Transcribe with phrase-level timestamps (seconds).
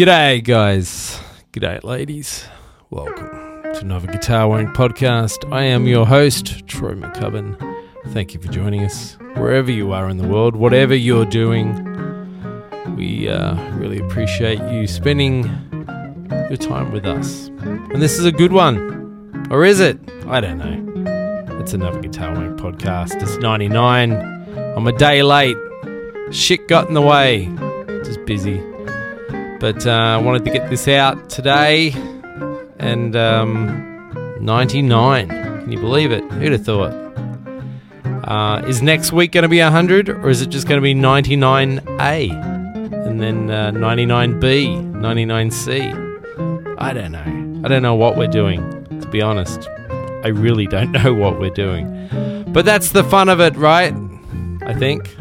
[0.00, 1.20] G'day, guys.
[1.52, 2.46] G'day, ladies.
[2.88, 3.28] Welcome
[3.74, 5.52] to another Guitar Wank podcast.
[5.52, 7.54] I am your host, Troy MacCubbin.
[8.06, 11.74] Thank you for joining us wherever you are in the world, whatever you're doing.
[12.96, 15.42] We uh, really appreciate you spending
[16.48, 17.48] your time with us.
[17.58, 19.46] And this is a good one.
[19.50, 19.98] Or is it?
[20.28, 21.58] I don't know.
[21.60, 23.20] It's another Guitar Wank podcast.
[23.20, 24.12] It's 99.
[24.56, 25.58] I'm a day late.
[26.30, 27.54] Shit got in the way.
[28.02, 28.69] Just busy.
[29.60, 31.92] But uh, I wanted to get this out today.
[32.78, 33.90] And um,
[34.40, 35.28] 99.
[35.28, 36.24] Can you believe it?
[36.32, 36.92] Who'd have thought?
[38.24, 40.94] Uh, is next week going to be 100 or is it just going to be
[40.94, 42.30] 99A?
[43.06, 46.76] And then uh, 99B, 99C?
[46.78, 47.62] I don't know.
[47.64, 48.60] I don't know what we're doing,
[49.00, 49.68] to be honest.
[50.24, 52.44] I really don't know what we're doing.
[52.52, 53.94] But that's the fun of it, right?
[54.62, 55.14] I think.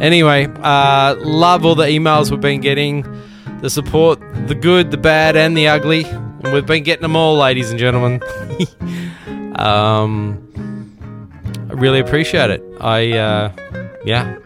[0.00, 3.04] Anyway, uh, love all the emails we've been getting,
[3.62, 6.04] the support, the good, the bad, and the ugly.
[6.04, 8.20] And we've been getting them all, ladies and gentlemen.
[9.56, 10.36] um,
[11.70, 12.60] I really appreciate it.
[12.80, 13.52] I, uh,
[14.04, 14.36] yeah,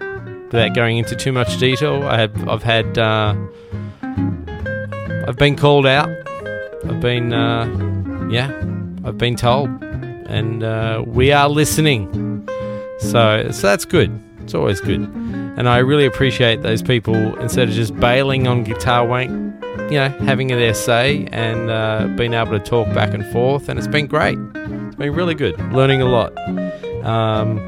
[0.44, 3.34] without going into too much detail, I have, I've had, uh,
[5.26, 6.10] I've been called out.
[6.84, 8.48] I've been, uh, yeah,
[9.02, 12.46] I've been told, and uh, we are listening.
[12.98, 14.22] So, so that's good.
[14.46, 19.04] It's always good, and I really appreciate those people instead of just bailing on guitar
[19.04, 19.28] wank,
[19.90, 23.76] you know, having their say and uh, being able to talk back and forth, and
[23.76, 24.38] it's been great.
[24.54, 26.32] It's been really good, learning a lot.
[27.04, 27.58] Um,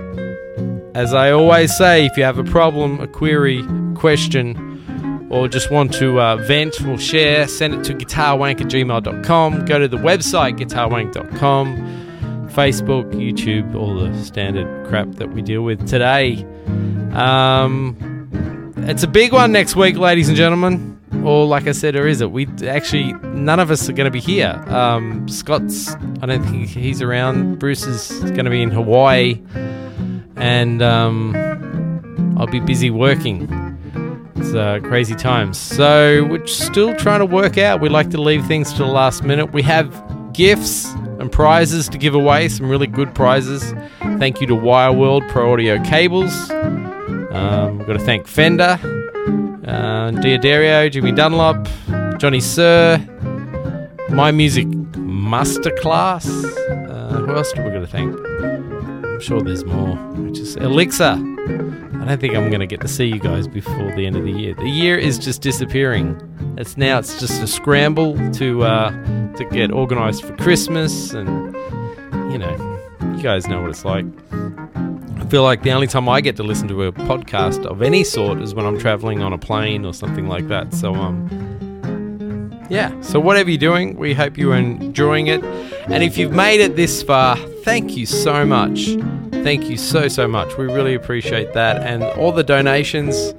[0.94, 3.64] as I always say, if you have a problem, a query,
[3.96, 9.64] question, or just want to uh, vent or share, send it to guitarwank at gmail.com.
[9.64, 12.07] Go to the website, guitarwank.com,
[12.58, 16.44] Facebook, YouTube, all the standard crap that we deal with today.
[17.12, 21.00] Um, it's a big one next week, ladies and gentlemen.
[21.24, 22.32] Or, like I said, or is it?
[22.32, 24.60] We actually, none of us are going to be here.
[24.66, 27.60] Um, Scott's, I don't think he's around.
[27.60, 29.40] Bruce is going to be in Hawaii.
[30.34, 31.36] And um,
[32.36, 33.46] I'll be busy working.
[34.34, 35.58] It's uh, crazy times.
[35.58, 37.80] So we're still trying to work out.
[37.80, 39.52] We like to leave things to the last minute.
[39.52, 43.74] We have gifts and prizes to give away, some really good prizes.
[44.18, 46.50] Thank you to Wire World Pro Audio Cables.
[46.50, 48.78] Um, we've got to thank Fender,
[49.66, 51.68] uh, D'Addario, Jimmy Dunlop,
[52.18, 52.98] Johnny Sir,
[54.10, 56.26] My Music Masterclass.
[56.88, 58.14] Uh, who else do we got to thank?
[59.18, 59.96] I'm sure there's more.
[59.96, 61.16] Which is Elixir.
[62.00, 64.24] I don't think I'm going to get to see you guys before the end of
[64.24, 64.54] the year.
[64.54, 66.16] The year is just disappearing.
[66.58, 68.90] It's now it's just a scramble to uh,
[69.36, 71.54] to get organised for Christmas, and
[72.32, 72.80] you know,
[73.14, 74.04] you guys know what it's like.
[74.32, 78.02] I feel like the only time I get to listen to a podcast of any
[78.02, 80.74] sort is when I'm traveling on a plane or something like that.
[80.74, 83.00] So um, yeah.
[83.02, 87.04] So whatever you're doing, we hope you're enjoying it, and if you've made it this
[87.04, 88.96] far, thank you so much.
[89.30, 90.58] Thank you so, so much.
[90.58, 91.80] We really appreciate that.
[91.82, 93.32] And all the donations,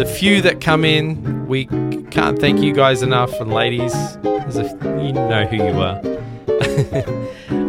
[0.00, 1.66] the few that come in, we
[2.10, 3.38] can't thank you guys enough.
[3.38, 3.94] And ladies,
[4.24, 6.00] as if you know who you are.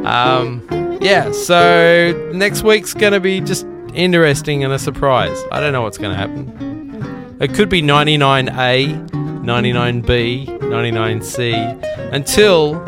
[0.08, 0.66] um,
[1.02, 5.44] yeah, so next week's going to be just interesting and a surprise.
[5.52, 7.38] I don't know what's going to happen.
[7.42, 12.80] It could be 99A, 99B, 99C, until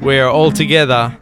[0.00, 1.18] we're all together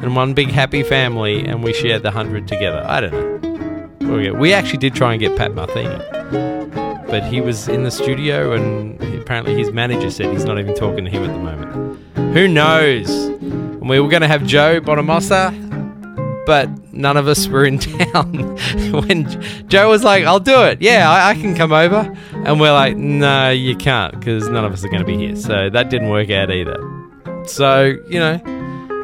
[0.00, 2.82] in one big happy family and we share the 100 together.
[2.86, 4.34] I don't know.
[4.34, 5.98] We actually did try and get Pat Martino,
[6.32, 11.04] but he was in the studio and apparently his manager said he's not even talking
[11.04, 12.34] to him at the moment.
[12.34, 13.10] Who knows?
[13.10, 15.52] And we were going to have Joe Bonamassa,
[16.46, 18.56] but none of us were in town.
[19.06, 20.80] when Joe was like, I'll do it.
[20.80, 22.16] Yeah, I, I can come over.
[22.32, 25.36] And we're like, no, you can't because none of us are going to be here.
[25.36, 26.78] So that didn't work out either.
[27.46, 28.38] So, you know,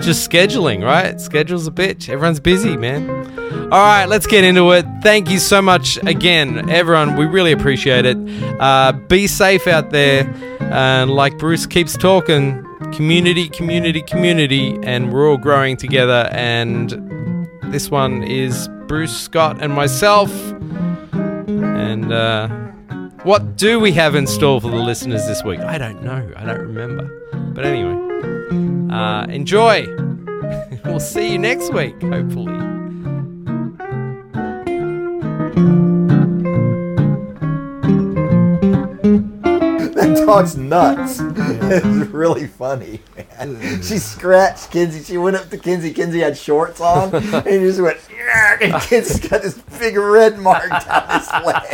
[0.00, 1.20] just scheduling, right?
[1.20, 2.08] Schedule's a bitch.
[2.08, 3.06] Everyone's busy, man.
[3.70, 4.86] All right, let's get into it.
[5.02, 7.16] Thank you so much again, everyone.
[7.16, 8.16] We really appreciate it.
[8.58, 10.26] Uh, be safe out there.
[10.60, 16.30] And like Bruce keeps talking, community, community, community, and we're all growing together.
[16.32, 16.92] And
[17.64, 20.32] this one is Bruce Scott and myself.
[21.12, 22.48] And uh,
[23.22, 25.60] what do we have in store for the listeners this week?
[25.60, 26.32] I don't know.
[26.36, 27.04] I don't remember.
[27.52, 28.08] But anyway.
[28.90, 29.86] Uh, enjoy.
[30.86, 32.77] we'll see you next week, hopefully.
[39.98, 41.18] That dog's nuts.
[41.22, 43.82] it's really funny, man.
[43.82, 45.02] She scratched Kinsey.
[45.02, 45.92] She went up to Kinsey.
[45.92, 50.38] Kinsey had shorts on, and he just went, "Yark," and Kinsey's got this big red
[50.38, 51.66] mark down his leg.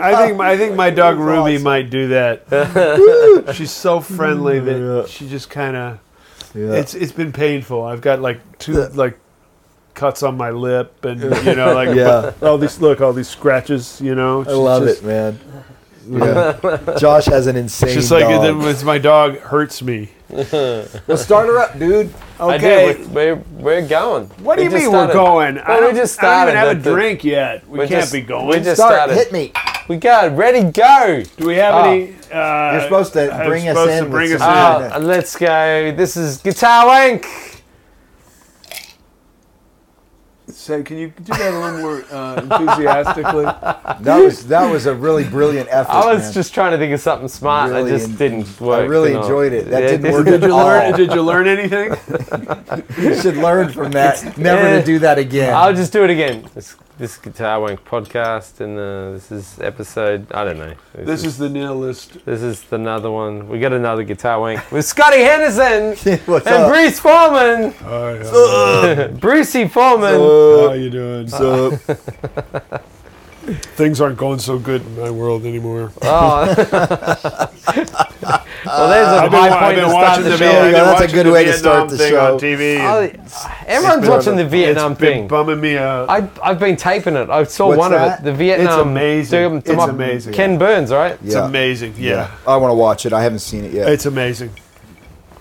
[0.00, 1.62] I think I think my dog Ruby awesome.
[1.64, 3.52] might do that.
[3.54, 5.98] She's so friendly that she just kind of.
[6.54, 6.72] Yeah.
[6.72, 7.82] It's it's been painful.
[7.82, 9.18] I've got like two like
[9.98, 12.32] cuts on my lip, and you know like Yeah.
[12.42, 14.00] all these look all these scratches.
[14.00, 15.38] You know, I love it, man.
[16.10, 16.94] Yeah.
[16.98, 18.64] Josh has an insane It's just like dog.
[18.64, 20.08] it, it's my dog hurts me.
[20.30, 22.12] well, start her up, dude.
[22.40, 22.94] Okay.
[22.94, 23.12] did.
[23.14, 24.26] We're, we're going.
[24.40, 25.08] What do you mean started.
[25.08, 25.58] we're going?
[25.58, 26.56] I Well, we don't, just I don't even started.
[26.56, 27.68] have a The- the- drink yet.
[27.68, 28.46] We can't just- be going.
[28.46, 28.94] we just Start.
[28.94, 29.14] started.
[29.16, 29.52] Hit me.
[29.88, 31.22] We got ready, go.
[31.36, 31.90] do we have Oh.
[31.90, 32.14] any?
[32.32, 34.90] Uh, You're supposed to bring us supposed in To with bring us some- in.
[34.92, 34.96] Ah.
[34.96, 35.92] Uh, let's go.
[35.92, 37.26] This is Guitar Wank.
[40.58, 43.44] Say, can you do that a little more uh, enthusiastically?
[44.00, 45.90] That was that was a really brilliant effort.
[45.92, 46.32] I was man.
[46.32, 47.70] just trying to think of something smart.
[47.72, 48.80] Really I just en- didn't work.
[48.80, 49.70] I really you enjoyed it.
[49.70, 50.92] That Yeah, didn't this- work Did at you learn?
[50.92, 50.96] all.
[50.98, 51.96] Did you learn anything?
[53.04, 54.36] You should learn from that.
[54.36, 54.80] Never Yeah.
[54.80, 55.54] to do that again.
[55.54, 56.44] I'll just do it again.
[56.54, 60.26] This, this Guitar Wank podcast, and uh, this is episode.
[60.32, 60.74] I don't know.
[60.94, 62.24] This is the nil list.
[62.24, 63.48] This is another one.
[63.48, 66.68] We got another Guitar Wank with Scotty Henderson What's and up?
[66.68, 67.72] Bruce Forman.
[67.72, 70.14] Hi, Brucey Forman.
[70.20, 71.28] how you doing?
[71.28, 71.78] So
[73.54, 75.92] things aren't going so good in my world anymore.
[76.02, 77.46] Oh.
[78.66, 80.44] well, there's a I've been, high I've point to been start watching the the, show.
[80.44, 82.10] There you I've been That's a watching good the way to Vietnam start the thing
[82.10, 82.34] show.
[82.34, 82.78] on TV.
[82.80, 85.28] Oh, everyone's been- watching the Vietnam it's been thing.
[85.28, 86.10] bumming me out.
[86.10, 87.30] I, I've been taping it.
[87.30, 88.18] I saw What's one that?
[88.20, 88.24] of it.
[88.24, 88.88] The Vietnam.
[88.88, 89.42] amazing.
[89.42, 90.32] Dum- It's Dum- amazing.
[90.34, 91.12] Ken Burns, right?
[91.24, 91.46] it's Yeah.
[91.46, 91.94] amazing.
[91.96, 93.12] Yeah, I want to watch it.
[93.12, 93.88] I haven't seen it yet.
[93.88, 94.50] it's amazing.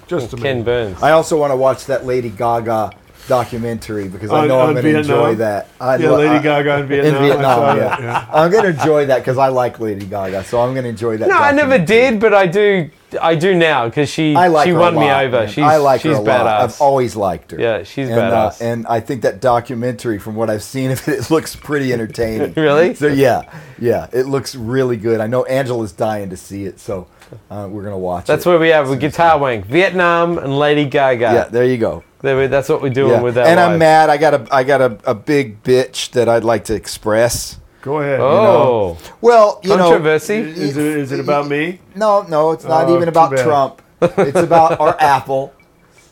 [0.08, 0.64] Just Ken amazing.
[0.64, 1.04] Burns.
[1.04, 2.92] I also want to watch that Lady Gaga
[3.28, 5.68] documentary because I On- know I'm going to enjoy that.
[5.80, 7.16] I Yeah, lo- Lady I- Gaga in Vietnam.
[7.24, 7.78] in I saw Vietnam.
[7.80, 8.26] that, Yeah.
[8.34, 11.18] I'm going to enjoy that because I like Lady Gaga, so I'm going to enjoy
[11.18, 11.30] that.
[11.30, 12.90] no, I never did, but I do.
[13.22, 15.38] I do now because she I like she won a me over.
[15.40, 15.48] man.
[15.48, 16.46] She's I like she's her a lot.
[16.46, 17.58] I've always liked her.
[17.60, 18.62] Yeah, she's and, uh, badass.
[18.62, 22.54] and I think that documentary, from what I've seen of it, it looks pretty entertaining.
[22.58, 22.96] Really?
[22.96, 23.44] So yeah,
[23.80, 25.22] yeah, it looks really good.
[25.22, 27.08] I know Angela's dying to see it, so
[27.50, 28.50] uh, we're gonna watch That's it.
[28.50, 31.22] where we have with Guitar Wank, Vietnam, and Lady Gaga.
[31.22, 32.04] yeah, there you go.
[32.22, 33.22] There we- that's what we're doing Yeah.
[33.22, 33.48] with that.
[33.48, 34.10] and I'm mad.
[34.10, 37.60] I got a I got a, a big bitch that I'd like to express.
[37.82, 38.20] Go ahead.
[38.20, 40.36] Oh, Well, you know, controversy.
[40.40, 41.80] Is it, is it about me?
[41.96, 43.44] no, no, it's not Oh, even about bad.
[43.46, 43.82] Trump.
[44.02, 45.54] It's about our Apple.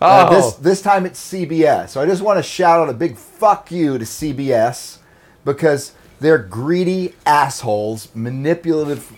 [0.01, 1.89] oh, Uh, this this time it's CBS.
[1.89, 4.97] So I just want to shout out a big fuck you to CBS
[5.43, 9.11] because they're greedy assholes, manipulative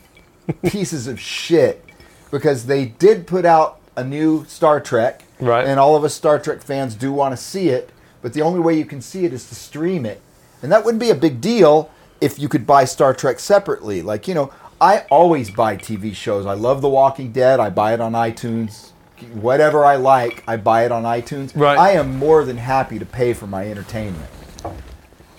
[0.64, 1.84] pieces of shit.
[2.32, 5.68] Because they did put out a new Star Trek, Right.
[5.68, 7.92] And all of us Star Trek fans do want to see it,
[8.22, 10.22] but the only way you can see it is to stream it,
[10.62, 14.02] and that wouldn't be a big deal if you could buy Star Trek separately.
[14.02, 14.52] Like you know,
[14.82, 16.46] I always buy TV shows.
[16.46, 17.60] I love The Walking Dead.
[17.60, 18.92] I buy it on iTunes.
[19.34, 21.52] Whatever I like, I buy it on iTunes.
[21.56, 21.78] Right.
[21.78, 24.30] I am more than happy to pay for my entertainment.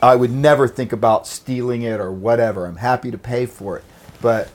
[0.02, 2.66] I would never think about stealing it or whatever.
[2.66, 3.84] I'm happy to pay for it.
[4.20, 4.48] But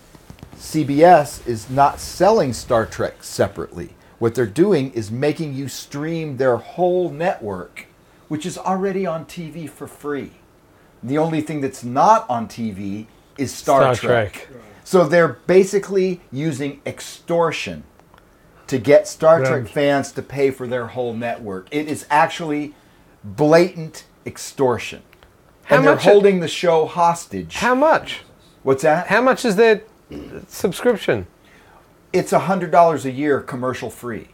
[0.63, 3.89] CBS is not selling Star Trek separately.
[4.17, 7.87] What they're doing is making you stream their whole network,
[8.29, 10.31] which is already on TV for free.
[11.03, 14.33] The only thing that's not on TV is Star, Star Trek.
[14.33, 14.47] Trek.
[14.85, 17.83] So they're basically using extortion
[18.67, 19.49] to get Star Yeah.
[19.49, 21.67] Trek fans to pay for their whole network.
[21.71, 22.73] It is actually
[23.21, 25.01] blatant extortion.
[25.65, 27.55] How and they're much- holding the show hostage.
[27.57, 28.21] How much?
[28.63, 29.07] What's that?
[29.07, 29.81] How much is their
[30.47, 31.27] subscription?
[32.13, 34.27] it's a hundred dollars a year commercial free,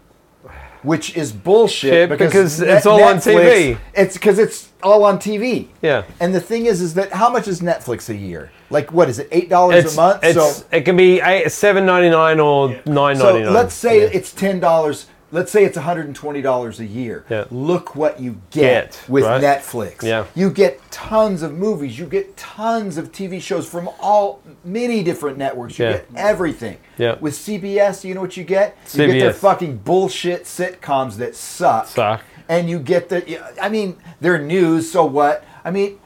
[0.83, 3.77] which is bullshit Shit, because it's all on TV.
[3.95, 5.69] It's because it's all on TV.
[5.81, 6.03] Yeah.
[6.19, 8.51] And the thing is, is that how much is Netflix a year?
[8.69, 9.29] Like what is it?
[9.31, 10.23] Eight dollars a month.
[10.23, 13.53] it's, so it can be eight, seven ninety nine or nine so ninety nine.
[13.53, 15.07] let's say it's ten dollars.
[15.31, 17.23] Let's say it's one hundred and twenty dollars a year.
[17.29, 17.45] Yeah.
[17.51, 19.41] Look what you get, Get, with right?
[19.41, 20.01] Netflix.
[20.03, 20.25] Yeah.
[20.35, 21.99] You get tons of movies.
[21.99, 25.77] You get tons of TV shows from all many different networks.
[25.77, 25.91] You Yeah.
[25.93, 26.77] get everything.
[26.97, 27.17] Yeah.
[27.19, 28.75] With CBS, you know what you get?
[28.85, 28.97] CBS.
[29.07, 31.87] You get their fucking bullshit sitcoms that suck.
[31.87, 32.21] Suck.
[32.47, 33.39] And you get the.
[33.61, 34.91] I mean, they're news.
[34.91, 35.43] So what?
[35.63, 35.99] I mean.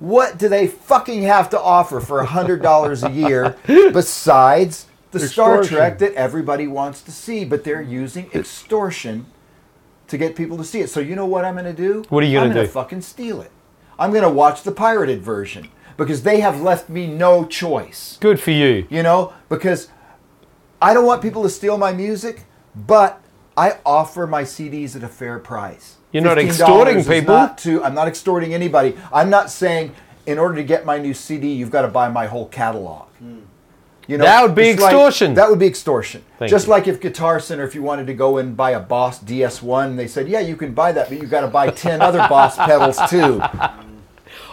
[0.00, 5.62] What do they fucking have to offer for hundred dollars a year besides the Star
[5.62, 7.44] Trek that everybody wants to see?
[7.44, 9.26] But they're using extortion
[10.08, 10.90] to get people to see it.
[10.90, 12.04] So you know what I'm going to do?
[12.08, 12.60] What are you gonna do?
[12.60, 13.50] I'm gonna fucking steal it.
[13.98, 18.16] I'm going to watch the pirated version because they have left me no choice.
[18.20, 18.86] Good for you.
[18.88, 19.88] You know, because
[20.80, 23.20] I don't want people to steal my music, but
[23.56, 25.96] I offer my CDs at a fair price.
[26.12, 27.34] You're not extorting people.
[27.34, 28.96] Not to, I'm not extorting anybody.
[29.12, 29.94] I'm not saying
[30.26, 33.08] in order to get my new CD, you've got to buy my whole catalog.
[33.18, 33.40] Hmm.
[34.08, 35.34] You know, That would be it's like- extortion.
[35.34, 36.22] that would be extortion.
[36.38, 36.70] Thank Just you.
[36.72, 40.06] like if Guitar Center, if you wanted to go and buy a Boss DS1, they
[40.08, 42.98] said, yeah, you can buy that, but you've got to buy 10 other Boss pedals
[43.08, 43.40] too.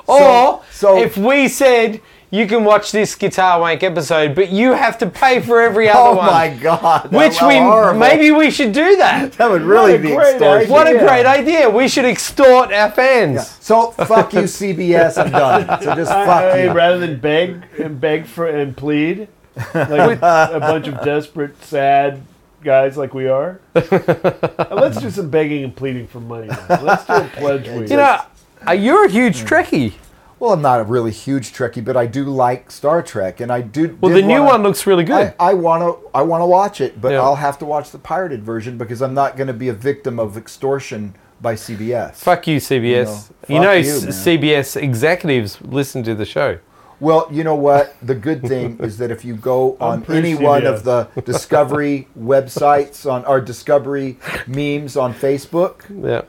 [0.08, 4.98] Or so- if we said you can watch this Guitar Wank episode, but you have
[5.00, 6.26] to pay for every oh other Oh one.
[6.28, 7.12] my god!
[7.12, 8.00] Which we horrible.
[8.00, 9.32] maybe we should do that.
[9.34, 10.44] that would really be extortion.
[10.44, 10.72] idea.
[10.72, 11.70] What a great idea.
[11.70, 13.48] We should extort our fans.
[13.62, 15.18] So fuck you, CBS.
[15.24, 15.82] I'm done.
[15.82, 16.72] So just I- fuck I- you.
[16.72, 19.28] rather than beg and beg for and plead,
[19.74, 22.22] like a bunch of desperate, sad
[22.64, 23.60] guys like we are.
[23.74, 26.48] Let's do some begging and pleading for money.
[26.48, 26.82] now.
[26.82, 27.90] Let's do a pledge week.
[27.90, 28.22] You know,
[28.68, 29.94] uh, you're a huge Trekkie.
[30.40, 33.62] Well, I'm not a really huge Trekkie, but I do like Star Trek, and I
[33.62, 33.98] do.
[34.02, 35.34] Well, the new wanna- one looks really good.
[35.40, 36.10] I, I want to.
[36.14, 37.22] I want to watch it, but Yeah.
[37.22, 40.20] I'll have to watch the pirated version because I'm not going to be a victim
[40.20, 42.16] of extortion by CBS.
[42.16, 43.30] Fuck you, CBS.
[43.48, 43.94] You You know, know, you.
[43.94, 46.60] CBS executives listen to the show.
[47.00, 47.96] Well, you know what?
[48.02, 50.74] The good thing is that if you go on any one CBS.
[50.74, 56.22] of the Discovery websites on our Discovery memes on Facebook, Yeah.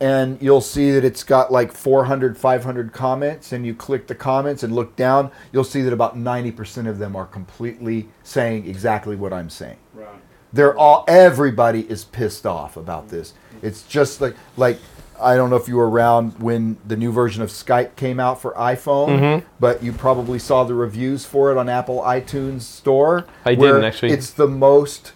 [0.00, 4.62] and you'll see that it's got like 400 500 comments and you click the comments
[4.62, 9.32] and look down you'll see that about 90% of them are completely saying exactly what
[9.32, 10.08] i'm saying Right.
[10.52, 14.78] they're all everybody is pissed off about this it's just like like
[15.24, 18.40] i don't know if you were around when the new version of skype came out
[18.40, 19.46] for iphone Mm-hmm.
[19.58, 23.84] but you probably saw the reviews for it on apple itunes store I where didn't,
[23.84, 24.12] actually.
[24.12, 25.12] it's the most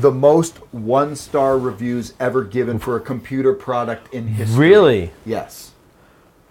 [0.00, 5.10] the most one star reviews ever given for a computer product in history Really?
[5.24, 5.72] Yes.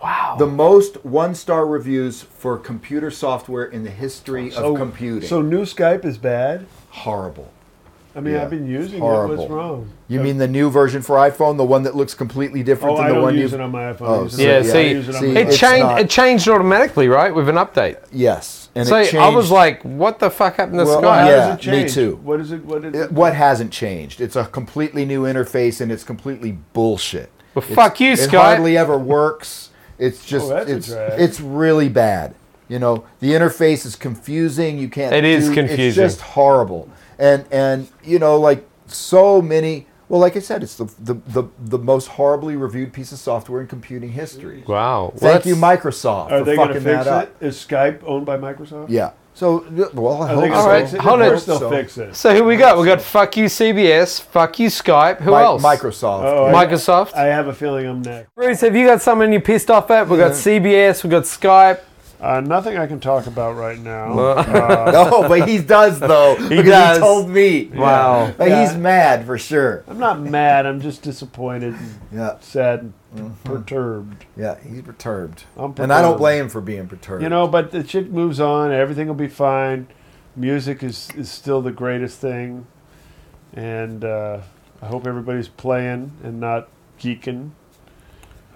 [0.02, 0.36] Wow.
[0.38, 5.28] The most one star reviews for computer software in the history so, of computing.
[5.28, 6.68] So new Skype is bad.
[6.90, 7.52] horrible.
[8.18, 8.42] I mean, Yeah.
[8.42, 9.00] I've been using it.
[9.02, 9.36] Horrible.
[9.38, 9.90] What's wrong?
[10.08, 12.98] You uh, mean the new version for iPhone, the one that looks completely different Oh,
[12.98, 14.08] than I the don't one use you it on my iPhone.
[14.08, 15.84] Oh, it so yeah, my- yeah, see, it on see, my it changed.
[15.86, 17.98] not- It changed automatically, right, with an update.
[18.12, 18.70] Yes.
[18.74, 21.26] And So it I was changed- like, "What the fuck happened to Well, How Skype?"
[21.28, 21.36] yeah.
[21.36, 21.94] does it me change?
[21.94, 22.20] too.
[22.24, 22.66] What is it?
[22.66, 23.12] What is it- it?
[23.12, 24.20] what hasn't changed?
[24.20, 27.30] It's a completely new interface and it's completely bullshit.
[27.54, 29.70] Well, It's- fuck you, It hardly ever works.
[30.00, 31.20] It's oh, just Oh, that's a it's drag.
[31.20, 32.34] it's really bad.
[32.68, 34.78] You know, the interface is confusing.
[34.78, 35.14] You can't.
[35.16, 36.04] It is do- It's confusing.
[36.04, 36.90] just horrible.
[37.20, 39.88] And and you know, like so many.
[40.10, 43.60] Well, like I said, it's the the, the, the most horribly reviewed piece of software
[43.62, 44.64] in computing history.
[44.66, 45.14] Wow.
[45.20, 47.42] Well, Thank you, Microsoft, Are for they going to fucking fix that up.
[47.42, 47.46] it?
[47.46, 48.86] Is Skype owned by Microsoft?
[48.90, 49.12] Yeah.
[49.34, 50.54] So, well, I Are hope they so.
[50.56, 51.02] All right, fix it?
[51.02, 51.46] hold of it.
[51.46, 52.16] they'll So- fix it.
[52.16, 52.78] So here we got?
[52.80, 55.18] We got fuck you CBS, fuck you Skype.
[55.20, 55.62] Who Mi- else?
[55.62, 56.24] Microsoft.
[56.24, 57.14] Oh, Microsoft.
[57.14, 58.34] I have a feeling I'm next.
[58.34, 60.08] Bruce, have you got someone you're pissed off at?
[60.08, 61.04] We got CBS.
[61.04, 61.82] We got Skype.
[62.20, 64.16] Uh, nothing I can talk about right now.
[64.16, 66.36] Well- Uh, no, but he does though.
[66.50, 66.98] because does.
[66.98, 67.66] He told me.
[67.66, 68.34] Wow.
[68.40, 68.68] Like, Yeah.
[68.68, 69.84] He's mad for sure.
[69.88, 70.66] I'm not mad.
[70.66, 72.36] I'm just disappointed, and Yeah.
[72.40, 74.26] sad, and perturbed.
[74.36, 74.56] Yeah.
[74.68, 75.44] He's perturbed.
[75.56, 77.22] I'm And I don't blame him for being perturbed.
[77.22, 78.72] You know, but the shit moves on.
[78.72, 79.88] Everything will be fine.
[80.36, 82.68] Music is, is still the greatest thing,
[83.54, 84.40] and uh,
[84.82, 86.68] I hope everybody's playing and not
[87.00, 87.52] geeking.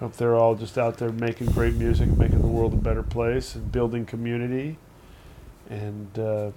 [0.02, 3.54] Hope they're all just out there making great music, making the world a better place,
[3.54, 4.76] and building community,
[5.70, 6.50] and uh,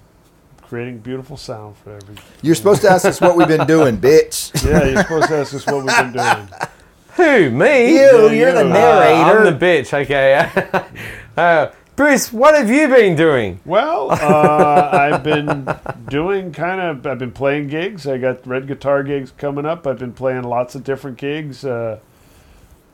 [0.63, 2.15] creating beautiful sound for every.
[2.41, 4.51] You're supposed to ask us what we've been doing, bitch.
[4.67, 6.49] Yeah, you're supposed to ask us what we've been doing.
[7.17, 7.51] Who?
[7.51, 7.93] Me?
[7.93, 8.65] You, Yeah, you're the you.
[8.65, 9.47] Uh, narrator.
[9.47, 9.93] I'm the bitch.
[9.93, 10.83] Okay.
[11.37, 13.59] uh, Bruce, what have you been doing?
[13.63, 15.69] Well, uh, I've been
[16.09, 17.05] doing kind of.
[17.05, 18.07] I've been playing gigs.
[18.07, 19.85] I got red guitar gigs coming up.
[19.85, 21.63] I've been playing lots of different gigs.
[21.63, 21.99] Uh,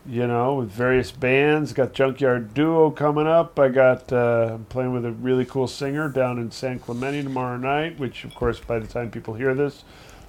[0.06, 1.74] you know, with various bands.
[1.74, 3.60] Got Junkyard Duo coming up.
[3.60, 4.12] I got.
[4.12, 8.00] Uh, I'm playing with a really cool singer down in San Clemente tomorrow night.
[8.00, 9.84] Which, of course, by the time people hear this,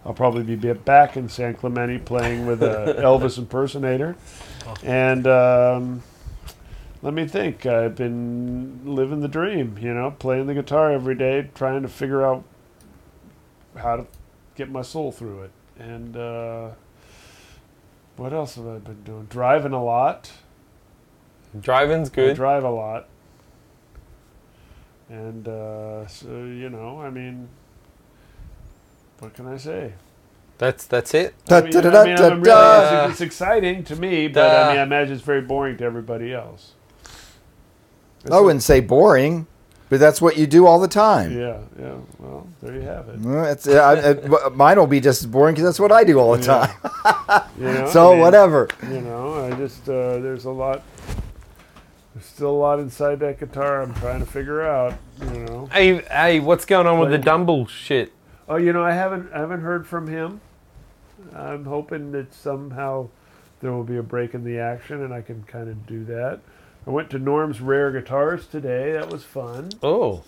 [0.04, 4.16] I'll probably be back in San Clemente playing with a Elvis impersonator.
[4.82, 5.26] And.
[5.26, 6.02] Um,
[7.02, 7.66] let me think.
[7.66, 12.24] I've been living the dream, you know, playing the guitar every day, trying to figure
[12.24, 12.44] out
[13.76, 14.06] how to
[14.54, 15.50] get my soul through it.
[15.78, 16.70] And uh,
[18.16, 19.26] what else have I been doing?
[19.30, 20.30] Driving a lot.
[21.58, 22.24] Driving's good.
[22.24, 22.36] I good.
[22.36, 23.08] drive a lot.
[25.08, 27.48] And uh, so, you know, I mean,
[29.18, 29.92] what can I say?
[30.58, 31.34] That's that's it.
[31.46, 33.04] Da, I mean, da, I da, mean, da, I'm really- da.
[33.04, 36.32] it's, it's exciting to me, but I mean, I imagine it's very boring to everybody
[36.32, 36.72] else.
[38.30, 39.48] I wouldn't say boring,
[39.92, 41.30] but that's what you do all the time.
[41.38, 41.96] Yeah, yeah.
[42.18, 43.20] Well, there you have it.
[43.20, 46.18] Well, it's, I, uh, mine will be just as boring because that's what I do
[46.18, 46.66] all the Yeah.
[46.66, 47.42] time.
[47.58, 48.68] You know, So I mean, whatever.
[48.88, 50.82] You know, I just uh, there's a lot.
[52.14, 53.82] There's still a lot inside that guitar.
[53.82, 54.94] I'm trying to figure out.
[55.20, 55.66] You know.
[55.70, 58.12] Hey, hey, what's going on with the Like- Dumble shit?
[58.48, 60.40] Oh, you know, I haven't I haven't heard from him.
[61.36, 63.08] I'm hoping that somehow
[63.60, 66.40] there will be a break in the action, and I can kind of do that.
[66.86, 68.92] I went to Norm's Rare Guitars today.
[68.92, 69.70] That was fun.
[69.82, 70.24] Oh,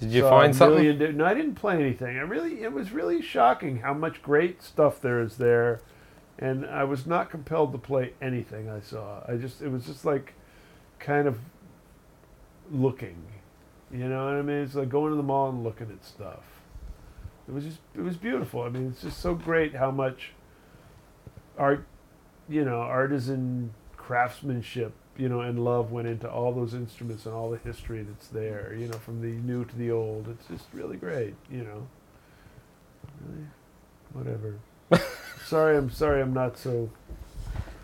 [0.00, 1.16] did you find something?
[1.16, 2.18] no, I didn't play anything.
[2.18, 5.80] I really, it was really shocking how much great stuff there is there,
[6.38, 9.22] and I was not compelled to play anything I saw.
[9.28, 10.34] I just, it was just like,
[10.98, 11.38] kind of
[12.70, 13.22] looking.
[13.92, 14.58] You know what I mean?
[14.58, 16.44] It's like going to the mall and looking at stuff.
[17.46, 18.62] It was just it was beautiful.
[18.62, 20.32] I mean, it's just so great how much
[21.58, 21.86] art,
[22.48, 27.50] you know, artisan craftsmanship, you know, and love went into all those instruments and all
[27.50, 28.74] the history that's there.
[28.78, 30.28] You know, from the new to the old.
[30.28, 31.34] It's just really great.
[31.50, 31.86] You know.
[33.26, 33.46] Really,
[34.12, 34.58] whatever.
[35.46, 36.22] sorry, I'm sorry.
[36.22, 36.90] I'm not so.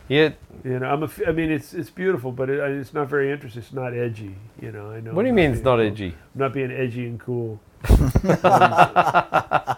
[0.09, 0.31] Yeah.
[0.65, 1.11] You know, I'm a.
[1.27, 3.63] I mean, it's it's beautiful, but it, it's not very interesting.
[3.63, 4.37] It's not edgy.
[4.61, 5.13] You know, I know.
[5.13, 5.87] What do you mean it's not cool.
[5.87, 6.15] edgy?
[6.35, 7.61] I'm not being edgy and cool.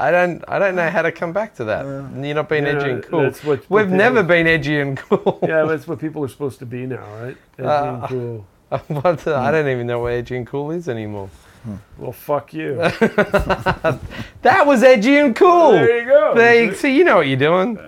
[0.00, 0.42] I don't.
[0.48, 1.84] I don't know how to come back to that.
[1.84, 3.22] You're not being Yeah, edgy and cool.
[3.22, 5.38] that's what- We've never people- been edgy and cool.
[5.46, 7.36] Yeah, that's what people are supposed to be now, right?
[7.58, 8.46] Edgy Uh, and cool.
[9.02, 11.28] what the- I don't even know what edgy and cool is anymore.
[11.98, 12.76] Well, fuck you.
[14.42, 15.72] That was edgy and cool.
[15.72, 16.32] There you go.
[16.34, 17.78] There you- see, you know what you're doing.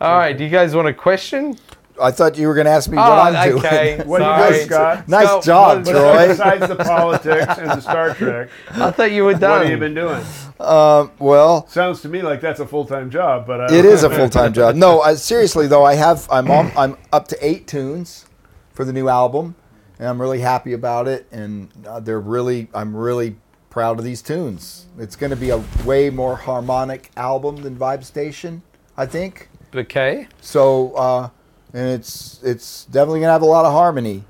[0.00, 0.36] All right.
[0.36, 1.56] Do you guys want a question?
[2.00, 3.64] I thought you were going to ask me Oh, what I'm doing.
[3.64, 4.02] okay.
[4.06, 4.66] What do you Sorry.
[4.66, 5.08] got, Scott?
[5.08, 6.28] nice Scott, job, But Troy.
[6.28, 9.62] Besides the politics and the Star Trek, I thought you were what done.
[9.62, 10.22] have you been doing?
[10.60, 14.02] Um, well, Sounds to me like that's a full time job, but I it is
[14.02, 14.74] a full time job.
[14.76, 18.26] No, I, seriously though, I have I'm on, I'm up to eight tunes
[18.72, 19.54] for the new album,
[19.98, 21.26] and I'm really happy about it.
[21.30, 23.36] And uh, they're really I'm really
[23.70, 24.86] proud of these tunes.
[24.98, 28.62] It's going to be a way more harmonic album than Vibe Station,
[28.96, 29.48] I think.
[29.74, 30.28] okay.
[30.40, 31.30] So, uh,
[31.74, 34.22] and it's it's definitely gonna have a lot of harmony,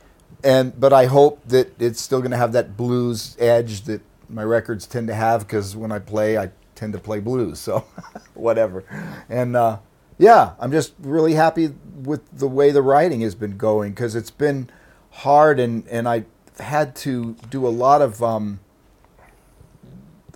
[0.42, 4.86] and but I hope that it's still gonna have that blues edge that my records
[4.86, 7.58] tend to have because when I play, I tend to play blues.
[7.60, 7.84] So,
[8.34, 8.82] whatever,
[9.28, 9.78] and uh,
[10.16, 14.30] yeah, I'm just really happy with the way the writing has been going because it's
[14.30, 14.70] been
[15.10, 16.24] hard and and I
[16.58, 18.60] had to do a lot of um,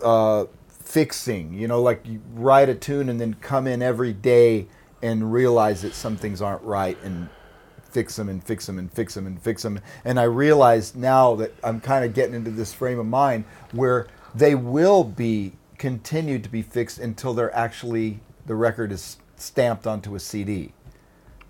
[0.05, 1.55] uh, fixing.
[1.55, 4.67] You know, like you write a tune and then come in every day
[5.03, 7.29] and realize that some things aren't right and
[7.91, 9.81] fix them and fix them and fix them and fix them.
[10.05, 14.07] And I realize now that I'm kind of getting into this frame of mind where
[14.35, 20.15] they will be continued to be fixed until they're actually the record is stamped onto
[20.15, 20.73] a CD.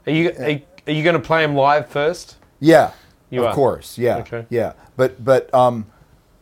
[0.07, 2.37] Are you are, you- you going to play them live first?
[2.61, 2.93] Yeah,
[3.31, 3.55] You of are?
[3.55, 3.99] course.
[3.99, 4.47] Yeah, Okay.
[4.49, 4.73] yeah.
[4.97, 5.87] But but um,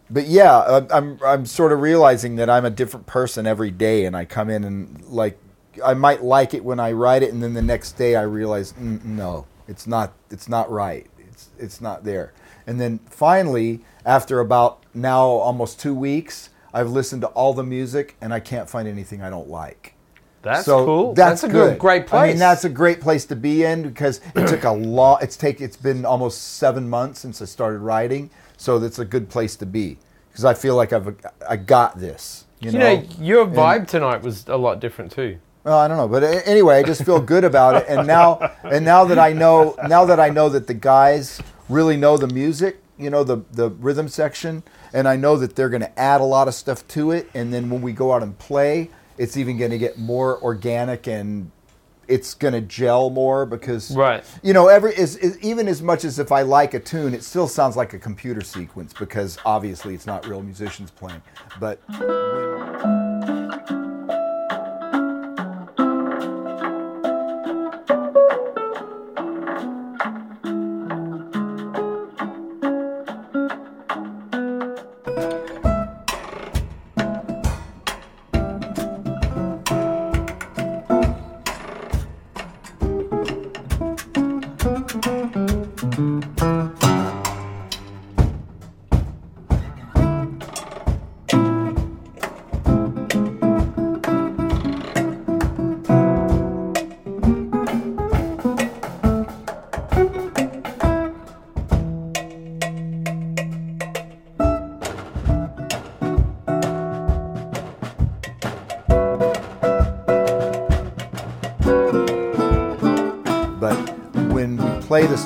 [0.09, 4.05] but yeah, I'm- I'm I'm sort of realizing that I'm a different person every day,
[4.05, 5.37] and I come in and like
[5.85, 8.73] I might like it when I write it, and then the next day I realize
[8.75, 11.07] mm, no, it's not it's not right.
[11.19, 12.33] It's it's not there.
[12.67, 18.17] And then finally, after about now almost two weeks, I've listened to all the music,
[18.21, 19.95] and I can't find anything I don't like.
[20.43, 21.15] That's So cool.
[21.15, 21.79] That's, a good.
[21.79, 22.21] great place.
[22.23, 25.23] I mean, that's a great place to be in because it took a lot.
[25.23, 25.61] It's take.
[25.61, 29.67] It's been almost seven months since I started writing, so that's a good place to
[29.67, 29.99] be
[30.31, 31.17] because I feel like I've
[31.49, 32.45] I got this.
[32.61, 32.97] You, you know.
[32.97, 35.39] know, your vibe tonight was a lot different too.
[35.67, 37.87] Well, I don't know, but anyway, I just feel good about it.
[37.89, 41.97] And now, and now that I know, now that I know that the guys really
[41.97, 45.83] know the music, you know, the the rhythm section, and I know that they're going
[45.83, 47.29] to add a lot of stuff to it.
[47.35, 51.09] And then when we go out and play, it's even going to get more organic
[51.09, 51.51] and
[52.07, 54.23] it's going to gel more because, Right.
[54.45, 57.25] You know, every is, is even as much as if I like a tune, it
[57.25, 61.23] still sounds like a computer sequence because obviously it's not real musicians playing,
[61.59, 61.81] but.
[61.89, 63.36] But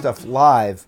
[0.00, 0.86] stuff live,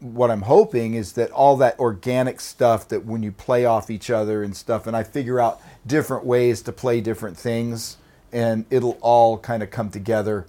[0.00, 4.10] what I'm hoping is that all that organic stuff that when you play off each
[4.10, 7.96] other and stuff, and I figure out different ways to play different things,
[8.32, 10.46] and it'll all kind of come together.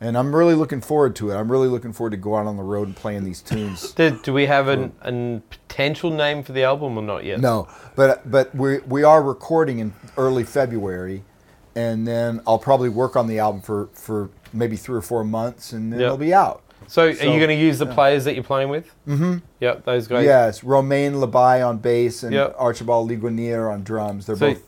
[0.00, 1.34] And I'm really looking forward to it.
[1.34, 3.92] I'm really looking forward to go out on the road and playing these tunes.
[3.94, 7.40] Do, do we have an, an potential name for the album or not yet?
[7.40, 11.24] No, but but we we are recording in early February,
[11.74, 15.72] and then I'll probably work on the album for for maybe three or four months,
[15.72, 16.06] and then Yeah.
[16.06, 16.62] it'll be out.
[16.88, 18.92] So, are you going to use the players that you're playing with?
[19.06, 19.36] Mm-hmm.
[19.60, 20.24] Yep, those guys.
[20.24, 22.56] Yes, Romain Labaye on bass and Yep.
[22.58, 24.26] Archibald Ligonnière on drums.
[24.26, 24.62] They're So both.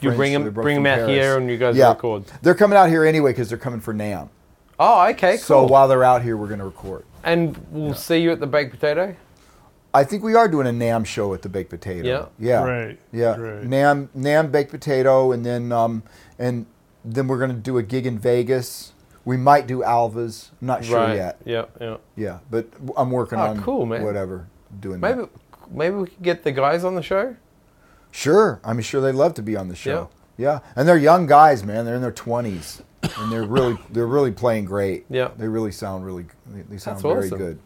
[0.00, 1.10] you French, bring them, both bring them out Paris.
[1.10, 1.88] here, and you guys yeah.
[1.88, 2.24] record.
[2.42, 4.30] They're coming out here anyway because they're coming for NAMM.
[4.78, 5.44] Oh, okay, cool.
[5.44, 7.04] So while they're out here, we're going to record.
[7.24, 9.14] And we'll see you at the baked potato.
[9.94, 12.06] I think we are doing a NAMM show at the Baked Potato.
[12.06, 12.26] Yeah.
[12.38, 12.62] Yeah.
[12.64, 13.36] Great, Yeah.
[13.36, 13.64] great.
[13.64, 16.02] NAMM NAMM baked potato and then um
[16.38, 16.66] and
[17.02, 18.92] then we're gonna do a gig in Vegas.
[19.26, 20.52] We might do Alva's.
[20.62, 21.16] I'm not sure right.
[21.16, 21.38] yet.
[21.44, 21.96] Yeah, yeah.
[22.16, 22.38] Yeah.
[22.50, 24.02] But I'm working Oh, on cool, man.
[24.04, 24.46] whatever.
[24.80, 25.16] Doing that.
[25.18, 25.28] Maybe
[25.70, 27.36] maybe we could get the guys on the show.
[28.10, 28.60] Sure.
[28.64, 30.08] I'm sure they'd love to be on the show.
[30.38, 30.60] Yeah.
[30.76, 31.84] And they're young guys, man.
[31.84, 32.82] They're in their twenties.
[33.18, 35.04] and they're really they're really playing great.
[35.10, 35.30] Yeah.
[35.36, 37.38] They really sound really they, sound That's very awesome.
[37.38, 37.58] good.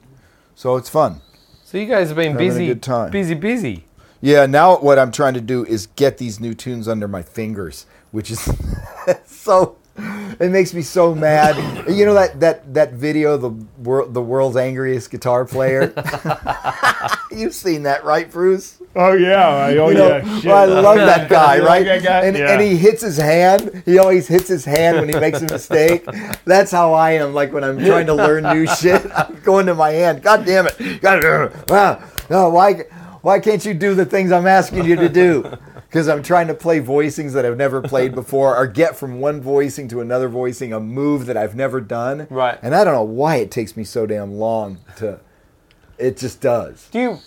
[0.54, 1.20] So it's fun.
[1.64, 3.10] So you guys have been Having a busy, good time.
[3.12, 3.84] busy, busy.
[4.22, 7.86] Yeah, now what I'm trying to do is get these new tunes under my fingers,
[8.10, 8.40] which is
[9.24, 9.76] so
[10.40, 11.56] it makes me so mad.
[11.88, 13.50] You know that that that video the
[13.82, 15.92] world the world's angriest guitar player?
[17.30, 18.78] You've seen that, right, Bruce?
[18.96, 20.40] Oh yeah, I, oh You know, yeah.
[20.44, 21.84] well, I love that guy, right?
[21.84, 22.24] that guy?
[22.24, 22.50] And, Yeah.
[22.52, 23.82] and he hits his hand.
[23.86, 26.04] He always hits his hand when he makes a mistake.
[26.44, 27.32] That's how I am.
[27.32, 30.22] Like when I'm trying to learn new shit, I'm going to my hand.
[30.22, 31.00] God damn it!
[31.00, 31.22] God,
[31.68, 32.02] wow.
[32.28, 32.84] No, why?
[33.22, 35.44] Why can't you do the things I'm asking you to do?
[35.90, 39.40] Because I'm trying to play voicings that I've never played before, or get from one
[39.40, 42.28] voicing to another voicing a move that I've never done.
[42.30, 42.56] Right.
[42.62, 45.18] And I don't know why it takes me so damn long to.
[45.98, 46.88] It just does.
[46.92, 47.18] Do you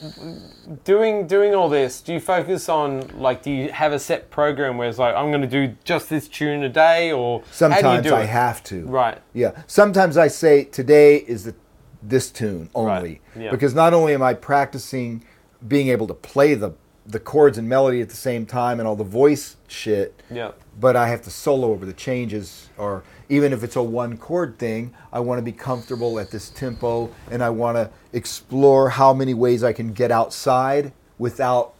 [0.83, 2.01] doing doing all this?
[2.01, 3.43] Do you focus on like?
[3.43, 6.27] Do you have a set program where it's like I'm going to do just this
[6.27, 8.29] tune a day, or how do you Sometimes I it?
[8.29, 8.85] have to.
[8.85, 9.21] Right.
[9.33, 9.61] Yeah.
[9.67, 11.53] Sometimes I say today is the
[12.01, 13.51] this tune only Right, yeah.
[13.51, 15.23] because not only am I practicing
[15.67, 16.71] being able to play the
[17.05, 20.51] the chords and melody at the same time and all the voice shit, Yeah.
[20.79, 24.57] but I have to solo over the changes or even if it's a one chord
[24.57, 29.13] thing, I want to be comfortable at this tempo and I want to explore how
[29.13, 31.73] many ways I can get outside without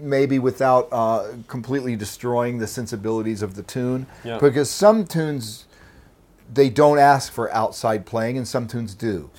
[0.00, 4.38] maybe without uh, completely destroying the sensibilities of the tune Yeah.
[4.38, 5.66] because some tunes
[6.52, 9.30] they don't ask for outside playing and some tunes do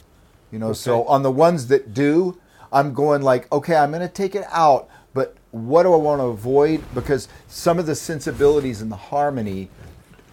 [0.52, 2.38] you know so on the ones that do
[2.74, 6.20] i'm going like okay i'm going to take it out but what do i want
[6.20, 9.70] to avoid because some of the sensibilities and the harmony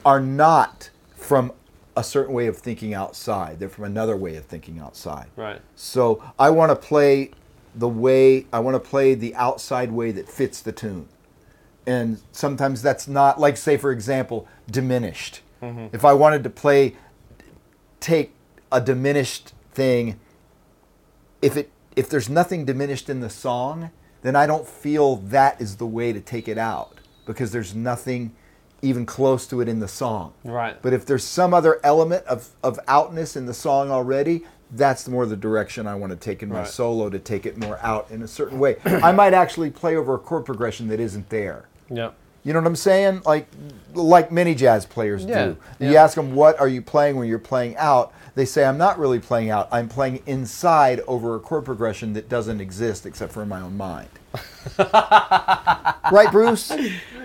[0.05, 1.53] are not from
[1.97, 5.61] a certain way of thinking outside they're from another way of thinking outside Right.
[5.77, 7.33] so I want to play
[7.75, 11.09] the way I want to play the outside way that fits the tune.
[11.87, 15.41] And sometimes that's not like say for example diminished.
[15.63, 15.95] Mm-hmm.
[15.95, 16.97] If I wanted to play
[18.01, 18.33] take
[18.73, 20.19] a diminished thing
[21.43, 23.91] if it if there's nothing diminished in the song,
[24.23, 28.35] then I don't feel that is the way to take it out because there's nothing
[28.83, 30.33] even close to it in the song.
[30.45, 30.81] Right.
[30.81, 35.27] But if there's some other element of, of outness in the song already, that's more
[35.27, 36.69] the direction I want to take in my Right.
[36.69, 38.77] solo to take it more out in a certain way.
[38.85, 41.67] I might actually play over a chord progression that isn't there.
[41.91, 42.11] Yeah.
[42.43, 43.23] You know what I'm saying?
[43.27, 43.49] Like
[43.93, 45.57] like many jazz players Yeah, do.
[45.81, 46.03] You yeah.
[46.05, 48.15] ask them what are you playing when you're playing out?
[48.35, 49.69] They say I'm not really playing out.
[49.73, 53.77] I'm playing inside over a chord progression that doesn't exist except for in my own
[53.77, 54.09] mind.
[54.79, 56.71] right, Bruce?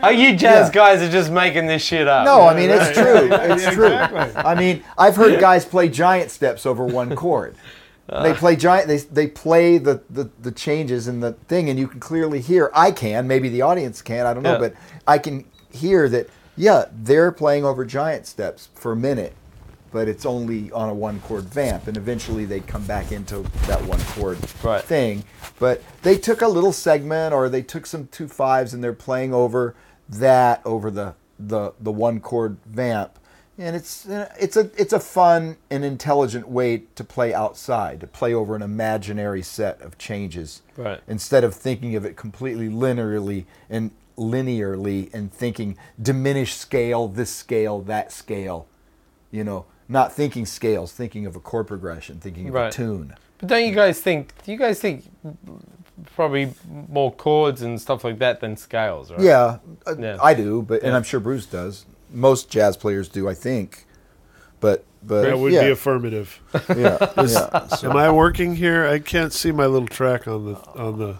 [0.01, 0.71] Are you jazz Yeah.
[0.73, 2.25] guys are just making this shit up?
[2.25, 3.29] No, I mean it's true.
[3.31, 3.85] It's Yeah, true.
[3.87, 4.35] exactly.
[4.43, 7.55] I mean, I've heard guys play giant steps over one chord.
[8.07, 8.87] They play giant.
[8.87, 12.69] They, they play the, the, the changes in the thing, and you can clearly hear.
[12.71, 13.25] I can.
[13.27, 14.27] Maybe the audience can.
[14.27, 14.59] I don't know, Yeah.
[14.59, 14.75] but
[15.07, 16.29] I can hear that.
[16.55, 19.33] Yeah, they're playing over giant steps for a minute,
[19.95, 23.81] but it's only on a one chord vamp, and eventually they come back into that
[23.85, 24.83] one chord Right.
[24.83, 25.23] thing.
[25.57, 29.33] But they took a little segment, or they took some two fives, and they're playing
[29.33, 29.73] over
[30.09, 33.17] that over the the the one chord vamp,
[33.57, 34.05] and it's
[34.37, 38.61] it's a it's a fun and intelligent way to play outside, to play over an
[38.61, 40.99] imaginary set of changes, Right.
[41.07, 47.79] instead of thinking of it completely linearly and linearly and thinking diminished scale, this scale,
[47.79, 48.67] that scale,
[49.31, 53.15] you know, not thinking scales, thinking of a chord progression, thinking of a tune.
[53.39, 54.33] But don't you guys think?
[54.43, 55.05] Do you guys think
[56.15, 59.11] probably more chords and stuff like that than scales?
[59.11, 59.21] Right?
[59.21, 60.17] Yeah, uh, Yeah.
[60.21, 61.85] I do, but and I'm sure Bruce does.
[62.11, 63.85] Most jazz players do, I think.
[64.59, 66.41] But but That would yeah, be affirmative.
[66.69, 67.67] yeah, yeah.
[67.67, 68.87] So- Am I working here?
[68.87, 71.15] I can't see my little track on the on the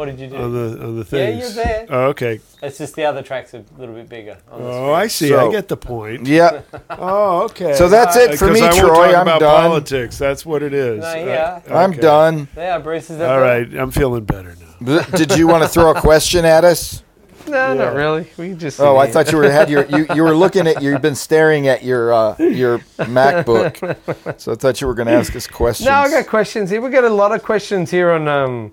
[0.00, 0.36] What did you do?
[0.36, 1.86] on the on the Yeah, you're there.
[1.90, 2.40] Oh, okay.
[2.62, 4.38] it's just the other tracks are a little bit bigger.
[4.50, 5.28] On the Oh, I see.
[5.28, 6.26] So- I get the point.
[6.26, 6.62] yeah.
[6.88, 7.74] Oh, okay.
[7.74, 9.06] So that's it for Because me, I won't Troy.
[9.08, 9.68] Talk I'm about done.
[9.68, 10.16] politics.
[10.16, 11.00] That's what it is.
[11.02, 11.60] No, yeah.
[11.70, 12.00] Uh, I'm okay.
[12.00, 12.48] done.
[12.56, 13.28] Yeah, Bruce is there.
[13.30, 15.02] All right, I'm feeling better now.
[15.16, 17.02] Did you want to throw a question at us?
[17.46, 17.74] No, Yeah.
[17.74, 18.26] not really.
[18.38, 18.80] We just.
[18.80, 21.68] Oh, I thought you were had your you, you were looking at you've been staring
[21.68, 25.86] at your uh, your MacBook, so I thought you were going to ask us questions.
[25.86, 26.80] No, I got questions here.
[26.80, 28.26] We got a lot of questions here on.
[28.28, 28.72] Um,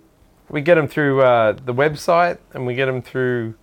[0.50, 3.56] we get them through uh, the website, and we get them through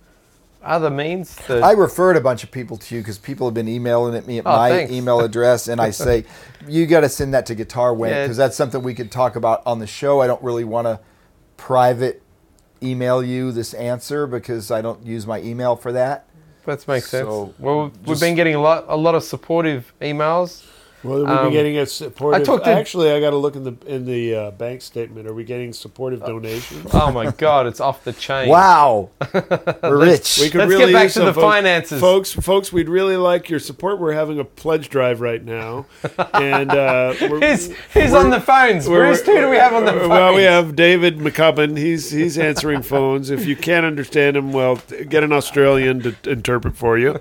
[0.63, 1.35] other means?
[1.47, 4.25] That, I referred a bunch of people to you because people have been emailing at
[4.27, 4.91] me at Oh, my thanks.
[4.91, 6.25] email address, and I say,
[6.67, 8.23] you got to send that to Guitar Wank Yeah.
[8.23, 10.21] because that's something we could talk about on the show.
[10.21, 10.99] I don't really want to
[11.57, 12.21] private
[12.83, 16.27] email you this answer because I don't use my email for that.
[16.65, 17.27] that makes sense.
[17.27, 20.65] So, well, we've just- been getting a lot, a lot of supportive emails.
[21.05, 22.41] Well, we've Um, been getting a supportive.
[22.41, 25.27] I talked to- actually, I got to look in the in the uh, bank statement.
[25.27, 26.89] Are we getting supportive donations?
[26.93, 28.49] Oh my god, it's off the chain.
[28.49, 30.39] Wow, we're rich.
[30.41, 32.01] We could Let's really get back to the folks- finances.
[32.01, 32.33] folks.
[32.33, 33.99] Folks, we'd really like your support.
[33.99, 35.85] We're having a pledge drive right now,
[36.33, 38.87] and uh, we're, Who's, who's on the phones?
[38.89, 40.09] we're- Bruce, who do we have on the phones?
[40.09, 41.77] Well, we have David MacCubbin.
[41.77, 43.29] He's he's answering phones.
[43.29, 47.19] If you can't understand him, well, get an Australian to interpret for you.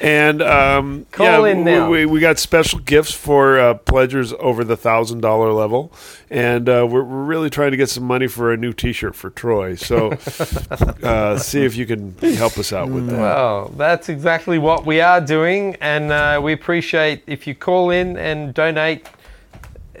[0.00, 1.88] And um, Call yeah, in now.
[1.90, 5.92] We, we got special gifts for uh, pledgers over the thousand dollar level,
[6.30, 9.28] and uh, we're, we're really trying to get some money for a new T-shirt for
[9.28, 9.74] Troy.
[9.74, 10.12] So
[11.02, 13.18] uh, see if you can help us out with that.
[13.18, 18.16] Well, that's exactly what we are doing, and uh, we appreciate if you call in
[18.16, 19.06] and donate.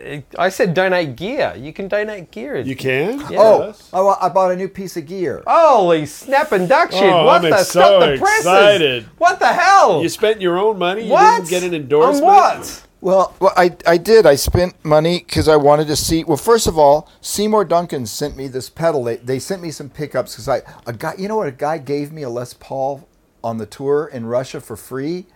[0.02, 1.52] uh, I said donate gear.
[1.58, 2.56] You can donate gear.
[2.58, 3.20] You can?
[3.36, 3.90] Oh, Yes.
[3.92, 5.42] I, I bought a new piece of gear.
[5.46, 7.02] Holy snap and duck shit!
[7.02, 8.46] Oh, what I'm the ex- stop so the presses?
[8.46, 9.04] excited.
[9.18, 10.00] What the hell?
[10.02, 11.04] You spent your own money.
[11.04, 11.36] You what?
[11.44, 12.24] didn't get an endorsement.
[12.24, 12.86] On what?
[13.00, 14.26] Well, well, I I did.
[14.26, 16.22] I spent money because I wanted to see.
[16.22, 19.04] Well, first of all, Seymour Duncan sent me this pedal.
[19.04, 21.14] They, they sent me some pickups because I a guy.
[21.16, 21.48] You know what?
[21.48, 23.08] A guy gave me a Les Paul
[23.42, 25.26] on the tour in Russia for free,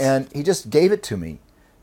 [0.00, 1.38] and he just gave it to me,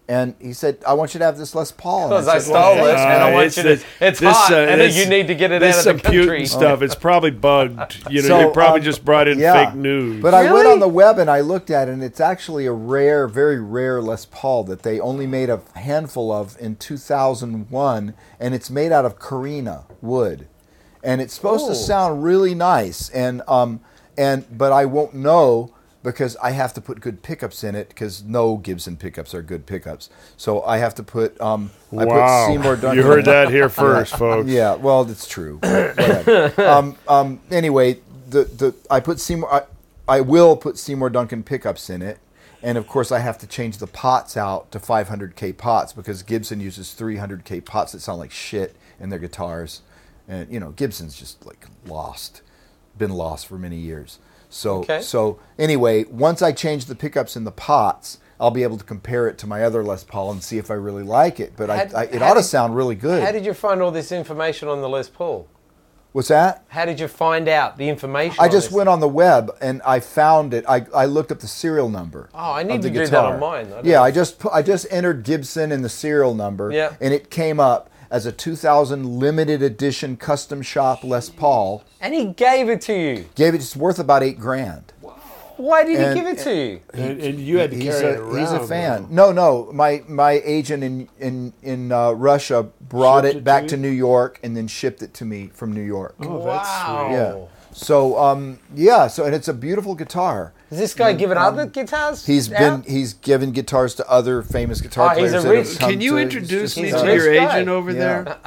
[0.10, 2.52] and he said, "I want you to have this Les Paul." And Because I said,
[2.52, 3.76] "Well, stole it, thanks, and man." I want it's you to.
[3.78, 6.02] the- It's this, hot, uh, and this- you need to get it This out of
[6.02, 6.46] the some Putin country.
[6.48, 6.82] stuff.
[6.82, 7.98] It's probably bugged.
[8.10, 9.54] You know, So, they probably um, just brought in yeah.
[9.68, 10.22] fake news.
[10.22, 12.72] But I went on the web and I looked at it, and it's actually a
[12.74, 18.56] rare, very rare Les Paul that they only made a handful of in 2001, and
[18.56, 20.48] it's made out of Korina wood,
[21.04, 21.70] and it's supposed Oh.
[21.70, 23.10] to sound really nice.
[23.10, 23.80] And um,
[24.18, 25.72] and but I won't know
[26.04, 29.66] because I have to put good pickups in it because no Gibson pickups are good
[29.66, 30.10] pickups.
[30.38, 32.98] So I have to put um, I wow, put Seymour Duncan.
[32.98, 34.50] you heard that here first, folks.
[34.50, 35.60] Yeah, well, it's true.
[36.60, 39.52] Um, um, anyway, the, the I put Seymour.
[39.54, 39.64] I,
[40.08, 42.20] I will put Seymour Duncan pickups in it,
[42.62, 46.60] and of course I have to change the pots out to 500k pots because Gibson
[46.60, 49.82] uses 300k pots that sound like shit in their guitars,
[50.28, 52.42] and you know Gibson's just like lost,
[52.98, 54.20] been lost for many years.
[54.50, 55.02] So Okay.
[55.02, 58.20] so anyway, once I change the pickups in the pots.
[58.42, 60.76] I'll be able to compare it to my other Les Paul and see if I
[60.76, 61.52] really like it.
[61.58, 63.22] But I, I, it how ought to sound really good.
[63.22, 65.46] How did you find all this information on the Les Paul?
[66.14, 66.64] What's that?
[66.70, 68.38] How did you find out the information?
[68.40, 70.64] I just went on the web and I found it.
[70.70, 72.30] I, I looked up the serial number.
[72.34, 73.74] Oh, I need to do that on mine.
[73.74, 74.04] I Yeah, know.
[74.04, 76.94] I just I just entered Gibson in the serial number, Yeah.
[77.02, 81.84] and it came up as a 2000 limited edition custom shop Les Paul.
[82.02, 83.26] And he gave it to you.
[83.36, 83.58] Gave it.
[83.58, 84.94] It's worth about eight grand.
[85.58, 86.80] Why did And- he give it to you?
[86.94, 88.38] And, and you had to He's carry a, it around.
[88.40, 89.08] he's a fan.
[89.10, 89.32] though.
[89.32, 89.72] No, no.
[89.74, 93.78] My my agent in in in uh, Russia brought Shipped it it back to to?
[93.78, 96.16] New York and then shipped it to me from New York.
[96.22, 97.12] Oh, that's sweet.
[97.18, 97.46] Yeah.
[97.74, 99.08] So um yeah.
[99.08, 100.54] So and it's a beautiful guitar.
[100.72, 102.28] Is this guy giving other guitars?
[102.28, 102.84] um, He's out?
[102.84, 105.46] been he's given guitars to other famous guitar Oh, he's players.
[105.46, 107.56] a rich- Can you to- introduce me to your guy.
[107.56, 107.98] agent over Yeah.
[108.24, 108.38] there?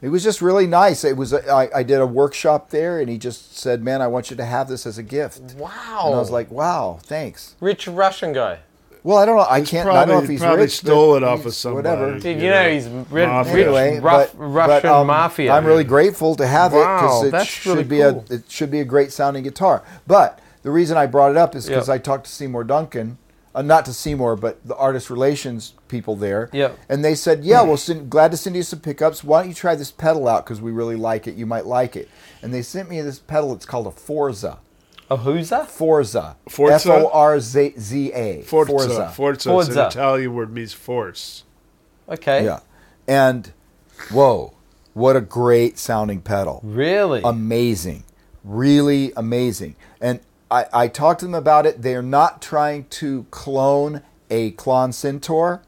[0.00, 1.04] It was just really nice.
[1.04, 4.30] It was I, I did a workshop there, and he just said, "Man, I want
[4.30, 6.06] you to have this as a gift." Wow.
[6.06, 8.58] And I was like, "Wow, thanks." rich Russian guy.
[9.04, 9.46] Well, I don't know.
[9.48, 9.88] I can't.
[9.88, 11.88] I don't know if he's probably rich, stole it off of somebody.
[11.88, 12.12] Whatever.
[12.20, 13.54] Dude, You you know know, he's ri- mafia.
[13.54, 15.52] rich, Anyway, rough, but, Russian but, um, mafia.
[15.52, 18.24] I'm really grateful to have it because it that's should really be cool.
[18.30, 19.82] a it should be a great sounding guitar.
[20.06, 21.94] But the reason I brought it up is because Yep.
[21.94, 23.18] I talked to Seymour Duncan,
[23.56, 26.48] uh, not to Seymour, but the artist relations people there.
[26.52, 26.78] Yep.
[26.88, 29.24] And they said, "Yeah, well, send, glad to send you some pickups.
[29.24, 31.34] Why don't you try this pedal out because we really like it.
[31.34, 32.08] You might like it."
[32.40, 33.52] And they sent me this pedal.
[33.52, 34.58] It's called a Forza.
[35.10, 35.64] A who'sa?
[35.66, 36.36] Forza.
[36.48, 36.74] Forza?
[36.74, 38.42] F O R Z Z A.
[38.42, 38.70] Forza.
[38.72, 39.08] Forza.
[39.14, 39.34] Forza.
[39.34, 39.80] It's Forza.
[39.82, 41.44] an Italian word means force.
[42.08, 42.44] Okay.
[42.44, 42.60] Yeah.
[43.06, 43.52] And
[44.10, 44.54] whoa,
[44.94, 46.60] what a great sounding pedal.
[46.62, 47.20] Really?
[47.24, 48.04] amazing,
[48.44, 49.76] really amazing.
[50.00, 51.82] And I, I talked to them about it.
[51.82, 55.62] They are not trying to clone a Klon Centaur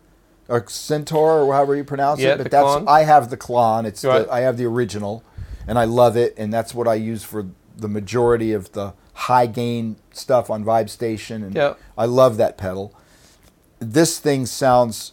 [0.49, 2.39] or Centaur or however you pronounce Yeah, it.
[2.39, 2.89] But the that's Klon.
[2.89, 3.85] I have the Klon.
[3.87, 4.27] It's Right.
[4.27, 5.23] the, I have the original,
[5.67, 6.35] and I love it.
[6.37, 10.89] And that's what I use for the majority of the high gain stuff on Vibe
[10.91, 11.43] Station.
[11.43, 11.75] And Yeah.
[11.97, 12.93] I love that pedal.
[13.79, 15.13] This thing sounds.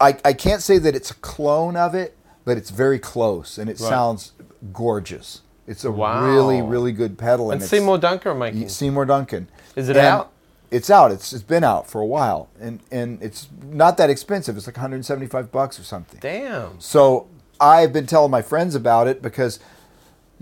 [0.00, 3.70] I, I can't say that it's a clone of it, but it's very close, and
[3.70, 3.88] it Right.
[3.88, 4.32] sounds
[4.72, 5.40] gorgeous.
[5.66, 6.24] It's a Wow.
[6.26, 7.50] really, really good pedal.
[7.50, 8.68] and it's- Seymour Duncan making.
[8.68, 9.48] Seymour Duncan.
[9.76, 10.30] Is it And out?
[10.70, 11.12] It's out.
[11.12, 14.56] It's it's been out for a while, and and it's not that expensive.
[14.56, 16.18] It's like 175 bucks or something.
[16.20, 16.80] Damn.
[16.80, 17.26] So
[17.60, 19.60] I've been telling my friends about it because,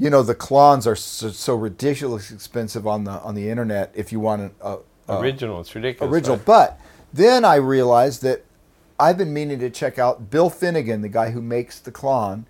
[0.03, 4.11] you know the Klons are so, so ridiculously expensive on the on the internet if
[4.11, 5.61] you want an a, a Original.
[5.61, 6.13] It's ridiculous.
[6.13, 6.39] original.
[6.39, 6.47] right?
[6.47, 6.81] But
[7.13, 8.45] then I realized that
[8.99, 12.47] I've been meaning to check out Bill Finnegan, the guy who makes the Klon,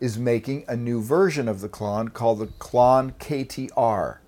[0.00, 4.18] is making a new version of the Klon called the Klon KTR.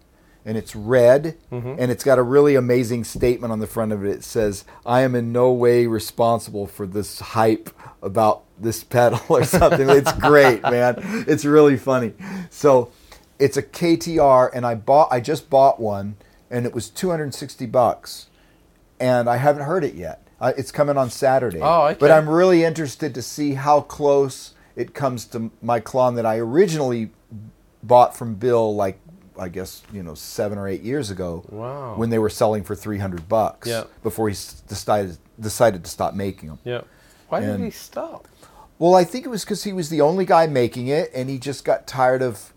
[0.45, 1.75] And it's red, mm-hmm.
[1.79, 4.11] and it's got a really amazing statement on the front of it.
[4.11, 7.71] It says, I am in no way responsible for this hype
[8.03, 9.89] about this pedal or something.
[9.89, 10.97] it's great, man.
[11.27, 12.15] It's really funny.
[12.51, 12.93] So
[13.39, 16.17] it's a KTR, and I bought I just bought one,
[16.51, 18.29] and it was 260 bucks
[19.01, 20.23] and I haven't heard it yet.
[20.41, 21.61] Uh, it's coming on Saturday.
[21.61, 21.97] Oh, okay.
[21.99, 26.39] But I'm really interested to see how close it comes to my Klon that I
[26.39, 27.11] originally
[27.83, 29.01] bought from Bill, like
[29.39, 31.45] I guess you know seven or eight years ago.
[31.49, 31.95] Wow.
[31.97, 33.67] When they were selling for 300 bucks.
[33.67, 33.85] Yeah.
[34.03, 34.35] Before he
[34.69, 36.59] decided decided to stop making them.
[36.65, 36.83] Yeah.
[37.29, 38.27] Why did he stop?
[38.79, 41.39] Well, I think it was because he was the only guy making it, and he
[41.39, 42.53] just got tired of.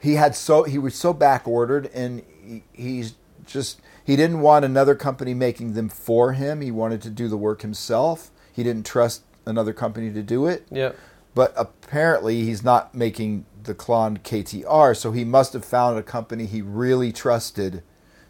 [0.00, 3.14] He had so he was so back ordered, and he, he's
[3.46, 6.60] just he didn't want another company making them for him.
[6.60, 8.30] He wanted to do the work himself.
[8.52, 10.66] He didn't trust another company to do it.
[10.70, 10.92] Yeah.
[11.34, 16.46] But apparently, he's not making the Klon KTR, so he must have found a company
[16.46, 17.82] he really trusted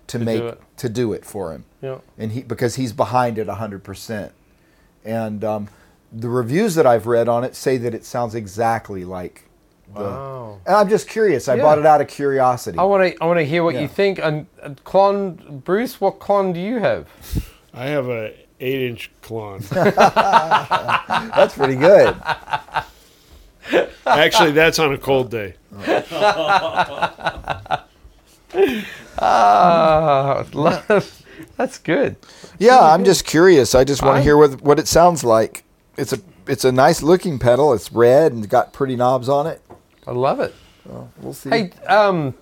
[0.07, 0.61] to, do make it.
[0.78, 1.98] to do it for him Yeah.
[2.18, 4.30] and he because he's behind it 100%
[5.04, 5.68] and um,
[6.16, 9.44] the reviews that i've read on it say that it sounds exactly like
[9.94, 10.59] the Wow.
[10.66, 11.62] and i'm just curious i Yeah.
[11.62, 13.22] bought it out of curiosity I want to.
[13.22, 13.83] I want to hear what Yeah.
[13.83, 14.18] you think.
[14.18, 17.07] And and Klon, Bruce, what Klon do you have?
[17.72, 19.61] I have a eight inch clone.
[19.70, 22.16] that's pretty good
[24.07, 25.55] Actually, that's on a cold day.
[29.18, 31.22] Ah, love.
[31.57, 32.16] That's good.
[32.59, 35.64] yeah i'm just curious i just want to hear what, what it sounds like
[35.96, 39.62] it's a it's a nice looking pedal it's red and got pretty knobs on it
[40.07, 40.54] I love it.
[41.20, 42.35] we'll see Hey, um,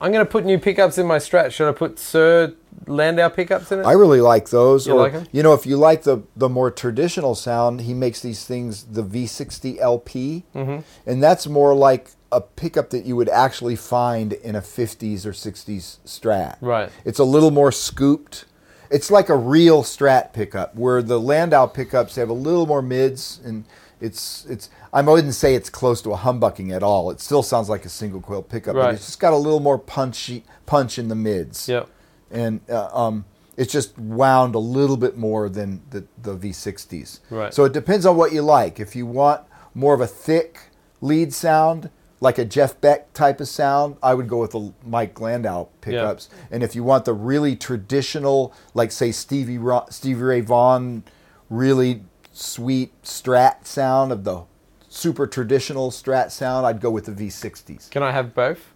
[0.00, 1.50] I'm going to put new pickups in my Strat.
[1.52, 2.54] Should I put Suhr
[2.86, 3.86] Landau pickups in it?
[3.86, 4.86] I really like those.
[4.86, 5.26] You or, like 'em?
[5.32, 9.02] You know, if you like the the more traditional sound, he makes these things the
[9.02, 10.80] V60 LP, Mm-hmm.
[11.10, 15.30] and that's more like a pickup that you would actually find in a 50s or
[15.32, 16.56] 60s Strat.
[16.60, 16.90] Right.
[17.06, 18.44] It's a little more scooped.
[18.90, 23.40] It's like a real Strat pickup, where the Landau pickups have a little more mids,
[23.44, 23.64] and
[24.00, 24.70] it's it's.
[24.92, 27.10] I wouldn't say it's close to a humbucking at all.
[27.10, 28.94] It still sounds like a single coil pickup, but Right.
[28.94, 31.88] it's just got a little more punchy punch in the mids Yep.
[32.30, 33.24] and uh, um,
[33.58, 37.20] it's just wound a little bit more than the, the V60s.
[37.30, 37.52] Right.
[37.52, 38.80] So it depends on what you like.
[38.80, 39.42] If you want
[39.74, 40.60] more of a thick
[41.02, 45.20] lead sound, like a Jeff Beck type of sound, I would go with the Mike
[45.20, 46.28] Landau pickups.
[46.50, 51.04] And if you want the really traditional, like say Stevie Ro- Stevie Ray Vaughan,
[51.50, 52.02] really
[52.32, 54.42] sweet Strat sound of the
[54.88, 57.90] super traditional Strat sound, I'd go with the V60s.
[57.90, 58.72] Can I have both?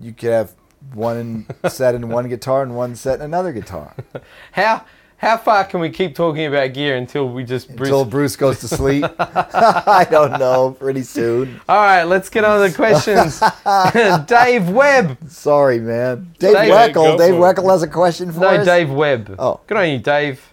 [0.00, 0.54] You could have
[0.92, 3.94] one set in one guitar and one set in another guitar.
[4.52, 4.84] How
[5.20, 7.88] how far can we keep talking about gear until we just Bruce?
[7.88, 9.04] Until Bruce goes to sleep.
[9.18, 10.74] I don't know.
[10.80, 11.60] Pretty soon.
[11.68, 13.38] All right, let's get on to the questions.
[14.26, 15.18] Dave Webb.
[15.28, 16.34] Sorry, man.
[16.38, 17.18] Dave, Dave, Weckl.
[17.18, 17.56] Dave for it.
[17.56, 18.64] Weckl has a question for No, us.
[18.64, 19.36] Dave Webb.
[19.38, 19.60] Oh.
[19.66, 20.49] Good on you, Dave.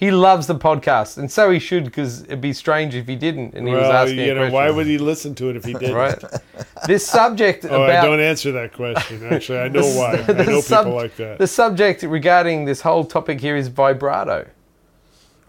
[0.00, 3.52] He loves the podcast, and so he should, because it'd be strange if he didn't.
[3.54, 5.74] And he was Well, asking you know, why would he listen to it if he
[5.74, 5.94] didn't?
[5.94, 6.18] Right.
[6.86, 9.22] this subject Oh, about I don't answer that question.
[9.26, 10.12] Actually, I know why.
[10.28, 11.38] I the know sub- people like that.
[11.38, 14.48] The subject regarding this whole topic here is vibrato.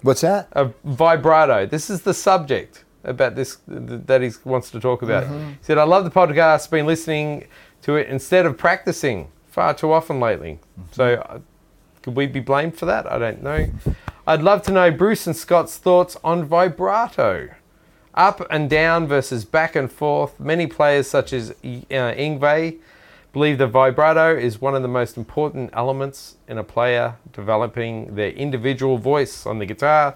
[0.02, 0.50] What's that?
[0.52, 1.66] A vibrato.
[1.66, 5.28] This is the subject about this that he wants to talk about.
[5.28, 6.70] He said, "I love the podcast.
[6.70, 7.48] Been listening
[7.84, 10.60] to it instead of practicing far too often lately.
[10.92, 11.40] So, uh,
[12.02, 13.10] could we be blamed for that?
[13.12, 13.68] I don't know.
[14.32, 17.49] I'd love to know Bruce and Scott's thoughts on vibrato."
[18.14, 20.39] Up and down versus back and forth.
[20.39, 22.80] Many players, such as uh, Yngwie,
[23.34, 28.30] believe the vibrato is one of the most important elements in a player developing their
[28.30, 30.16] individual voice on the guitar.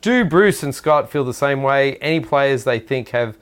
[0.00, 1.96] Do Bruce and Scott feel the same way?
[1.96, 3.36] Any players they think have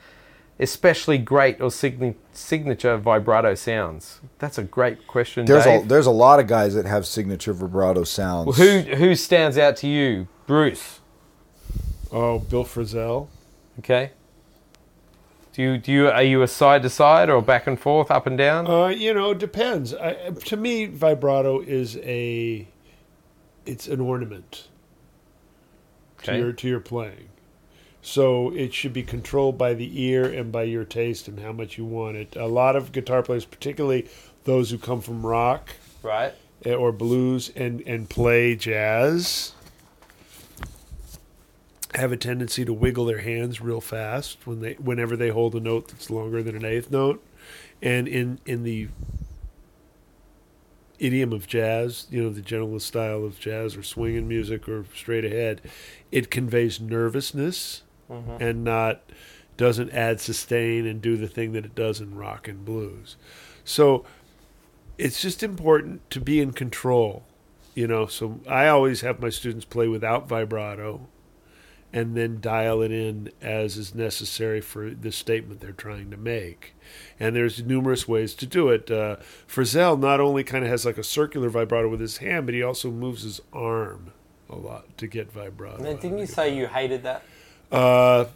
[0.59, 4.21] especially great or signi- signature vibrato sounds?
[4.39, 8.05] That's a great question, There's a there's a lot of guys that have signature vibrato
[8.05, 8.47] sounds.
[8.47, 11.01] Well, who who stands out to you, Bruce?
[12.13, 13.29] Oh, Bill Frisell.
[13.81, 14.13] Okay.
[15.53, 18.27] Do you do you are you a side to side or back and forth, up
[18.27, 18.67] and down?
[18.67, 19.95] Uh, you know, it depends.
[19.95, 22.67] I, to me, vibrato is a
[23.65, 24.69] it's an ornament
[26.23, 27.29] to your to your playing.
[28.07, 31.79] So it should be controlled by the ear and by your taste and how much
[31.79, 32.37] you want it.
[32.37, 34.07] A lot of guitar players, particularly
[34.45, 35.71] those who come from rock
[36.03, 36.35] Right.
[36.67, 39.53] eh, or blues and and play jazz,
[41.95, 45.61] have a tendency to wiggle their hands real fast when they whenever they hold a
[45.61, 47.25] note that's longer than an eighth note.
[47.81, 48.89] And in in the
[50.99, 55.25] idiom of jazz, you know, the generalist style of jazz or swinging music or straight
[55.25, 55.63] ahead,
[56.13, 59.03] it conveys nervousness and not
[59.57, 63.17] doesn't add sustain and do the thing that it does in rock and blues.
[63.65, 64.05] So
[64.99, 67.25] it's just important to be in control,
[67.75, 68.07] you know.
[68.07, 71.07] So I always have my students play without vibrato
[71.93, 76.75] and then dial it in as is necessary for the statement they're trying to make.
[77.21, 78.91] And there's numerous ways to do it.
[78.91, 82.55] Uh, Frisell not only kind of has like a circular vibrato with his hand, but
[82.55, 84.13] he also moves his arm
[84.51, 85.83] a lot to get vibrato.
[85.95, 87.23] Didn't you say you hated that?
[87.73, 88.27] Uh,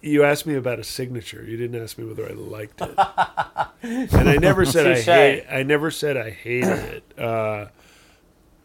[0.00, 1.44] you asked me about a signature.
[1.46, 2.94] You didn't ask me whether I liked it,
[4.14, 5.44] and I never said I hate.
[5.50, 7.18] I never said I hated it.
[7.18, 7.66] Uh,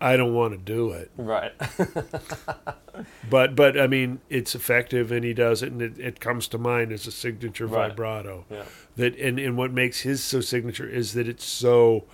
[0.01, 1.51] I don't want to do it, Right.
[3.29, 6.57] but but I mean it's effective, and he does it, and it, it comes to
[6.57, 7.89] mind as a signature Right.
[7.89, 8.45] vibrato.
[8.49, 8.63] yeah.
[8.95, 12.05] That and and what makes his so signature is that it's so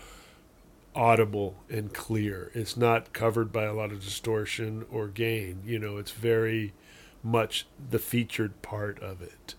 [0.96, 2.50] audible and clear.
[2.54, 5.62] It's not covered by a lot of distortion or gain.
[5.66, 6.74] You know, it's very
[7.26, 9.56] much the featured part of it.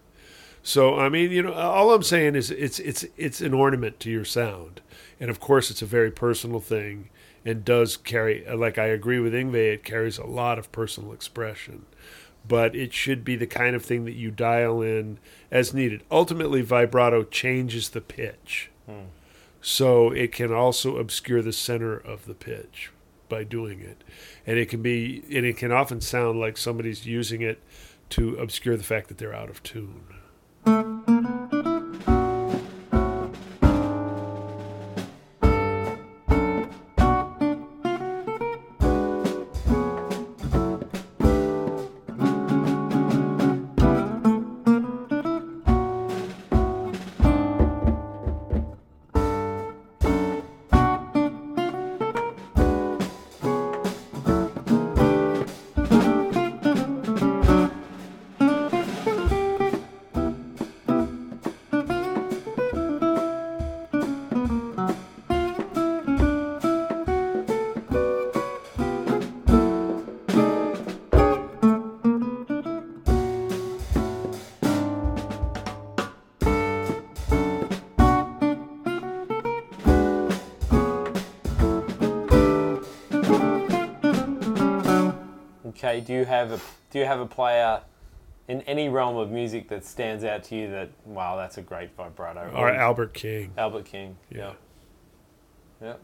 [0.62, 4.10] So I mean, you know, all I'm saying is it's it's it's an ornament to
[4.10, 4.80] your sound,
[5.20, 7.08] and of course it's a very personal thing,
[7.44, 8.44] and does carry.
[8.52, 11.86] Like I agree with Yngwie, it carries a lot of personal expression,
[12.46, 15.18] but it should be the kind of thing that you dial in
[15.50, 16.02] as needed.
[16.10, 19.10] Ultimately, vibrato changes the pitch, hmm.
[19.60, 22.90] so it can also obscure the center of the pitch
[23.28, 24.02] by doing it,
[24.46, 27.60] and it can be and it can often sound like somebody's using it
[28.10, 30.04] to obscure the fact that they're out of tune.
[86.06, 87.82] Do you have a Do you have a player
[88.48, 91.94] in any realm of music that stands out to you that wow, that's a great
[91.96, 92.50] vibrato?
[92.54, 93.52] Or Albert King.
[93.58, 94.16] Albert King.
[94.30, 94.38] Yeah.
[94.38, 94.52] Yeah.
[95.88, 95.94] Yeah.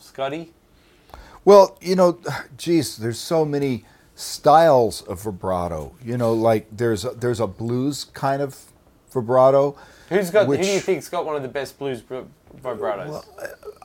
[0.00, 0.52] Scotty.
[1.44, 2.18] Well, you know,
[2.56, 3.84] geez, there's so many
[4.14, 5.94] styles of vibrato.
[6.02, 8.58] You know, like there's a, there's a blues kind of
[9.12, 9.76] vibrato.
[10.08, 10.48] Who's got?
[10.48, 12.02] Which- Who do you think's got one of the best blues
[12.62, 13.24] br- vibratos?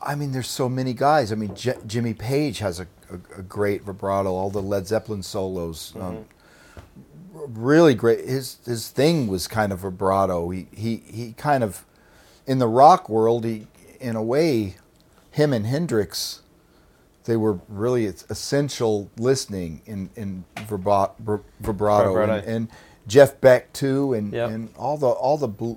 [0.02, 1.32] I mean, there's so many guys.
[1.32, 4.30] I mean, J- Jimmy Page has a, a, a great vibrato.
[4.30, 6.26] All the Led Zeppelin solos, um,
[7.34, 8.26] really great.
[8.26, 10.50] His his thing was kind of vibrato.
[10.50, 11.86] He he he kind of
[12.46, 13.46] in the rock world.
[13.46, 13.68] He
[14.00, 14.76] in a way,
[15.32, 16.42] him and Hendrix,
[17.26, 22.18] they were really essential listening in in vibrato, Vibrato.
[22.22, 22.68] And, and
[23.08, 24.50] Jeff Beck too, and Yep.
[24.50, 25.74] and all the all the bl-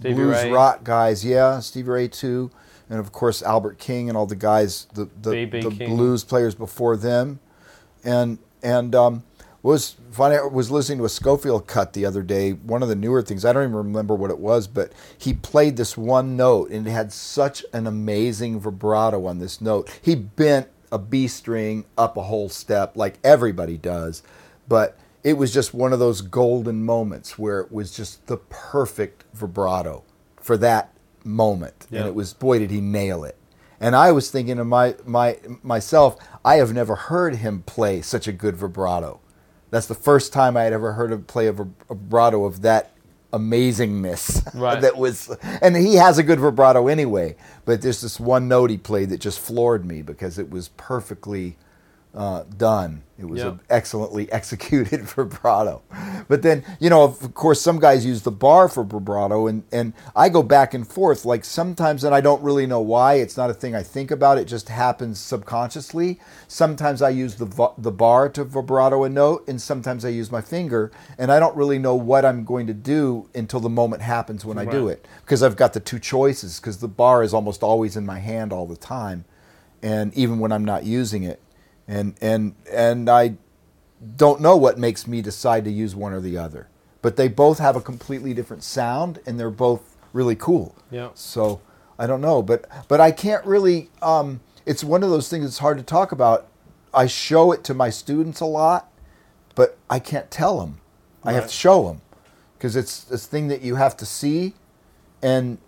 [0.00, 0.50] blues Ray.
[0.52, 1.24] rock guys.
[1.24, 2.50] Yeah, Stevie Ray too,
[2.88, 6.96] and of course Albert King and all the guys, the the, the blues players before
[6.96, 7.40] them,
[8.04, 9.24] and and um,
[9.62, 10.36] was funny.
[10.36, 12.52] I was listening to a Scofield cut the other day.
[12.52, 15.76] One of the newer things I don't even remember what it was, but he played
[15.76, 19.90] this one note and it had such an amazing vibrato on this note.
[20.00, 24.22] He bent a B string up a whole step like everybody does,
[24.68, 29.24] but it was just one of those golden moments where it was just the perfect
[29.34, 30.04] vibrato
[30.40, 30.94] for that
[31.24, 31.86] moment.
[31.90, 32.00] Yeah.
[32.00, 33.36] And it was boy did he nail it.
[33.80, 38.26] And I was thinking to my, my myself, I have never heard him play such
[38.26, 39.20] a good vibrato.
[39.70, 42.92] That's the first time I had ever heard him play a vibrato of that
[43.32, 44.44] amazingness.
[44.58, 44.80] Right.
[44.80, 45.28] that was,
[45.62, 47.36] and he has a good vibrato anyway.
[47.64, 51.56] But there's this one note he played that just floored me because it was perfectly
[52.14, 53.02] uh, done.
[53.18, 53.58] It was Yep.
[53.68, 55.82] excellently executed vibrato.
[56.28, 59.92] But then, you know, of course, some guys use the bar for vibrato, and, and
[60.14, 61.24] I go back and forth.
[61.24, 63.14] Like sometimes, and I don't really know why.
[63.14, 64.38] It's not a thing I think about.
[64.38, 66.20] It just happens subconsciously.
[66.46, 70.40] Sometimes I use the the bar to vibrato a note, and sometimes I use my
[70.40, 74.44] finger, and I don't really know what I'm going to do until the moment happens
[74.44, 76.60] when I do it because I've got the two choices.
[76.60, 79.24] Because the bar is almost always in my hand all the time,
[79.82, 81.40] and even when I'm not using it
[81.88, 83.36] and and and I
[84.16, 86.68] don't know what makes me decide to use one or the other.
[87.00, 90.76] But they both have a completely different sound, and they're both really cool.
[90.90, 91.10] Yeah.
[91.14, 91.60] So
[91.98, 93.90] I don't know, but but I can't really.
[94.02, 96.46] Um, it's one of those things that's hard to talk about.
[96.92, 98.90] I show it to my students a lot,
[99.54, 100.80] but I can't tell them.
[101.24, 102.00] I have to show them
[102.56, 104.54] because it's this thing that you have to see,
[105.22, 105.58] and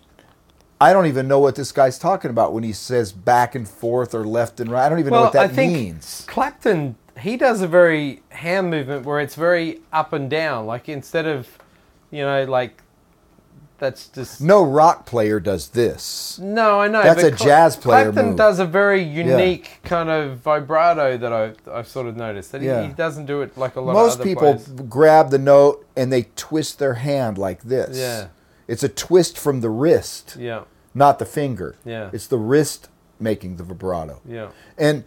[0.80, 4.14] I don't even know what this guy's talking about when he says back and forth
[4.14, 4.86] or left and right.
[4.86, 6.24] I don't even know what that I think means.
[6.26, 10.66] Clapton he does a very hand movement where it's very up and down.
[10.66, 11.58] Like instead of,
[12.10, 12.82] you know, like
[13.78, 16.38] that's just No rock player does this.
[16.38, 17.02] No, I know.
[17.02, 18.36] That's a jazz player Clapton move.
[18.36, 22.66] does a very unique kind of vibrato that I I've sort of noticed that he-
[22.68, 22.86] Yeah.
[22.86, 24.68] he, doesn't do it like a lot Most of other people players.
[24.88, 27.96] grab the note and they twist their hand like this.
[27.98, 28.28] Yeah.
[28.70, 30.62] It's a twist from the wrist, Yeah,
[30.94, 31.76] not the finger.
[31.84, 32.10] Yeah.
[32.12, 34.20] It's the wrist making the vibrato.
[34.26, 34.48] yeah.
[34.78, 35.04] And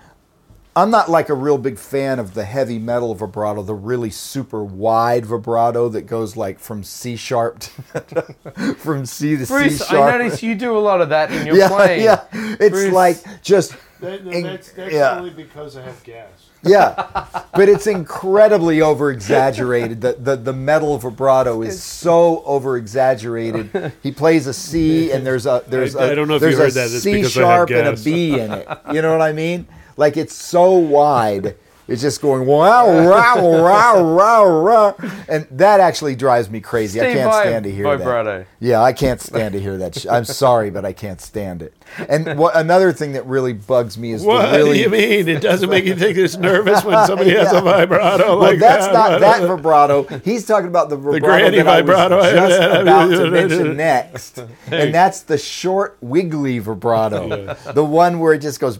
[0.75, 4.63] I'm not like a real big fan of the heavy metal vibrato, the really super
[4.63, 10.13] wide vibrato that goes like from C sharp to, from C to Bruce, C sharp.
[10.15, 12.03] I notice you do a lot of that in your yeah, playing.
[12.03, 12.25] yeah.
[12.33, 12.91] It's Bruce.
[12.93, 15.17] like just That, no, that's that's yeah.
[15.17, 16.27] only because I have gas.
[16.63, 19.99] Yeah, but it's incredibly over exaggerated.
[20.01, 23.91] The, the the metal vibrato is so over exaggerated.
[24.01, 26.47] He plays a C and there's a there's I- a I don't know if you
[26.55, 26.95] there's heard a that.
[26.95, 28.67] It's C because I have sharp and a B in it.
[28.93, 29.67] You know what I mean?
[29.97, 31.55] Like it's so wide.
[31.87, 34.95] It's just going wow wow wow wow wow,
[35.27, 37.01] and that actually drives me crazy.
[37.01, 38.39] I can't stand to hear vibrato.
[38.39, 38.47] that.
[38.61, 39.95] Yeah, I can't stand to hear that.
[39.99, 41.73] sh- I'm sorry, but I can't stand it.
[42.07, 45.27] And what another thing that really bugs me is What the really do you mean?
[45.27, 48.85] It doesn't make you think it's nervous when somebody has a vibrato well, like that's
[48.87, 48.93] that.
[48.93, 50.03] not that vibrato.
[50.19, 52.17] He's talking about the vibrato granny that I vibrato.
[52.17, 54.37] was just about to mention next,
[54.71, 58.79] and that's the short, wiggly vibrato, the one where it just goes.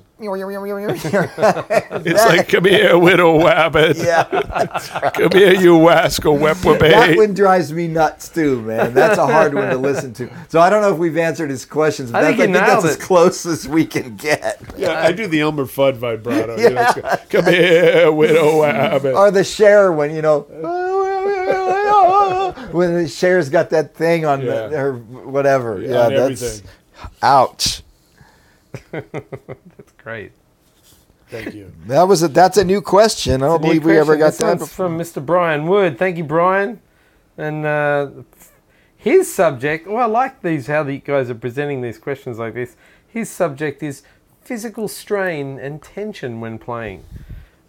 [2.06, 3.96] It's like, come here, widow wabbit.
[4.04, 6.40] yeah, Come here, you wascal
[6.80, 8.94] that one drives me nuts too, man.
[8.94, 10.30] That's a hard one to listen to.
[10.50, 12.84] So I don't know if we've answered his questions, but I think that's, I think
[12.84, 14.62] that's nailed as close as we can get.
[14.78, 16.58] Yeah, I do the Elmer Fudd vibrato.
[16.58, 16.96] You know, it's
[17.30, 19.16] go, come here, widow wabbit.
[19.16, 20.42] Or the Cher one, you know.
[22.72, 24.68] When the Cher's got that thing on Yeah.
[24.68, 25.80] the, her whatever.
[25.82, 26.70] Yeah, Yeah, that's everything.
[27.22, 27.84] ouch.
[30.04, 30.32] That's great.
[31.30, 31.72] Thank you.
[31.88, 33.42] That was a that's a new question.
[33.42, 35.26] I don't New believe we ever got This that from Mr.
[35.26, 35.98] Brian Wood.
[35.98, 36.80] Thank you, Brian.
[37.38, 38.10] And uh,
[38.96, 42.76] his subject, well, I like these how the guys are presenting these questions like this.
[43.08, 44.04] His subject is
[44.42, 47.04] physical strain and tension when playing.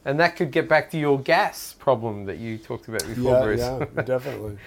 [0.05, 3.43] And that could get back to your gas problem that you talked about before, Yeah,
[3.43, 3.61] Bruce.
[3.61, 4.59] yeah, definitely.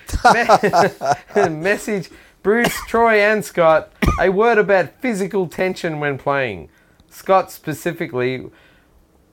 [1.36, 2.09] Me- Message
[2.41, 3.91] Bruce, Troy, and Scott.
[4.20, 6.70] A word about physical tension when playing.
[7.18, 8.45] Scott specifically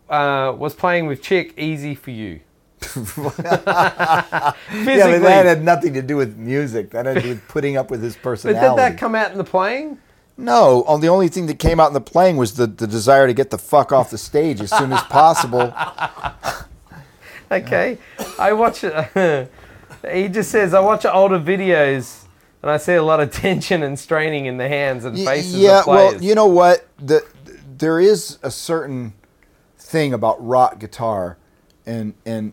[0.09, 2.41] uh, was playing with Chick easy for you.
[2.81, 6.91] Physically, Yeah, but that had nothing to do with music.
[6.91, 8.61] That had to do with putting up with his personality.
[8.67, 9.99] but did that come out in the playing?
[10.39, 13.35] no, the only thing that came out in the playing was the, the desire to
[13.35, 15.73] get the fuck off the stage as soon as possible.
[17.53, 17.99] Okay,
[18.39, 19.51] I watch it.
[20.11, 22.25] he just says I watch older videos
[22.63, 25.83] and I see a lot of tension and straining in the hands and faces yeah,
[25.87, 26.89] well, you know what?
[26.99, 27.23] The,
[27.79, 29.15] there is a certain
[29.79, 31.39] thing about rock guitar,
[31.87, 32.53] and and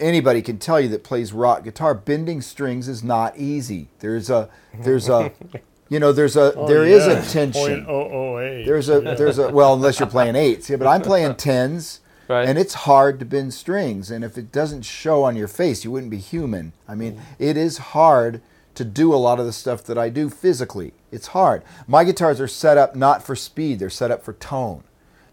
[0.00, 1.94] anybody can tell you that plays rock guitar.
[1.94, 3.88] Bending strings is not easy.
[4.00, 4.48] There's a
[4.80, 5.32] there's a
[5.88, 7.18] you know there's a oh, there is Oh, yeah.
[7.18, 7.84] a tension.
[7.84, 8.64] Point oh oh eight.
[8.64, 10.68] There's a there's a well unless you're playing eights.
[10.70, 12.00] Yeah, but I'm playing tens.
[12.28, 12.46] Right.
[12.46, 14.10] And it's hard to bend strings.
[14.10, 16.74] And if it doesn't show on your face, you wouldn't be human.
[16.86, 17.20] I mean, mm.
[17.38, 18.42] it is hard
[18.74, 20.92] to do a lot of the stuff that I do physically.
[21.10, 21.62] It's hard.
[21.86, 24.82] My guitars are set up not for speed, they're set up for tone.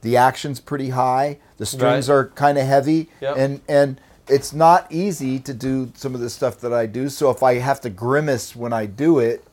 [0.01, 2.15] The action's pretty high, the strings Right.
[2.15, 3.37] are kind of heavy, Yep.
[3.37, 7.09] and, and it's not easy to do some of the stuff that I do.
[7.09, 9.43] So if I have to grimace when I do it,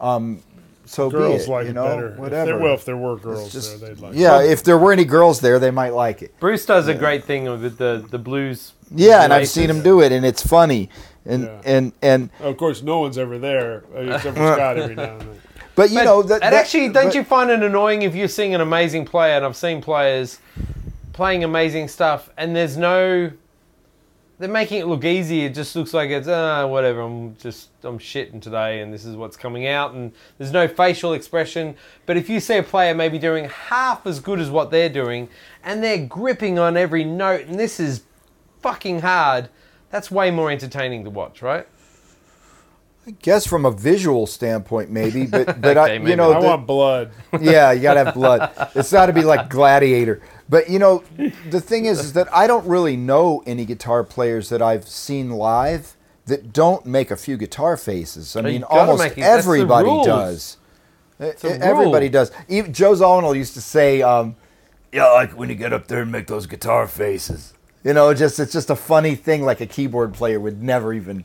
[0.00, 0.42] um,
[0.84, 1.54] so girls be it.
[1.54, 2.08] like you it know, better.
[2.12, 2.44] If Whatever.
[2.46, 4.14] there, well, if there were girls just- there, they'd like.
[4.14, 4.50] Yeah, it.
[4.50, 6.38] if there were any girls there, they might like it.
[6.40, 8.72] Bruce does a great thing with the the blues.
[8.94, 10.90] Yeah, and I've seen him do it, and it's funny.
[11.24, 11.60] And Yeah.
[11.64, 15.40] and and Of course, no one's ever there except for Scott every now and then.
[15.74, 18.14] But you But- know that, and that- actually, don't but- you find it annoying if
[18.14, 20.38] you're seeing an amazing player, and I've seen players
[21.12, 23.30] playing amazing stuff, and there's no,
[24.38, 25.44] they're making it look easy.
[25.44, 27.00] It just looks like it's ah whatever.
[27.02, 31.12] I'm just I'm shitting today, and this is what's coming out, and there's no facial
[31.12, 31.74] expression.
[32.06, 35.28] But if you see a player maybe doing half as good as what they're doing,
[35.62, 38.02] and they're gripping on every note, and this is
[38.62, 39.48] fucking hard,
[39.90, 41.66] that's way more entertaining to watch, right?
[43.06, 46.16] I guess from a visual standpoint, maybe, but but I, Okay, you maybe.
[46.16, 47.10] know, I the- want blood.
[47.40, 48.50] yeah, you gotta have blood.
[48.76, 50.20] It's got to be like Gladiator.
[50.48, 51.02] But you know,
[51.50, 55.30] the thing is, is that I don't really know any guitar players that I've seen
[55.30, 55.96] live
[56.26, 58.36] that don't make a few guitar faces.
[58.36, 59.20] I Oh, mean, almost make it.
[59.22, 60.56] That's the everybody does.
[61.20, 62.12] Everybody rule.
[62.12, 62.30] does.
[62.48, 64.36] Even Joe Zawinul used to say, um,
[64.92, 68.38] "Yeah, like when you get up there and make those guitar faces." You know, just
[68.38, 69.42] it's just a funny thing.
[69.42, 71.24] Like a keyboard player would never even,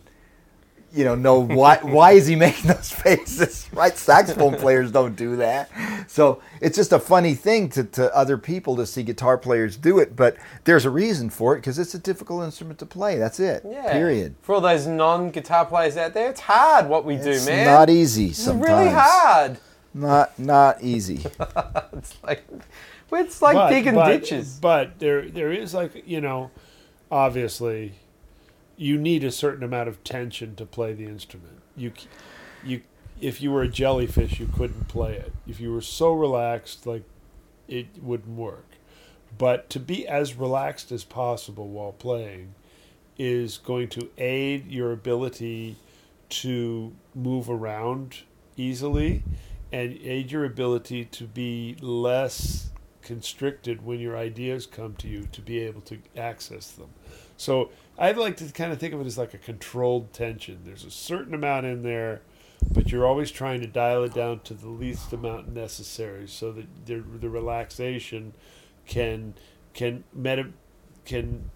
[0.94, 3.68] you know, know why why is he making those faces?
[3.74, 3.96] Right?
[3.98, 5.70] Saxophone players don't do that.
[6.08, 10.00] So it's just a funny thing to, to other people to see guitar players do
[10.00, 10.16] it.
[10.16, 13.18] But there's a reason for it because it's a difficult instrument to play.
[13.18, 13.64] That's it.
[13.68, 13.92] Yeah.
[13.92, 14.36] Period.
[14.42, 17.66] For all those non-guitar players out there, it's hard what we It's do, man.
[17.66, 18.28] not easy.
[18.28, 19.58] It's Sometimes really hard.
[19.94, 21.26] Not not easy.
[21.94, 22.44] It's like
[23.12, 24.60] it's like But- digging but- ditches.
[24.62, 26.52] But there, there is like you know,
[27.12, 27.94] obviously,
[28.78, 31.62] you need a certain amount of tension to play the instrument.
[31.76, 31.92] You,
[32.64, 32.82] you,
[33.20, 35.34] if you were a jellyfish, you couldn't play it.
[35.48, 37.04] If you were so relaxed, like
[37.68, 38.66] it wouldn't work.
[39.38, 42.54] But to be as relaxed as possible while playing
[43.18, 45.76] is going to aid your ability
[46.30, 48.18] to move around
[48.56, 49.24] easily
[49.72, 52.70] and aid your ability to be less
[53.02, 56.90] constricted when your ideas come to you to be able to access them.
[57.38, 60.60] So I'd like to kind of think of it as like a controlled tension.
[60.64, 62.22] There's a certain amount in there,
[62.72, 66.86] but you're always trying to dial it down to the least amount necessary so that
[66.86, 68.34] the, the relaxation
[68.86, 69.34] can
[69.74, 70.48] can meta,
[71.06, 71.52] can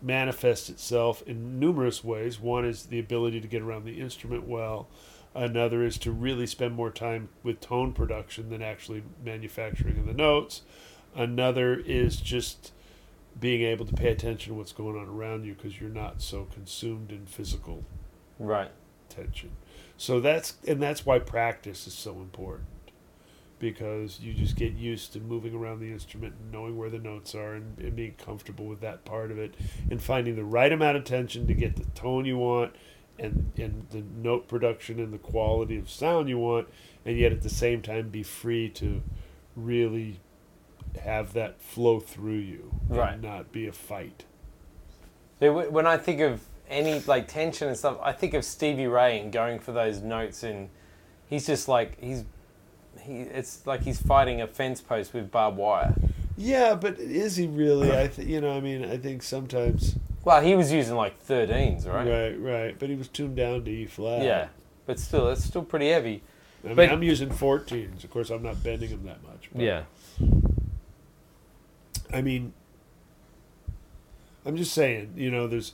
[0.00, 2.40] manifest itself in numerous ways.
[2.40, 4.88] One is the ability to get around the instrument well.
[5.34, 10.14] Another is to really spend more time with tone production than actually manufacturing of the
[10.14, 10.62] notes.
[11.14, 12.72] Another is just
[13.38, 16.46] being able to pay attention to what's going on around you because you're not so
[16.52, 17.84] consumed in physical
[18.38, 18.70] Right.
[19.08, 19.50] tension.
[19.96, 22.68] So that's and that's why practice is so important
[23.58, 27.34] because you just get used to moving around the instrument and knowing where the notes
[27.34, 29.54] are and, and being comfortable with that part of it
[29.90, 32.74] and finding the right amount of tension to get the tone you want
[33.18, 36.68] and and the note production and the quality of sound you want
[37.06, 39.02] and yet at the same time be free to
[39.54, 40.20] really
[41.02, 43.14] have that flow through you Right.
[43.14, 44.24] and not be a fight.
[45.40, 49.20] So when I think of any like tension and stuff, I think of Stevie Ray
[49.20, 50.68] and going for those notes, and
[51.26, 52.24] he's just like he's
[53.00, 53.20] he.
[53.20, 55.94] It's like he's fighting a fence post with barbed wire.
[56.38, 57.96] Yeah, but is he really?
[57.96, 61.86] I th- you know, I mean, I think sometimes Well, he was using like 13s,
[61.86, 62.06] right?
[62.08, 62.78] Right, right.
[62.78, 64.22] But he was tuned down to E flat.
[64.22, 64.48] Yeah,
[64.86, 66.22] but still, it's still pretty heavy.
[66.64, 68.02] I mean, But- I'm using 14s.
[68.04, 69.48] Of course, I'm not bending them that much.
[69.52, 69.82] but- Yeah.
[72.12, 72.52] I mean,
[74.44, 75.72] I'm just saying, you know, there's,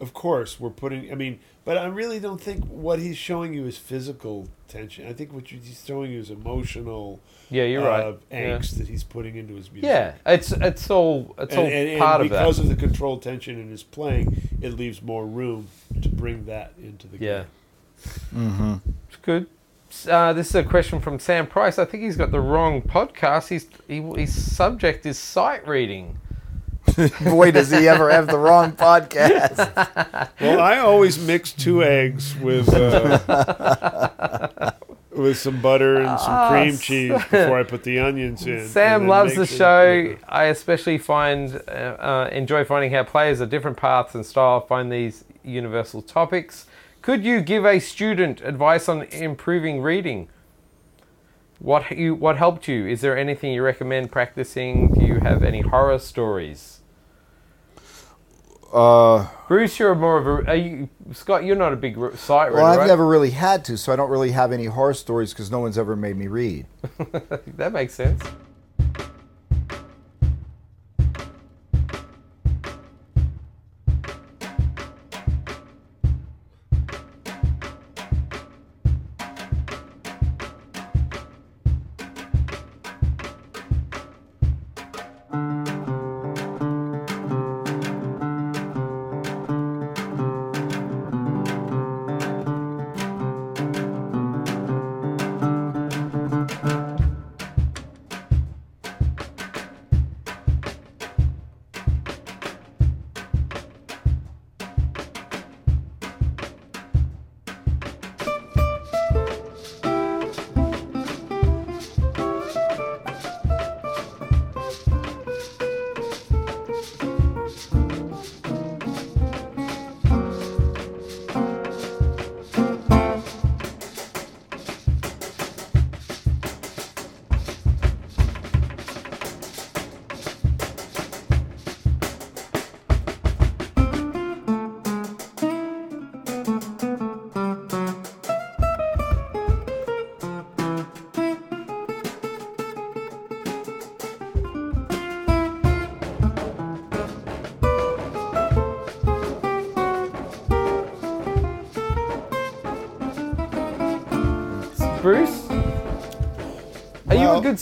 [0.00, 3.66] of course, we're putting, I mean, but I really don't think what he's showing you
[3.66, 5.06] is physical tension.
[5.06, 7.20] I think what he's showing you is emotional
[7.50, 8.18] Yeah, you're uh, right.
[8.30, 8.58] Yeah.
[8.58, 9.88] that he's putting into his music.
[9.88, 12.40] Yeah, it's it's all it's all And, and, and part of that.
[12.40, 15.68] because of the controlled tension in his playing, it leaves more room
[16.02, 17.38] to bring that into the Yeah.
[17.38, 17.46] game.
[18.34, 18.90] Mm-hmm.
[19.08, 19.46] It's good.
[20.06, 21.78] Uh, this is a question from Sam Price.
[21.78, 23.48] I think he's got the wrong podcast.
[23.48, 26.18] He's, he, his subject is sight reading.
[27.24, 30.28] Boy, does he ever have the wrong podcast.
[30.40, 34.70] Well, I always mix two eggs with uh,
[35.10, 38.66] with some butter and some Ah, cream cheese before I put the onions in.
[38.68, 40.02] Sam loves the mix it show.
[40.10, 44.60] with- I especially find uh, uh, enjoy finding how players of different paths and style
[44.60, 46.66] find these universal topics.
[47.08, 50.28] Could you give a student advice on improving reading?
[51.58, 52.86] What you what helped you?
[52.86, 54.92] Is there anything you recommend practicing?
[54.92, 56.80] Do you have any horror stories?
[58.70, 60.50] Uh, Bruce, you're more of a.
[60.50, 62.86] Are you, Scott, you're not a big sight reader, well, I've right?
[62.86, 65.78] never really had to, so I don't really have any horror stories because no one's
[65.78, 66.66] ever made me read.
[67.56, 68.22] That makes sense.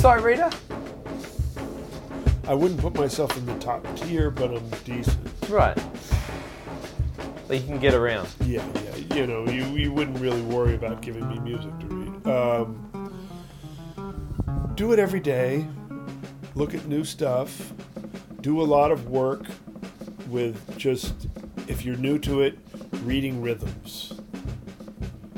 [0.05, 0.51] Are you a Well- good sight reader?
[2.49, 5.19] I wouldn't put myself in the top tier, but I'm decent.
[5.49, 5.77] Right.
[7.49, 8.29] So you can get around.
[8.45, 9.17] Yeah, yeah.
[9.17, 12.27] You know, you, you wouldn't really worry about giving me music to read.
[12.27, 13.13] Um,
[14.75, 15.67] do it every day.
[16.55, 17.73] Look at new stuff.
[18.41, 19.47] Do a lot of work
[20.29, 21.29] with just,
[21.69, 22.59] if you're new to it,
[23.05, 24.13] reading rhythms.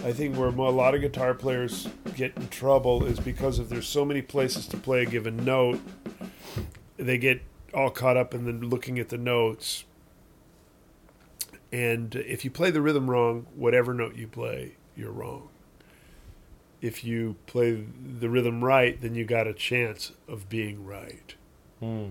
[0.05, 1.88] I think where a lot of guitar players
[2.19, 5.81] get in trouble is because if there's so many places to play a given note,
[6.97, 7.41] they get
[7.73, 9.85] all caught up in the looking at the notes
[11.73, 15.49] and if you play the rhythm wrong, whatever note you play, you're wrong.
[16.81, 17.85] If you play
[18.19, 21.35] the rhythm right, then you got a chance of being right.
[21.81, 22.11] Hmm.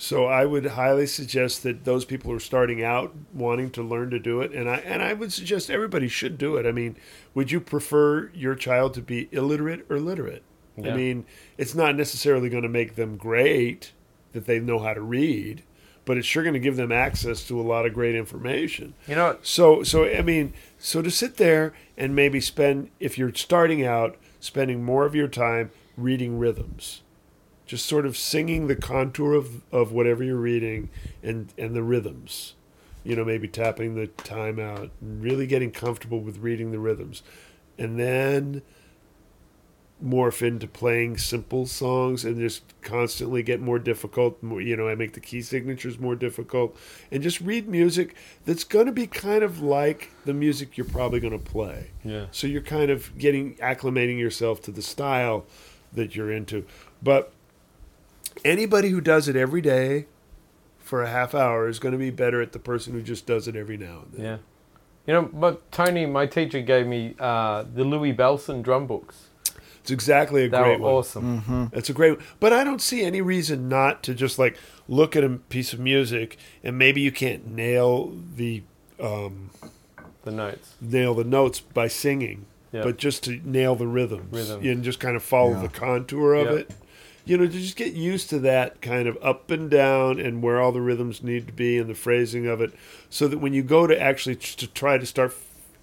[0.00, 4.10] So I would highly suggest that those people who are starting out wanting to learn
[4.10, 6.66] to do it, and I and I would suggest everybody should do it.
[6.66, 6.96] I mean,
[7.34, 10.44] would you prefer your child to be illiterate or literate?
[10.76, 10.92] Yeah.
[10.92, 11.26] I mean,
[11.56, 13.92] it's not necessarily going to make them great
[14.32, 15.64] that they know how to read,
[16.04, 18.94] but it's sure going to give them access to a lot of great information.
[19.08, 19.38] You know?
[19.42, 24.16] So, so I mean, so to sit there and maybe spend, if you're starting out,
[24.38, 27.02] spending more of your time reading rhythms,
[27.68, 30.88] just sort of singing the contour of, of whatever you're reading
[31.22, 32.54] and, and the rhythms.
[33.04, 37.22] You know, maybe tapping the time out and really getting comfortable with reading the rhythms.
[37.78, 38.62] And then
[40.02, 44.42] morph into playing simple songs and just constantly get more difficult.
[44.42, 46.76] More, you know, I make the key signatures more difficult
[47.12, 48.16] and just read music
[48.46, 51.90] that's going to be kind of like the music you're probably going to play.
[52.02, 52.26] Yeah.
[52.30, 55.44] So you're kind of getting acclimating yourself to the style
[55.92, 56.64] that you're into.
[57.02, 57.32] But
[58.44, 60.06] anybody who does it every day
[60.78, 63.46] for a half hour is going to be better at the person who just does
[63.48, 64.24] it every now and then.
[64.24, 64.36] Yeah.
[65.06, 69.28] You know, but Tony, my teacher gave me uh, the Louie Bellson drum books.
[69.80, 70.94] It's exactly a They great were one.
[70.96, 71.70] awesome.
[71.72, 75.24] It's a great, but I don't see any reason not to just like look at
[75.24, 78.62] a piece of music and maybe you can't nail the
[79.00, 79.48] um,
[80.24, 80.74] The notes.
[80.80, 82.82] nail the notes by singing, Yeah.
[82.82, 84.66] but just to nail the rhythms Rhythm.
[84.66, 85.62] and just kind of follow Yeah.
[85.62, 86.58] the contour of Yep.
[86.58, 86.70] it.
[87.28, 90.60] You know, to just get used to that kind of up and down and where
[90.60, 92.72] all the rhythms need to be and the phrasing of it,
[93.10, 95.34] so that when you go to actually to try to start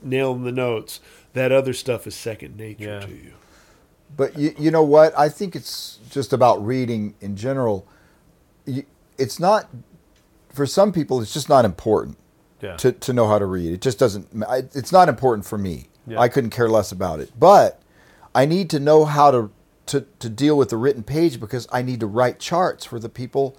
[0.02, 1.00] nailing the notes,
[1.34, 3.00] that other stuff is second nature Yeah.
[3.02, 3.34] to you.
[4.18, 5.18] But you, you know what?
[5.18, 7.88] I think it's just about reading in general.
[9.18, 9.70] It's not
[10.54, 11.22] for some people.
[11.22, 12.18] It's just not important
[12.62, 12.76] Yeah.
[12.78, 13.72] to, to know how to read.
[13.74, 14.28] It just doesn't.
[14.74, 15.88] It's not important for me.
[16.08, 16.20] Yeah.
[16.20, 17.32] I couldn't care less about it.
[17.38, 17.82] But
[18.34, 19.50] I need to know how to,
[19.88, 23.09] to to deal with the written page because I need to write charts for the
[23.09, 23.57] people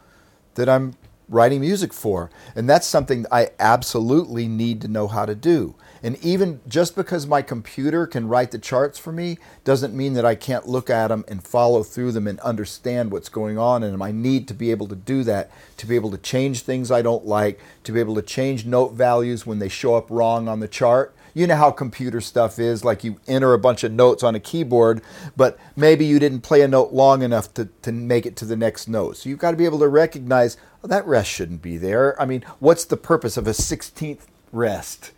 [0.54, 0.94] that I'm
[1.28, 5.74] writing music for, and that's something I absolutely need to know how to do.
[6.02, 10.24] And even just because my computer can write the charts for me doesn't mean that
[10.24, 14.00] I can't look at them and follow through them and understand what's going on And.
[14.00, 17.02] I need to be able to do that, to be able to change things I
[17.02, 20.60] don't like, to be able to change note values when they show up wrong on
[20.60, 21.15] the chart.
[21.36, 24.40] You know how computer stuff is like you enter a bunch of notes on a
[24.40, 25.02] keyboard,
[25.36, 28.56] but maybe you didn't play a note long enough to, to make it to the
[28.56, 29.18] next note.
[29.18, 32.18] So you've got to be able to recognize oh, that rest shouldn't be there.
[32.18, 35.12] I mean, what's the purpose of a 16th rest?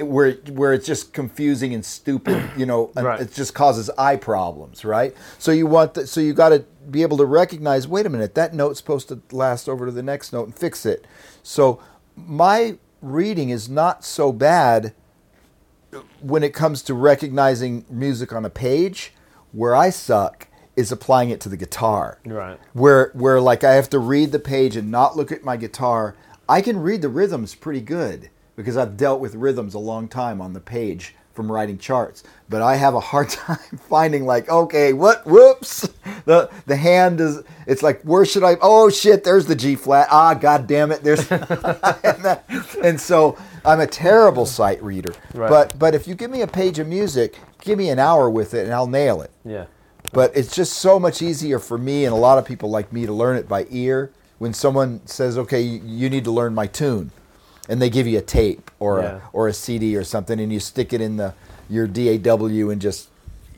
[0.00, 3.20] where where it's just confusing and stupid, you know, and Right.
[3.20, 5.14] it just causes eye problems, right?
[5.38, 8.34] So you want the, so you got to be able to recognize, wait a minute,
[8.34, 11.06] that note's supposed to last over to the next note and fix it.
[11.44, 11.80] So
[12.16, 14.92] my reading is not so bad
[16.20, 19.12] when it comes to recognizing music on a page.
[19.52, 22.58] Where I suck is applying it to the guitar Right.
[22.72, 26.14] where where like I have to read the page and not look at my guitar.
[26.48, 30.40] I can read the rhythms pretty good because I've dealt with rhythms a long time
[30.40, 32.22] on the page from writing charts.
[32.48, 33.58] But I have a hard time
[33.88, 35.88] finding like, okay, what whoops.
[36.24, 40.08] The the hand is it's like where should I oh shit, there's the G flat.
[40.10, 41.02] Ah god damn it.
[41.02, 41.42] There's and,
[42.22, 42.44] that-
[42.82, 45.14] and so I'm a terrible sight reader.
[45.34, 45.48] Right.
[45.50, 48.54] But but if you give me a page of music, give me an hour with
[48.54, 49.66] it and I'll nail it Yeah.
[50.12, 53.06] but it's just so much easier for me and a lot of people like me
[53.06, 56.66] to learn it by ear when someone says okay you you need to learn my
[56.66, 57.12] tune
[57.68, 59.16] and they give you a tape or Yeah.
[59.16, 61.34] a or a CD or something and you stick it in the
[61.68, 63.08] your DAW and just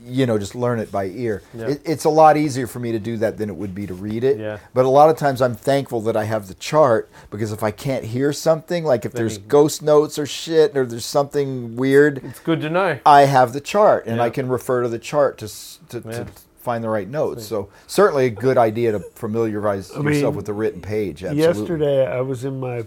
[0.07, 1.69] you know just learn it by ear Yeah.
[1.69, 3.95] it, it's a lot easier for me to do that than it would be to
[3.95, 4.59] read it Yeah.
[4.75, 7.71] but a lot of times I'm thankful that I have the chart because if I
[7.71, 11.75] can't hear something like if Then there's you- ghost notes or shit or there's something
[11.75, 12.99] weird It's good to know.
[13.05, 15.47] I have the chart, and I can refer to the chart to
[15.89, 16.11] to, Yeah.
[16.11, 16.25] to
[16.59, 17.45] find the right notes.
[17.47, 21.23] So certainly a good idea to familiarize I mean, yourself with the written page.
[21.23, 21.41] Absolutely.
[21.61, 22.85] Yesterday, I was in my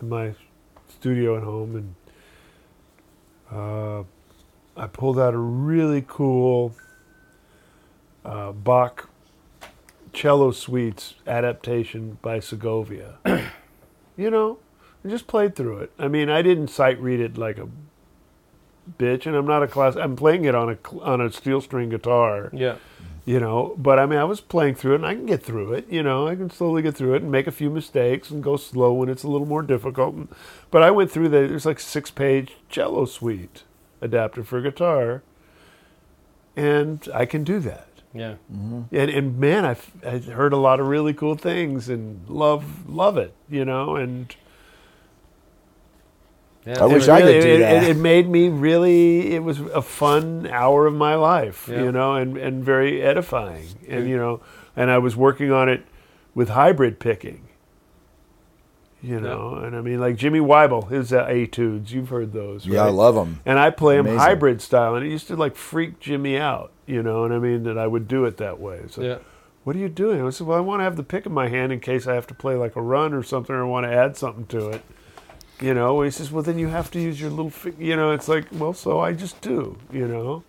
[0.00, 0.34] in my
[1.00, 1.94] studio at home, and
[3.50, 4.04] uh,
[4.76, 6.74] I pulled out a really cool
[8.22, 9.08] uh, Bach
[10.12, 13.14] cello suites adaptation by Segovia.
[14.16, 14.58] you know,
[15.02, 15.92] I just played through it.
[15.98, 17.68] I mean, I didn't sight read it like a
[18.98, 19.96] bitch, and I'm not a class.
[19.96, 22.50] I'm playing it on a on a steel string guitar.
[22.52, 22.76] Yeah.
[23.26, 25.74] You know, but I mean, I was playing through it, and I can get through
[25.74, 25.88] it.
[25.90, 28.56] You know, I can slowly get through it and make a few mistakes and go
[28.56, 30.16] slow when it's a little more difficult.
[30.70, 33.64] But I went through the there's like six page cello suite
[34.00, 35.22] adapted for guitar,
[36.56, 37.88] and I can do that.
[38.12, 38.34] Yeah.
[38.52, 38.94] Mm-hmm.
[38.94, 43.16] And, and man, I've, I've heard a lot of really cool things and love love
[43.16, 43.34] it.
[43.48, 44.34] You know, and
[46.66, 46.82] Yeah.
[46.82, 47.82] I wish it I could do it, that.
[47.84, 49.32] It, it made me really.
[49.34, 51.84] It was a fun hour of my life, Yeah.
[51.84, 53.66] you know, and and very edifying.
[53.88, 54.40] And you know,
[54.76, 55.84] and I was working on it
[56.34, 57.46] with hybrid picking.
[59.02, 61.90] You know, and I mean, like Jimmy Wyble, his uh, etudes.
[61.90, 63.40] You've heard those, Yeah, I love them.
[63.46, 66.70] And I play them hybrid style, and it used to like freak Jimmy out.
[66.86, 68.82] You know, and I mean that I would do it that way.
[68.90, 69.18] So Yeah.
[69.64, 70.22] what are you doing?
[70.22, 72.14] I said, well, I want to have the pick in my hand in case I
[72.14, 74.82] have to play like a run or something, or want to add something to it.
[75.60, 77.74] You know, he says, well, then you have to use your little, fi-.
[77.78, 80.42] you know, it's like, well, so I just do, you know.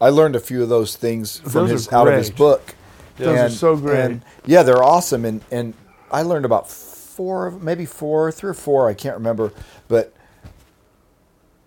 [0.00, 2.38] I learned a few of those things from Those are his out of his great.
[2.38, 2.74] book.
[3.16, 4.00] Those are so great.
[4.00, 5.24] and, yeah, they're awesome.
[5.24, 5.72] And and
[6.10, 8.88] I learned about four, maybe four, three or four.
[8.88, 9.52] I can't remember,
[9.88, 10.12] but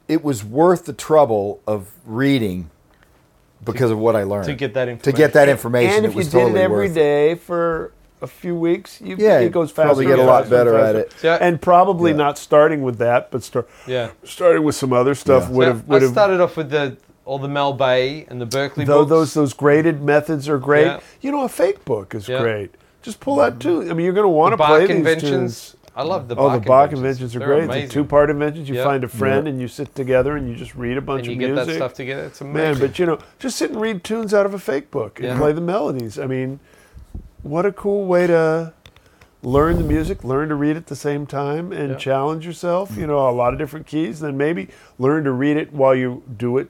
[0.08, 2.70] it was worth the trouble of reading
[3.64, 5.18] because of what I learned To get that to information.
[5.18, 5.96] get that information.
[5.96, 9.00] and if it you was did totally it every worth day for a few weeks,
[9.02, 9.88] you, Yeah, it goes you'd faster.
[9.88, 11.14] probably get a lot faster better at it.
[11.22, 11.38] Yeah.
[11.40, 12.18] And probably Yeah.
[12.18, 14.10] not starting with that, but start Yeah.
[14.24, 15.56] starting with some other stuff Yeah.
[15.56, 16.12] would So have would I have.
[16.14, 19.10] started off with the all the Mel Bay and the Berklee Though books.
[19.10, 20.86] those those graded methods are great.
[20.86, 21.00] Yeah.
[21.22, 22.40] You know, a fake book is Yeah.
[22.42, 22.74] great.
[23.02, 23.82] Just pull that too.
[23.82, 25.30] I mean, you're going to want to play Bach these conventions.
[25.32, 25.74] tunes.
[25.96, 27.32] I love the oh, Bach the Bach conventions.
[27.32, 27.64] conventions are They're great.
[27.66, 27.88] Amazing.
[27.88, 28.70] The two-part inventions.
[28.70, 28.84] You Yeah.
[28.84, 29.52] find a friend Yeah.
[29.52, 31.68] and you sit together and you just read a bunch and you of get music.
[31.68, 32.24] that stuff together.
[32.26, 32.56] It's amazing.
[32.72, 35.30] Man, but you know, just sit and read tunes out of a fake book and
[35.30, 35.38] Yeah.
[35.38, 36.18] play the melodies.
[36.20, 36.60] I mean,
[37.48, 38.74] what a cool way to
[39.44, 41.96] learn the music, learn to read at the same time, and Yeah.
[41.98, 42.98] challenge yourself.
[42.98, 44.20] You know, a lot of different keys.
[44.20, 44.70] Then maybe
[45.00, 46.70] learn to read it while you do it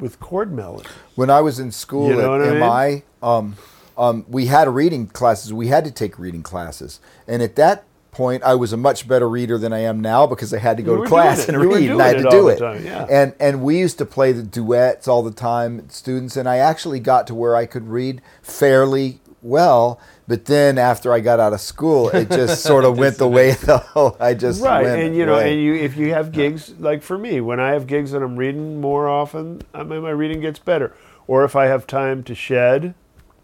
[0.00, 0.88] with chord melody.
[1.14, 2.58] When I was in school You know at what I mean?
[2.60, 3.56] MI, um,
[3.96, 5.52] um, we had reading classes.
[5.52, 9.28] We had to take reading classes, and at that point, I was a much better
[9.28, 11.72] reader than I am now because I had to go You to class and You
[11.72, 12.60] read, and I had to do it.
[12.84, 13.06] yeah.
[13.08, 16.98] And and we used to play the duets all the time, students, and I actually
[17.00, 20.00] got to where I could read fairly well.
[20.28, 23.52] But then after I got out of school, it just sort of went the way
[23.52, 24.14] the whole.
[24.20, 25.54] I just right went and you know away.
[25.54, 28.36] and you if you have gigs like for me when i have gigs and i'm
[28.36, 30.94] reading more often I mean, my reading gets better
[31.26, 32.94] or if i have time to shed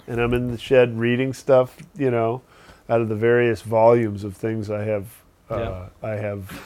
[0.06, 2.42] and i'm in the shed reading stuff you know
[2.90, 5.06] out of the various volumes of things i have
[5.50, 5.58] uh,
[6.02, 6.08] Yeah.
[6.10, 6.62] i have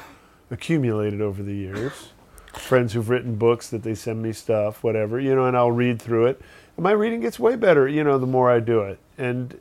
[0.50, 2.08] accumulated over the years
[2.54, 6.00] friends who've written books that they send me stuff whatever you know and i'll read
[6.02, 6.40] through it
[6.76, 9.60] and my reading gets way better you know the more i do it and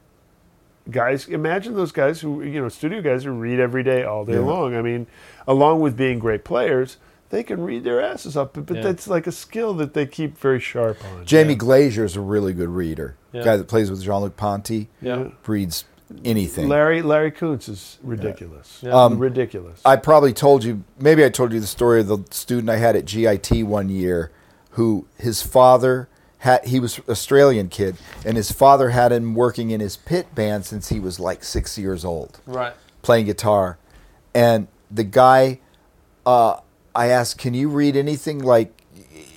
[0.90, 4.34] guys imagine those guys who you know studio guys who read every day all day
[4.34, 4.40] Yeah.
[4.40, 5.08] long i mean
[5.48, 6.98] along with being great players
[7.30, 8.82] they can read their asses up but Yeah.
[8.84, 11.58] that's like a skill that they keep very sharp on Jamie Yeah.
[11.58, 13.16] Glaser is a really good reader.
[13.34, 15.26] Guy that plays with Jean Luc Ponty yeah.
[15.46, 15.84] reads
[16.24, 16.70] anything.
[16.70, 18.82] larry larry Koonse is ridiculous.
[18.86, 22.70] Um, ridiculous I probably told you, maybe I told you the story of the student
[22.70, 24.32] I had at GIT one year
[24.72, 26.08] who his father
[26.40, 30.66] had, he was Australian kid, and his father had him working in his pit band
[30.66, 32.74] since he was like six years old, Right.
[33.02, 33.78] playing guitar.
[34.36, 35.60] And the guy,
[36.26, 36.58] uh,
[36.94, 38.72] I asked, Can you read anything like,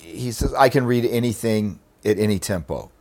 [0.01, 2.91] he says, I can read anything at any tempo.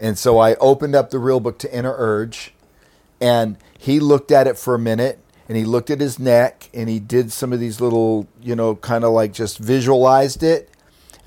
[0.00, 2.52] And so I opened up the real book to Inner Urge,
[3.20, 5.18] and he looked at it for a minute,
[5.48, 8.76] and he looked at his neck, and he did some of these little, you know,
[8.76, 10.70] kind of like just visualized it,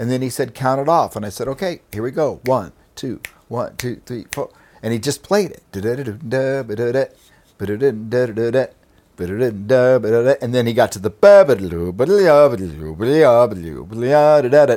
[0.01, 2.39] and then he said, "Count it off," and I said, "Okay, here we go.
[2.45, 4.49] One, two, one, two, three, four,"
[4.81, 5.61] and he just played it.
[10.41, 11.11] And then he got to the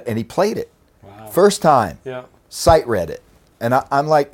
[0.07, 0.71] and he played it
[1.03, 1.27] Wow.
[1.29, 2.25] first time Yeah.
[2.51, 3.23] sight read it.
[3.61, 4.33] And I, I'm like,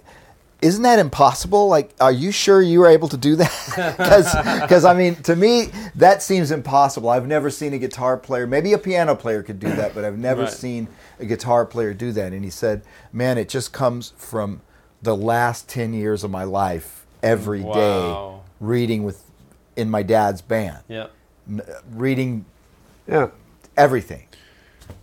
[0.63, 1.69] isn't that impossible?
[1.69, 3.51] Like, are you sure you were able to do that?
[4.61, 7.09] Because, I mean, to me, that seems impossible.
[7.09, 10.19] I've never seen a guitar player, maybe a piano player could do that, but I've
[10.19, 10.53] never Right.
[10.53, 10.89] seen
[11.19, 12.33] a guitar player do that.
[12.33, 12.83] And he said,
[13.13, 14.61] man, it just comes from
[15.03, 18.43] the last 10 years of my life every mm, day Wow.
[18.61, 19.23] reading with
[19.77, 21.07] in my dad's band, Yeah.
[21.95, 22.45] reading
[23.07, 23.29] yeah
[23.77, 24.27] everything.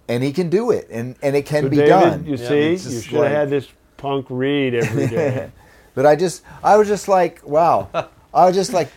[0.09, 2.25] And he can do it, and, and it can so be David, done.
[2.25, 2.47] you Yeah.
[2.47, 5.51] see It's you just should have like- had this punk read every day
[5.95, 7.89] But I just, I was just like, wow.
[8.31, 8.89] I was just like,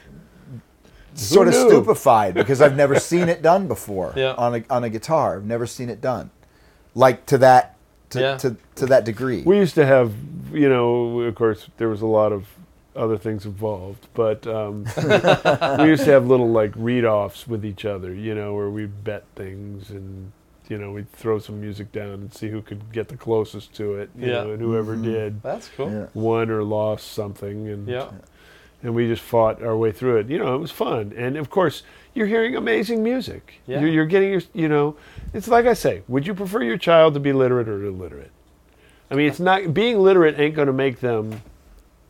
[1.15, 4.35] sort of stupefied because I've never seen it done before Yeah.
[4.35, 5.37] on a on a guitar.
[5.37, 6.31] I've never seen it done,
[6.95, 7.77] like to that
[8.11, 8.37] to, Yeah.
[8.39, 9.43] to, to that degree.
[9.45, 10.13] We used to have,
[10.53, 12.47] you know, of course, there was a lot of
[12.97, 14.85] other things involved, but um,
[15.79, 19.05] we used to have little like read offs with each other, you know, where we'd
[19.05, 20.33] bet things and,
[20.71, 23.97] you know, we'd throw some music down and see who could get the closest to
[23.97, 24.45] it, you Yeah.
[24.45, 25.05] know, and whoever mm-hmm.
[25.05, 25.91] did That's cool.
[25.91, 26.07] yeah.
[26.15, 27.69] won or lost something.
[27.69, 28.11] And, Yeah.
[28.83, 30.29] and we just fought our way through it.
[30.29, 31.13] You know, it was fun.
[31.17, 31.83] And of course,
[32.15, 33.61] you're hearing amazing music.
[33.67, 33.81] Yeah.
[33.81, 34.97] You're, you're getting your, you know,
[35.35, 38.31] it's like I say, would you prefer your child to be literate or illiterate?
[39.11, 41.43] I mean, it's not, being literate ain't going to make them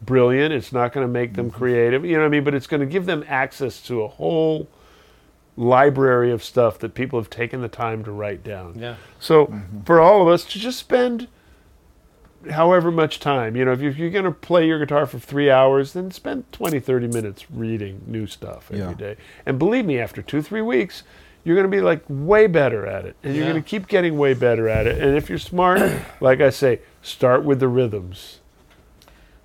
[0.02, 0.52] brilliant.
[0.52, 1.56] It's not going to make them mm-hmm.
[1.56, 2.04] creative.
[2.04, 2.44] You know what I mean?
[2.44, 4.68] But it's going to give them access to a whole
[5.60, 8.78] library of stuff that people have taken the time to write down.
[8.78, 8.96] Yeah.
[9.18, 9.82] So mm-hmm.
[9.82, 11.28] for all of us to just spend
[12.50, 15.92] however much time, you know, if you're, going to play your guitar for three hours,
[15.92, 19.16] then spend 20, 30 minutes reading new stuff every day.
[19.18, 19.24] Yeah.
[19.44, 21.02] And believe me, after two, three weeks,
[21.44, 23.16] you're going to be like way better at it.
[23.22, 23.50] And you're Yeah.
[23.52, 24.98] going to keep getting way better at it.
[25.02, 25.82] And if you're smart,
[26.20, 28.40] like I say, start with the rhythms.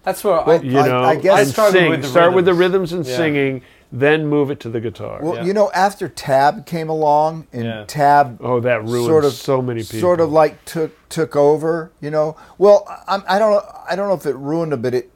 [0.03, 1.89] That's what Well, I, You know, I guess- and I sing.
[1.89, 2.93] with the start with the rhythms.
[2.93, 3.17] rhythms and Yeah.
[3.17, 3.61] singing,
[3.95, 5.19] then move it to the guitar.
[5.21, 5.43] Well, Yeah.
[5.45, 7.83] you know, after Tab came along and Yeah.
[7.87, 10.01] Tab oh, that ruined sort of so many people.
[10.01, 11.91] sort of like took took over.
[12.01, 13.63] You know, well, I, I don't know.
[13.89, 15.11] I don't know if it ruined it, but it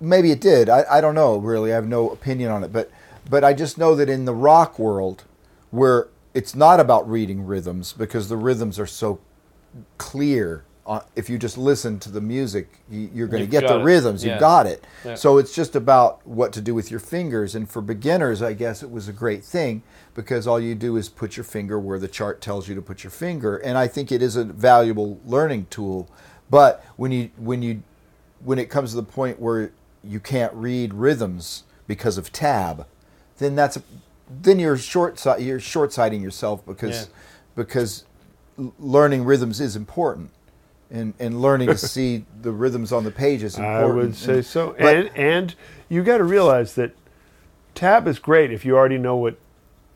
[0.00, 0.68] maybe it did.
[0.68, 1.72] I, I don't know really.
[1.72, 2.88] I have no opinion on it, but
[3.28, 5.24] but I just know that in the rock world,
[5.72, 9.18] where it's not about reading rhythms because the rhythms are so
[9.98, 10.64] clear.
[10.86, 13.84] Uh, if you just listen to the music, you, you're going to get the it.
[13.84, 14.22] rhythms.
[14.22, 14.32] Yeah.
[14.32, 14.84] You've got it.
[15.02, 15.14] Yeah.
[15.14, 17.54] So it's just about what to do with your fingers.
[17.54, 19.82] And for beginners, I guess it was a great thing
[20.14, 23.02] because all you do is put your finger where the chart tells you to put
[23.02, 23.56] your finger.
[23.56, 26.10] And I think it is a valuable learning tool.
[26.50, 27.82] But when you when you
[28.40, 29.72] when it comes to the point where
[30.02, 32.86] you can't read rhythms because of tab,
[33.38, 33.82] then that's a,
[34.28, 37.12] then you're short you're short sighting yourself because Yeah.
[37.56, 38.04] because
[38.78, 40.30] learning rhythms is important.
[40.90, 43.82] And, and learning to see the rhythms on the page is important.
[43.92, 44.74] I would say And- so.
[44.74, 45.54] and and
[45.88, 46.92] you got to realize that
[47.74, 49.36] tab is great if you already know what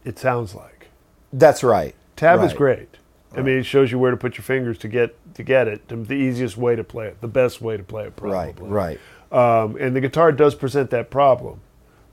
[0.04, 0.88] it sounds like.
[1.32, 1.94] That's right.
[2.16, 2.56] Tab is Right.
[2.56, 2.88] great.
[3.36, 5.86] I mean, it shows you where to put your fingers to get to get it.
[5.88, 8.70] The easiest way to play it, the best way to play it, Right, probably.
[8.72, 9.00] right.
[9.30, 11.60] Um, and the guitar does present that problem.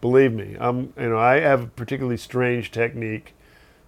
[0.01, 3.34] Believe me, I'm you know I have a particularly strange technique.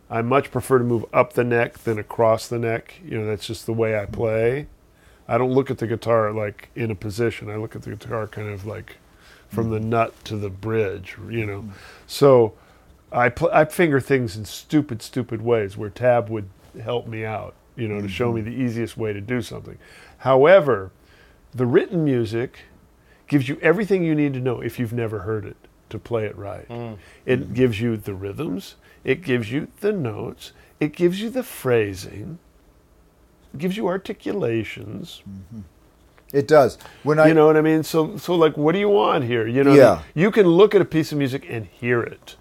[0.10, 2.96] I much prefer to move up the neck than across the neck.
[3.06, 4.68] You know, that's just the way I play.
[5.28, 7.50] I don't look at the guitar like in a position.
[7.50, 8.98] I look at the guitar kind of like
[9.50, 9.86] from the mm.
[9.86, 11.18] nut to the bridge.
[11.30, 11.72] You know, mm.
[12.06, 12.54] so
[13.12, 16.50] I pl- I finger things in stupid, stupid ways where tab would
[16.82, 17.56] help me out.
[17.76, 18.50] You know, to show me mm-hmm.
[18.50, 19.78] the easiest way to do something.
[20.20, 20.92] However,
[21.54, 22.62] the written music
[23.28, 25.58] gives you everything you need to know if you've never heard it
[25.90, 26.68] to play it right.
[26.70, 26.98] Mm.
[27.26, 32.40] It gives you the rhythms, it gives you the notes, it gives you the phrasing,
[33.58, 35.24] it gives you articulations.
[36.32, 36.78] It does.
[37.03, 37.84] When I you know what I mean?
[37.84, 39.47] So so like what do you want here?
[39.47, 40.01] You know, Yeah.
[40.14, 42.36] you can look at a piece of music and hear it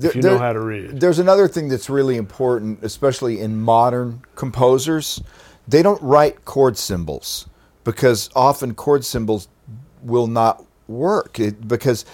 [0.00, 1.00] if you know how to read.
[1.00, 5.22] There's another thing that's really important, especially in modern composers.
[5.68, 7.46] They don't write chord symbols
[7.84, 9.46] because often chord symbols
[10.02, 12.04] will not work it, because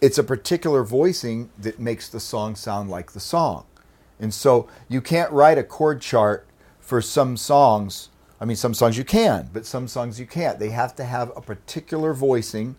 [0.00, 3.64] it's a particular voicing that makes the song sound like the song.
[4.18, 6.46] And so you can't write a chord chart
[6.92, 8.10] for some songs.
[8.38, 10.58] I mean, some songs you can, but some songs you can't.
[10.58, 12.76] They have to have a particular voicing.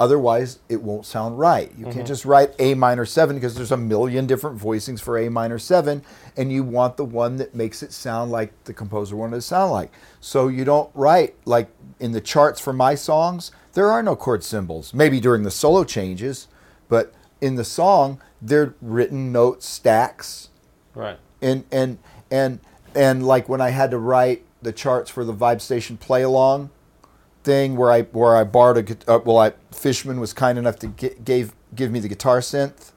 [0.00, 1.70] Otherwise, it won't sound right.
[1.78, 2.06] You can't mm-hmm.
[2.06, 6.02] just write A minor 7 because there's a million different voicings for A minor 7,
[6.36, 9.42] and you want the one that makes it sound like the composer wanted it to
[9.42, 9.92] sound like.
[10.20, 11.68] So you don't write, like
[12.00, 14.92] in the charts for my songs, there are no chord symbols.
[14.92, 16.48] Maybe during the solo changes,
[16.88, 20.48] but in the song, they're written note stacks
[20.96, 21.20] right.
[21.40, 21.98] and and
[22.28, 22.58] and
[22.94, 26.70] and like when I had to write the charts for the Vibe Station play along
[27.42, 30.88] thing, where I where I borrowed a uh, well, I Fishman was kind enough to
[30.88, 32.92] gi- gave give me the guitar synth,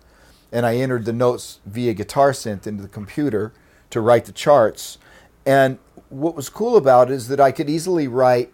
[0.51, 3.53] and I entered the notes via guitar synth into the computer
[3.89, 4.97] to write the charts.
[5.45, 5.77] And
[6.09, 8.51] what was cool about it is that I could easily write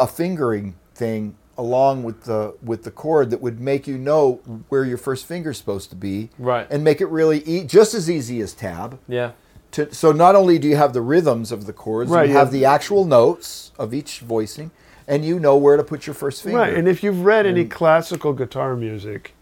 [0.00, 4.36] a fingering thing along with the with the chord that would make you know
[4.68, 6.66] where your first finger's supposed to be Right.
[6.70, 9.32] and make it really e- just as easy as tab Yeah.
[9.72, 12.50] To, so not only do you have the rhythms of the chords Right, you have
[12.50, 14.70] the actual notes of each voicing
[15.08, 17.64] and you know where to put your first finger Right, and if you've read any
[17.64, 19.34] classical guitar music,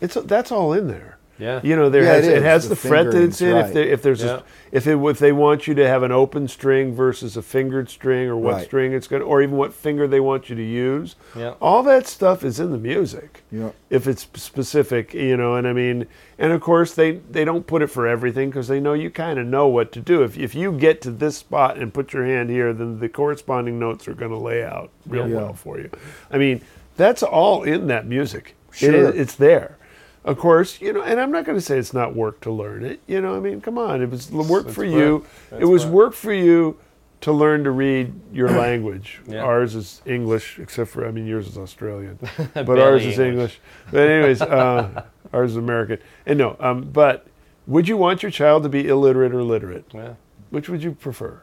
[0.00, 1.15] it's that's all in there.
[1.38, 1.60] Yeah.
[1.62, 2.42] You know, there Yeah, has it it, is.
[2.44, 3.48] has The the, fret that it's in.
[3.52, 4.36] fingering's If there, if there's Yeah.
[4.36, 7.88] a, if it if they want you to have an open string versus a fingered
[7.90, 8.64] string, or what Right.
[8.64, 11.14] string it's going, to or even what finger they want you to use.
[11.36, 11.54] Yeah.
[11.60, 13.42] All that stuff is in the music.
[13.52, 13.70] Yeah.
[13.90, 16.06] If it's specific, you know, and I mean,
[16.38, 19.38] and of course they they don't put it for everything because they know you kind
[19.38, 20.22] of know what to do.
[20.22, 23.78] If if you get to this spot and put your hand here, then the corresponding
[23.78, 25.36] notes are going to lay out real Yeah.
[25.36, 25.90] well for you.
[26.30, 26.62] I mean,
[26.96, 28.54] that's all in that music.
[28.72, 28.94] Sure.
[29.10, 29.76] is- it's there.
[30.26, 32.84] Of course, you know, and I'm not going to say it's not work to learn
[32.84, 33.00] it.
[33.06, 34.90] You know, I mean, come on, it was work It's for work.
[34.90, 35.26] you.
[35.52, 35.94] It's It was work.
[35.94, 36.76] work for you
[37.22, 39.20] to learn to read your language.
[39.26, 39.42] Yeah.
[39.42, 42.18] Ours is English, except for I mean, yours is Australian,
[42.54, 43.28] but ours is English.
[43.28, 43.60] English.
[43.92, 45.98] But anyways, uh, ours is American.
[46.26, 47.26] And no, um, but
[47.68, 49.84] would you want your child to be illiterate or literate?
[49.94, 50.14] Yeah.
[50.50, 51.40] Which would you prefer?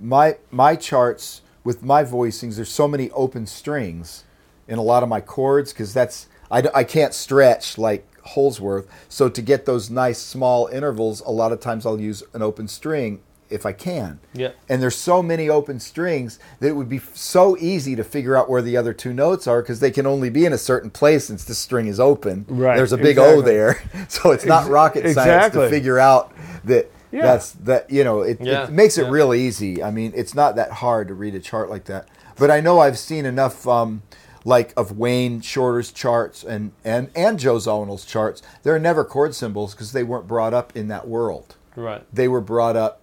[0.00, 4.24] my my charts with my voicings there's so many open strings
[4.66, 9.28] in a lot of my chords because that's I, I can't stretch like Holdsworth so
[9.28, 13.20] to get those nice small intervals a lot of times i'll use an open string
[13.48, 14.50] if i can Yeah.
[14.68, 18.48] and there's so many open strings that it would be so easy to figure out
[18.48, 21.24] where the other two notes are because they can only be in a certain place
[21.26, 25.02] since this string is open Right, there's a big o there so it's not rocket
[25.02, 25.62] science exactly.
[25.62, 26.32] to figure out
[26.64, 27.22] that Yeah.
[27.22, 29.10] that's that you know it, Yeah, it makes it yeah.
[29.10, 29.82] real easy.
[29.82, 32.06] I mean, it's not that hard to read a chart like that.
[32.38, 34.02] But I know I've seen enough, um,
[34.44, 38.42] like of Wayne Shorter's charts and and and Joe Zawinul's charts.
[38.62, 41.56] There are never chord symbols because they weren't brought up in that world.
[41.76, 42.04] Right.
[42.12, 43.00] They were brought up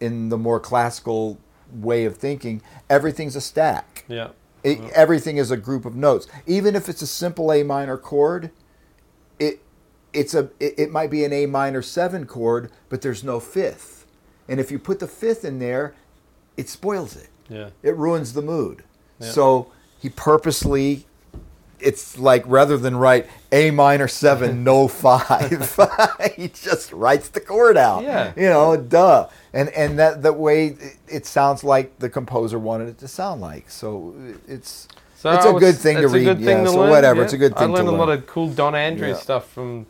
[0.00, 1.38] in the more classical
[1.72, 2.62] way of thinking.
[2.90, 4.04] Everything's a stack.
[4.08, 4.28] Yeah.
[4.62, 6.26] It, everything is a group of notes.
[6.46, 8.50] Even if it's a simple A minor chord,
[9.38, 9.60] it
[10.12, 14.06] it's a it, it might be an A minor seven chord, but there's no fifth.
[14.48, 15.94] And if you put the fifth in there,
[16.56, 17.28] it spoils it.
[17.48, 17.70] Yeah.
[17.82, 18.84] It ruins the mood.
[19.18, 19.30] Yeah.
[19.30, 19.72] So
[20.04, 21.06] he purposely
[21.80, 25.50] it's like rather than write A minor seven, no five,
[26.36, 28.02] he just writes the chord out.
[28.02, 28.32] Yeah.
[28.36, 29.28] You know, duh.
[29.54, 30.76] And and that the way
[31.08, 33.70] it, sounds like the composer wanted it to sound like.
[33.70, 34.14] So
[34.46, 36.36] it's So it's a was- good thing to read.
[36.36, 37.24] thing yeah, to so learn, whatever, yeah.
[37.24, 37.80] it's a good thing to read.
[37.80, 38.08] I learned to a learn.
[38.08, 39.22] lot of cool Don Andrews Yeah.
[39.22, 39.86] stuff from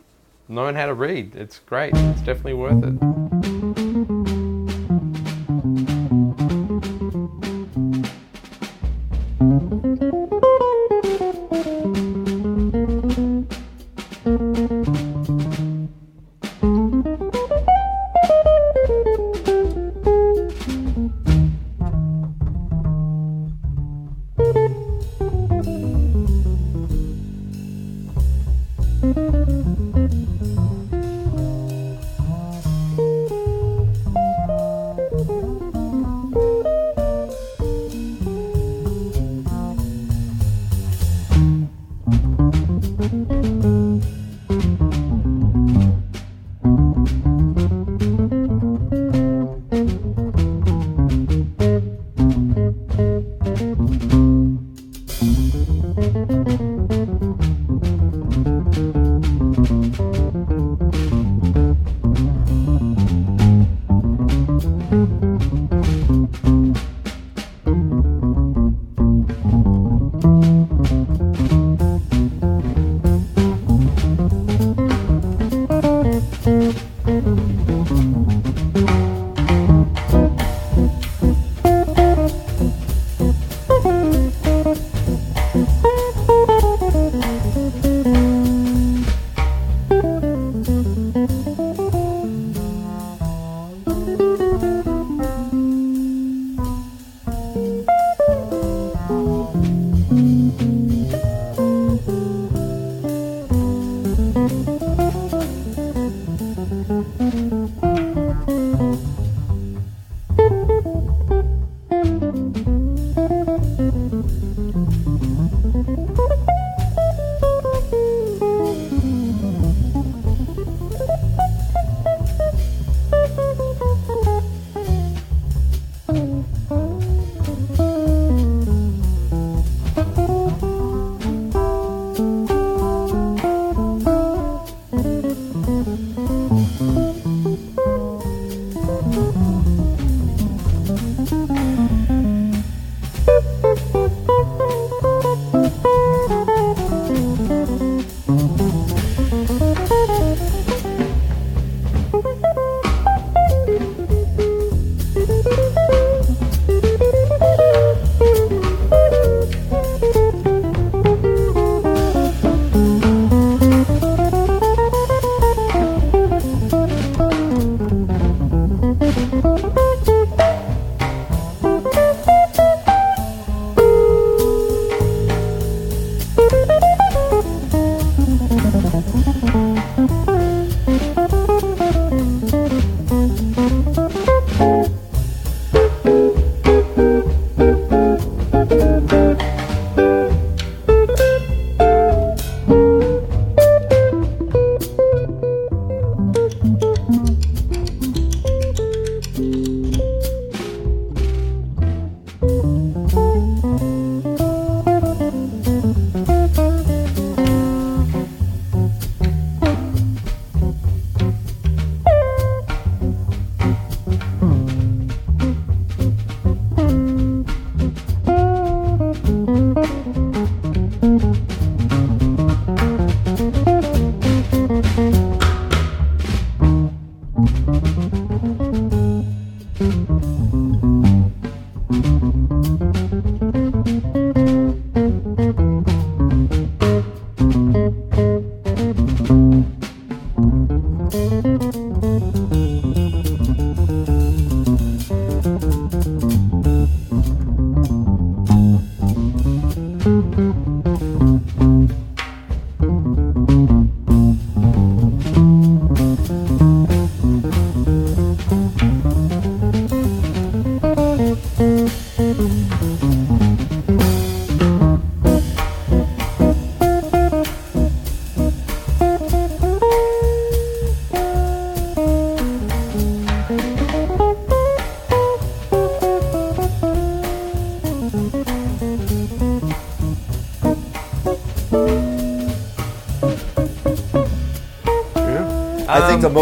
[0.47, 1.35] knowing how to read.
[1.35, 1.93] It's great.
[1.93, 3.54] It's definitely worth it.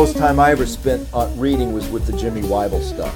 [0.03, 3.15] Most time I ever spent on reading was with the Jimmy Wyble stuff.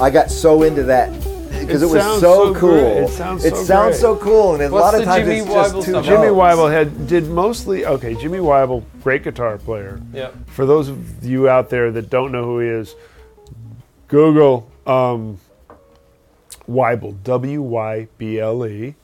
[0.00, 1.12] I got so into that
[1.60, 2.70] because It it, was so, so cool.
[2.72, 3.04] great.
[3.04, 3.94] It sounds so great.
[3.94, 6.04] so cool, and a What's lot of times Jimmy it's just Wyble two stuff?
[6.04, 6.34] Jimmy notes.
[6.34, 8.16] Wyble had did mostly okay.
[8.16, 10.00] Jimmy Wyble, great guitar player.
[10.12, 10.32] Yeah.
[10.48, 12.96] For those of you out there that don't know who he is,
[14.08, 15.38] Google um,
[16.66, 18.96] Wyble, W Y B L E.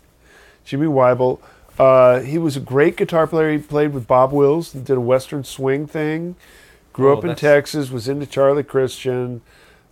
[0.65, 1.41] Jimmy Wyble.
[1.79, 3.53] Uh, he was a great guitar player.
[3.53, 6.35] He played with Bob Wills, and did a Western swing thing.
[6.93, 9.43] Grew Oh, up in that's- Texas, was into Charlie Christian.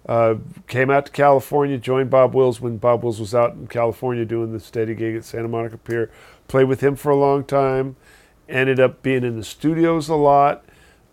[0.09, 0.37] Uh,
[0.69, 4.53] came out to California, joined Bob Wills when Bob Wills was out in California doing
[4.53, 6.11] the steady gig at Santa Monica Pier.
[6.49, 7.97] Played with him for a long time.
[8.49, 10.65] Ended up being in the studios a lot.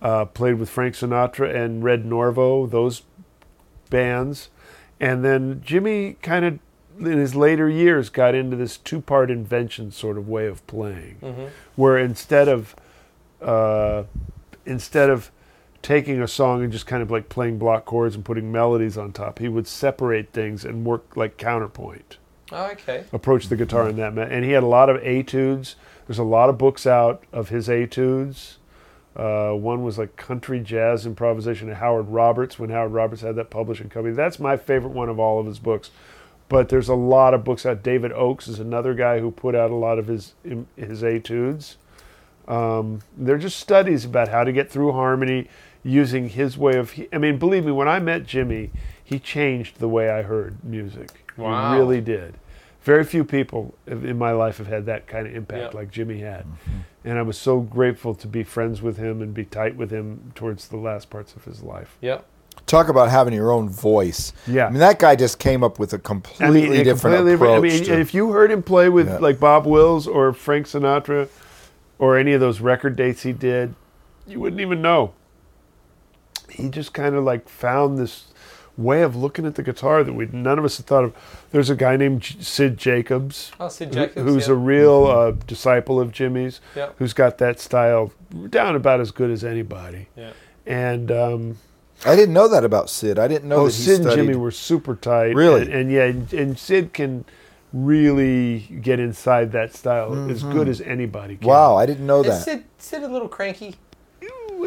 [0.01, 3.01] Uh, played with Frank Sinatra and Red Norvo, those
[3.89, 4.49] bands.
[4.99, 6.59] And then Jimmy kind of,
[6.99, 11.17] in his later years, got into this two part invention sort of way of playing,
[11.75, 12.75] where instead of
[13.41, 14.03] uh,
[14.65, 15.31] instead of
[15.85, 19.11] taking a song and just kind of like playing block chords and putting melodies on
[19.11, 22.17] top, he would separate things and work like counterpoint.
[22.51, 23.03] Oh, okay.
[23.13, 25.75] approach the guitar in that ma- and he had a lot of etudes.
[26.07, 28.57] There's a lot of books out of his etudes.
[29.15, 33.51] Uh, one was like country jazz improvisation of howard roberts when howard roberts had that
[33.51, 34.15] publishing company.
[34.15, 35.91] That's my favorite one of all of his books.
[36.49, 37.83] But there's a lot of books out.
[37.83, 40.33] David oakes is another guy who put out a lot of his
[40.75, 41.77] his etudes.
[42.47, 45.47] Um, they're just studies about how to get through harmony
[45.85, 48.71] using his way of i mean believe me when i met jimmy
[49.03, 51.73] he changed the way i heard music Wow.
[51.73, 52.33] he really did
[52.83, 55.73] very few people in my life have had that kind of impact Yep.
[55.73, 56.41] like Jimmy had.
[56.45, 56.77] Mm-hmm.
[57.09, 60.31] And I was so grateful to be friends with him and be tight with him
[60.35, 61.97] towards the last parts of his life.
[62.01, 62.23] Yep.
[62.67, 64.33] Talk about having your own voice.
[64.45, 64.67] Yeah.
[64.67, 67.57] I mean, that guy just came up with a completely a different completely approach.
[67.57, 69.17] I mean, to- if you heard him play with Yeah.
[69.17, 71.27] like Bob Wills or Frank Sinatra
[71.97, 73.73] or any of those record dates he did,
[74.27, 75.13] you wouldn't even know.
[76.55, 78.25] He just kind of like found this
[78.77, 81.13] way of looking at the guitar that we none of us had thought of.
[81.51, 83.51] There's a guy named J- Sid Jacobs.
[83.59, 84.53] Oh, Sid who- who's yeah.
[84.53, 86.89] a real uh, disciple of Jimmy's, Yeah.
[86.97, 88.11] who's got that style
[88.49, 90.07] down about as good as anybody.
[90.15, 90.31] Yeah.
[90.65, 91.57] And um,
[92.05, 93.17] I didn't know that about Sid.
[93.17, 94.11] I didn't know oh, that he Sid and.
[94.11, 95.35] Jimmy were super tight.
[95.35, 95.61] Really?
[95.61, 97.23] and, and yeah, and, and Sid can
[97.71, 101.35] really get inside that style as good as anybody.
[101.37, 101.47] Can.
[101.47, 102.43] wow, I didn't know Is that.
[102.43, 103.75] Sid, Sid a little cranky?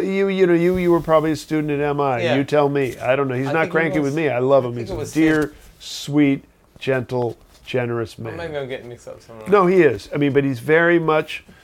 [0.01, 2.23] You you know you you were probably a student at MI.
[2.25, 2.37] Yeah.
[2.37, 2.97] You tell me.
[2.99, 3.35] I don't know.
[3.35, 4.29] He's I not cranky was- with me.
[4.29, 4.77] I love him.
[4.77, 5.55] I He's a dear, Sid.
[5.81, 6.45] sweet,
[6.79, 8.37] gentle, generous man.
[8.37, 9.49] maybe I'm getting mixed up somewhere.
[9.49, 10.09] No, he is.
[10.15, 11.45] I mean, but he's very much.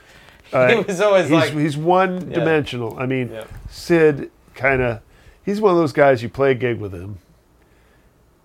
[0.53, 2.97] Uh, He was always he's, like- he's one dimensional.
[2.97, 3.45] I mean, Yeah.
[3.71, 5.01] Sid kind of.
[5.45, 6.23] He's one of those guys.
[6.23, 7.19] You play a gig with him.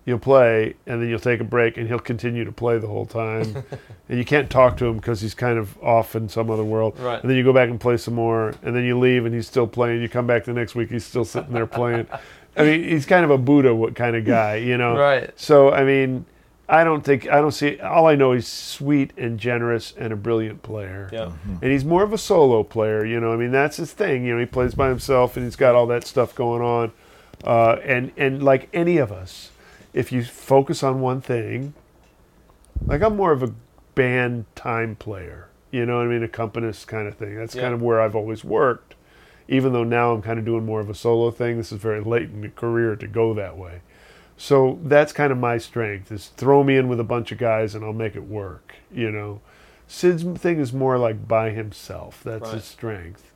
[0.06, 3.06] You'll play, and then you'll take a break, and he'll continue to play the whole
[3.06, 3.64] time.
[4.08, 6.98] and you can't talk to him because he's kind of off in some other world.
[6.98, 7.20] Right.
[7.20, 9.46] And then you go back and play some more, and then you leave, and he's
[9.46, 10.00] still playing.
[10.00, 12.06] You come back the next week, he's still sitting there playing.
[12.56, 14.96] I mean, he's kind of a Buddha what kind of guy, you know.
[14.96, 15.38] Right.
[15.38, 16.24] So I mean,
[16.68, 17.78] I don't think I don't see.
[17.80, 21.08] All I know he's sweet and generous and a brilliant player.
[21.12, 21.32] Yeah.
[21.62, 23.32] And he's more of a solo player, you know.
[23.32, 24.24] I mean, that's his thing.
[24.24, 26.92] You know, he plays by himself and he's got all that stuff going on.
[27.42, 29.49] Uh, and and like any of us,
[29.92, 31.74] if you focus on one thing,
[32.86, 33.52] like I'm more of a
[33.94, 35.48] band time player.
[35.70, 36.22] You know what I mean?
[36.22, 37.36] Accompanist kind of thing.
[37.36, 37.62] That's Yeah.
[37.62, 38.94] kind of where I've always worked.
[39.48, 41.56] Even though now I'm kind of doing more of a solo thing.
[41.56, 43.80] This is very late in the career to go that way.
[44.36, 47.74] So that's kind of my strength is throw me in with a bunch of guys
[47.74, 49.40] and I'll make it work, you know.
[49.86, 52.22] Sid's thing is more like by himself.
[52.24, 52.54] That's Right.
[52.54, 53.32] his strength.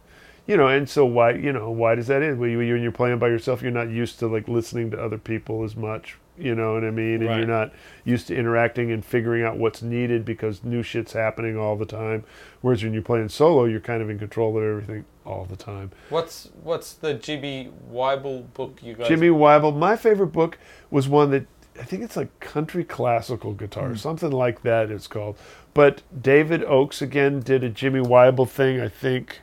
[0.46, 2.38] You know, and so why, you know, why does that is?
[2.38, 5.62] You- when you're playing by yourself, you're not used to like listening to other people
[5.64, 7.16] as much, you know what I mean?
[7.20, 7.38] And Right.
[7.38, 7.72] you're not
[8.04, 12.24] used to interacting and figuring out what's needed because new shit's happening all the time.
[12.60, 15.90] Whereas when you're playing solo, you're kind of in control of everything all the time.
[16.10, 19.08] What's what's the Jimmy Wyble book you guys?
[19.08, 19.72] Jimmy Wyble.
[19.72, 20.58] My favorite book
[20.90, 21.46] was one that
[21.78, 23.96] I think it's like country classical guitar, hmm.
[23.96, 24.90] something like that.
[24.90, 25.36] It's called.
[25.72, 28.80] But David Oakes again did a Jimmy Wyble thing.
[28.80, 29.40] I think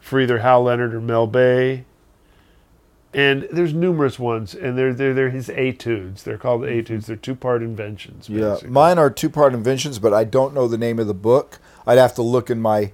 [0.00, 1.84] for either Hal Leonard or Mel Bay.
[3.14, 6.22] And there's numerous ones, and they're they're, they're his etudes.
[6.22, 7.06] They're called etudes.
[7.06, 8.28] They're two part inventions.
[8.28, 11.58] Yeah, mine are two part inventions, but I don't know the name of the book.
[11.86, 12.92] I'd have to look in my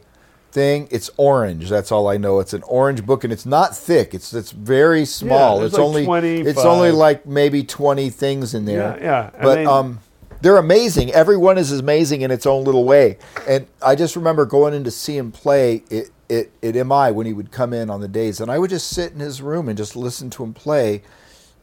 [0.51, 0.89] thing.
[0.91, 1.69] It's orange.
[1.69, 2.41] That's all I know.
[2.41, 4.15] It's an orange book, and it's not thick.
[4.15, 5.59] It's it's very small.
[5.61, 6.47] there's it's like only 25.
[6.47, 8.99] it's only like maybe twenty things in there.
[8.99, 9.31] Yeah, yeah.
[9.39, 9.99] I But mean- um,
[10.41, 11.11] they're amazing.
[11.13, 13.19] Everyone is amazing in its own little way.
[13.49, 17.27] And I just remember going in to see him play it, it, at MI when
[17.27, 19.69] he would come in on the days, and I would just sit in his room
[19.69, 21.03] and just listen to him play.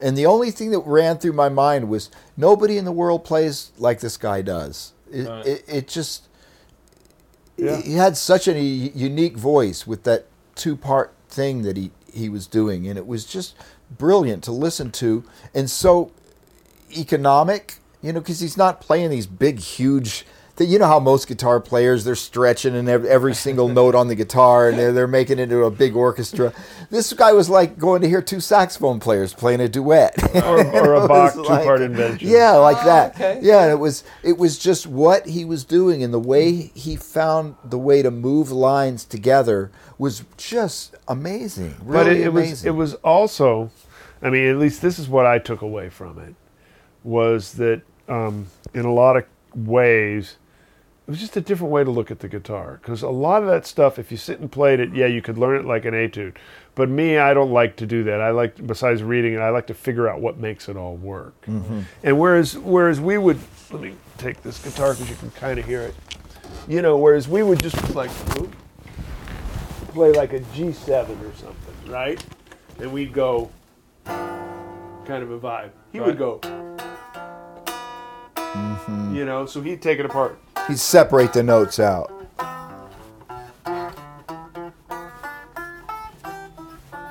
[0.01, 3.71] And the only thing that ran through my mind was nobody in the world plays
[3.77, 4.91] like this guy does.
[5.11, 5.45] It, Right.
[5.45, 6.27] it, it just
[7.57, 7.81] Yeah.
[7.81, 10.25] he had such a unique voice with that
[10.55, 13.55] two part thing that he, he was doing, and it was just
[13.97, 15.23] brilliant to listen to,
[15.53, 16.11] and so
[16.95, 20.25] economic, you know, because he's not playing these big, huge.
[20.57, 24.07] That you know how most guitar players they're stretching and every, every single note on
[24.07, 26.53] the guitar and they're, they're making it into a big orchestra.
[26.89, 30.93] This guy was like going to hear two saxophone players playing a duet, or, or
[31.03, 32.29] a Bach was two part invention.
[32.29, 33.15] yeah, like that.
[33.15, 33.39] okay.
[33.41, 36.95] Yeah, and it was it was just what he was doing and the way he
[36.95, 41.75] found the way to move lines together was just amazing.
[41.83, 43.71] Really but it, it was it was also,
[44.21, 46.35] I mean, at least this is what I took away from it,
[47.03, 50.37] was that um, in a lot of ways,
[51.07, 52.79] it was just a different way to look at the guitar.
[52.81, 55.37] Because a lot of that stuff, if you sit and played it, yeah, you could
[55.37, 56.39] learn it like an etude.
[56.73, 58.21] But me, I don't like to do that.
[58.21, 61.39] I like, besides reading it, I like to figure out what makes it all work.
[61.45, 61.81] Mm-hmm.
[62.03, 63.39] And whereas, whereas we would,
[63.71, 65.93] let me take this guitar because you can kind of hear it.
[66.67, 68.09] You know, whereas we would just like,
[69.93, 72.21] play like a G7 or something, right?
[72.79, 73.51] And we'd go
[74.05, 75.69] kind of a vibe.
[75.93, 76.39] He would go,
[78.33, 79.15] mm-hmm.
[79.15, 80.39] you know, so he'd take it apart.
[80.67, 82.11] He'd separate the notes out.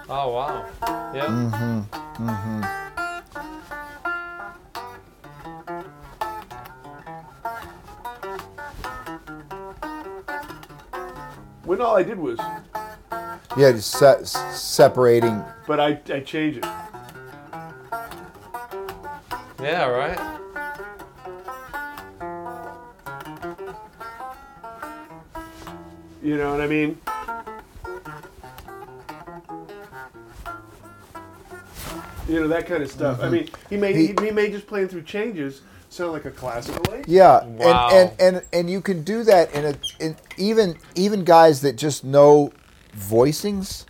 [0.09, 0.66] Oh wow.
[1.14, 1.26] Yeah.
[1.26, 2.26] Mm-hmm.
[2.28, 2.62] Mm-hmm.
[11.64, 12.39] When all I did was,
[13.56, 15.43] Yeah, just se- separating.
[15.66, 16.64] but I, I changed it.
[19.62, 19.86] Yeah.
[19.86, 20.34] Right.
[26.24, 26.98] You know what I mean?
[32.26, 33.20] You know that kind of stuff.
[33.20, 33.32] I mm-hmm.
[33.32, 35.60] mean, he may he, he may just playing through changes
[35.90, 37.05] sound like a classical A.
[37.06, 37.90] Yeah, Wow.
[37.92, 41.76] and, and and and you can do that in a in even even guys that
[41.76, 42.55] just know
[42.96, 43.84] voicings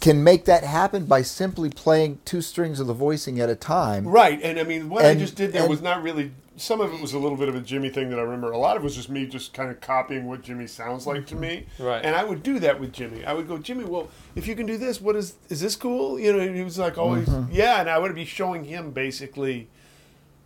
[0.00, 4.06] can make that happen by simply playing two strings of the voicing at a time.
[4.06, 6.32] Right, and I mean, what And- I just did there and- was not really.
[6.60, 8.50] Some of it was a little bit of a Jimmy thing that I remember.
[8.52, 11.26] A lot of it was just me just kind of copying what Jimmy sounds like
[11.28, 11.40] to mm-hmm.
[11.40, 11.66] me.
[11.78, 12.04] Right.
[12.04, 13.24] And I would do that with Jimmy.
[13.24, 16.18] I would go, Jimmy, well, if you can do this, what is is this cool?
[16.20, 17.50] You know, and he was like always, mm-hmm.
[17.50, 17.80] yeah.
[17.80, 19.68] And I would be showing him basically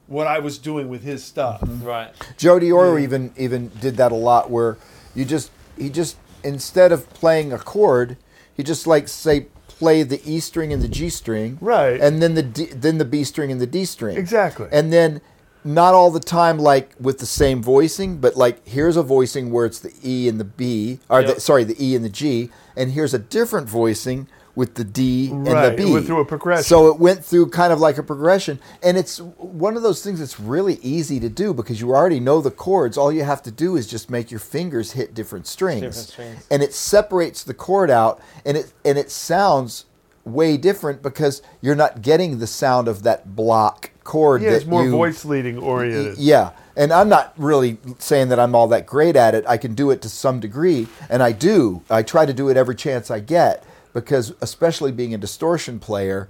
[0.06, 1.60] what I was doing with his stuff.
[1.62, 1.84] Mm-hmm.
[1.84, 2.14] Right.
[2.36, 4.76] Joe Diorio even even did that a lot, where
[5.14, 8.16] you just he just instead of playing a chord,
[8.56, 12.00] he just like say play the E string and the G string, Right.
[12.00, 14.68] and then the D, then the B string and the D string, Exactly.
[14.70, 15.20] and then
[15.64, 19.64] not all the time like with the same voicing, but like here's a voicing where
[19.66, 21.34] it's the E and the B, or Yep.
[21.36, 25.30] the, sorry, the E and the G, and here's a different voicing with the D
[25.30, 25.92] and Right, the it B.
[25.92, 26.62] went through a progression.
[26.62, 30.20] So it went through kind of like a progression, and it's one of those things
[30.20, 32.96] that's really easy to do because you already know the chords.
[32.96, 36.46] All you have to do is just make your fingers hit different strings, Different strings.
[36.52, 39.86] and it separates the chord out, and it and it sounds
[40.24, 44.42] way different because you're not getting the sound of that block chord.
[44.42, 46.18] yeah, it's more you, voice leading oriented.
[46.18, 49.44] yeah, and I'm not really saying that I'm all that great at it.
[49.46, 51.82] I can do it to some degree, and I do.
[51.90, 56.28] I try to do it every chance I get because, especially being a distortion player,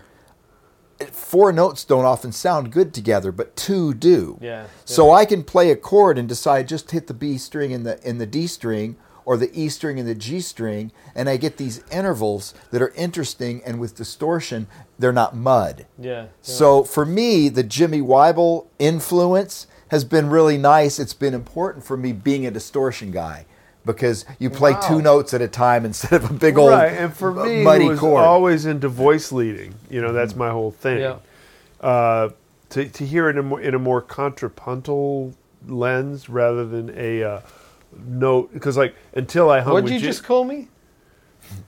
[1.11, 4.39] four notes don't often sound good together, but two do.
[4.41, 7.83] Yeah, So I can play a chord and decide just hit the B string in
[7.85, 11.37] the in the D string or the E string and the G string, and I
[11.37, 14.67] get these intervals that are interesting and with distortion,
[14.99, 15.87] they're not mud.
[15.99, 16.27] Yeah.
[16.43, 20.99] So for me, the Jimmy Wyble influence has been really nice.
[20.99, 23.47] It's been important for me being a distortion guy
[23.87, 24.81] because you play Wow.
[24.89, 27.89] two notes at a time instead of a big old right, and for me, muddy
[27.89, 28.25] was chord.
[28.25, 29.75] always into voice leading.
[29.91, 31.01] You know, that's my whole thing.
[31.01, 31.17] Yeah.
[31.81, 32.31] Uh,
[32.71, 35.35] to, to hear it in a more, in a more contrapuntal
[35.69, 37.41] lens rather than a uh,
[38.07, 40.69] note, because like until I hung What'd with you Ji- just call me?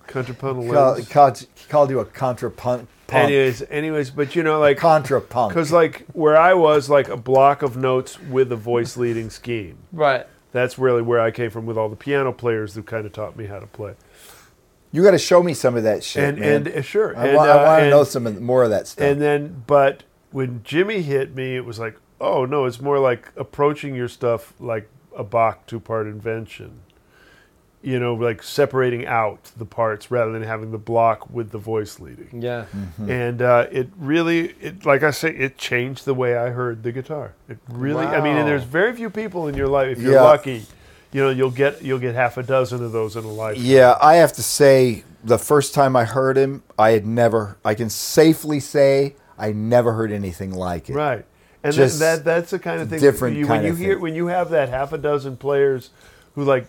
[0.06, 1.08] contrapuntal Call- lens.
[1.08, 2.86] called, called you a contrapunt.
[3.08, 5.48] Anyways, anyways, but you know, like Contrapunk.
[5.48, 9.78] because like where I was, like a block of notes with a voice leading scheme.
[9.92, 10.26] Right.
[10.50, 13.36] That's really where I came from with all the piano players who kind of taught
[13.36, 13.94] me how to play.
[14.90, 16.52] You got to show me some of that shit, and man.
[16.66, 18.64] and uh, sure, I, and, wa- I uh, want to and- know some of, more
[18.64, 19.04] of that stuff.
[19.06, 23.30] And then, but when Jimmy hit me, it was like, oh no, it's more like
[23.36, 26.80] approaching your stuff like a Bach two part invention.
[27.82, 32.00] You know, like separating out the parts rather than having the block with the voice
[32.00, 32.42] leading.
[32.42, 32.64] Yeah.
[32.74, 33.10] Mm-hmm.
[33.10, 36.90] And uh, it really, it like I say, it changed the way I heard the
[36.90, 37.34] guitar.
[37.48, 39.98] It really, I mean, and there's very few people in your life.
[39.98, 40.22] If you're Yeah.
[40.22, 40.64] lucky,
[41.12, 43.64] you know, you'll get you'll get half a dozen of those in a lifetime.
[43.64, 47.56] Yeah, I have to say, the first time I heard him, I had never.
[47.64, 50.94] I can safely say I never heard anything like it.
[50.94, 51.24] Right.
[51.66, 54.02] And Just that, that that's the kind of thing different you, when you hear thing.
[54.02, 55.90] when you have that half a dozen players
[56.36, 56.66] who like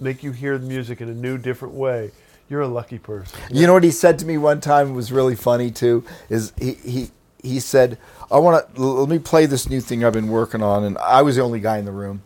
[0.00, 2.10] make you hear the music in a new different way.
[2.50, 3.38] You're a lucky person.
[3.50, 6.04] You know what he said to me one time was really funny too.
[6.28, 7.10] Is he he
[7.42, 7.98] he said,
[8.30, 11.22] "I want to let me play this new thing I've been working on," and I
[11.22, 12.22] was the only guy in the room.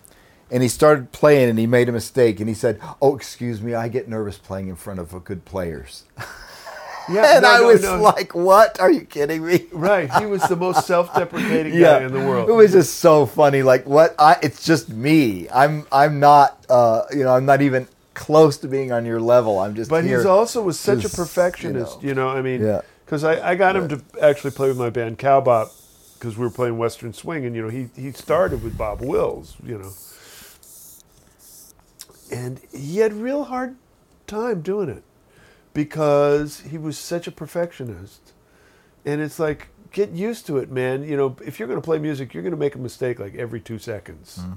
[0.50, 3.74] And he started playing, and he made a mistake, and he said, "Oh, excuse me,
[3.74, 6.04] I get nervous playing in front of good players."
[7.08, 8.00] Yeah, and no, I no, was no.
[8.02, 8.80] like, "What?
[8.80, 10.12] Are you kidding me?" right.
[10.14, 12.48] He was the most self-deprecating guy in the world.
[12.48, 13.62] It was just so funny.
[13.62, 14.14] Like what?
[14.18, 15.48] I it's just me.
[15.50, 16.64] I'm I'm not.
[16.68, 19.58] Uh, you know, I'm not even close to being on your level.
[19.60, 19.90] I'm just.
[19.90, 20.18] But here.
[20.18, 22.32] he's also was such a perfectionist, you you know.
[22.32, 22.38] know.
[22.38, 22.80] I mean, Yeah.
[23.04, 25.70] because I, I got him to actually play with my band Cowbop
[26.18, 29.56] because we were playing Western Swing, and you know he he started with Bob Wills,
[29.62, 29.92] you know,
[32.32, 33.76] and he had real hard
[34.26, 35.04] time doing it
[35.76, 38.32] because he was such a perfectionist,
[39.04, 41.04] and it's like get used to it, man.
[41.04, 43.34] You know, if you're going to play music, you're going to make a mistake like
[43.34, 44.56] every two seconds mm.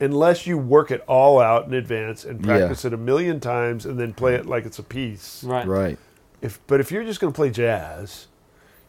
[0.00, 2.46] unless you work it all out in advance and Yeah.
[2.58, 5.44] practice it a million times and then play it like it's a piece.
[5.44, 5.66] Right.
[5.66, 5.98] right.
[6.40, 8.26] If but if you're just going to play jazz,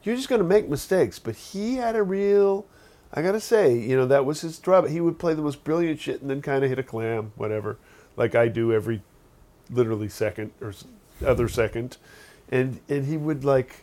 [0.03, 1.19] you're just going to make mistakes.
[1.19, 2.65] But he had a real,
[3.13, 4.91] I got to say, you know, that was his drawback.
[4.91, 7.77] He would play the most brilliant shit and then kind of hit a clam, whatever,
[8.15, 9.01] like I do every,
[9.69, 10.85] literally second or s-
[11.25, 11.97] other second,
[12.49, 13.77] and and he would like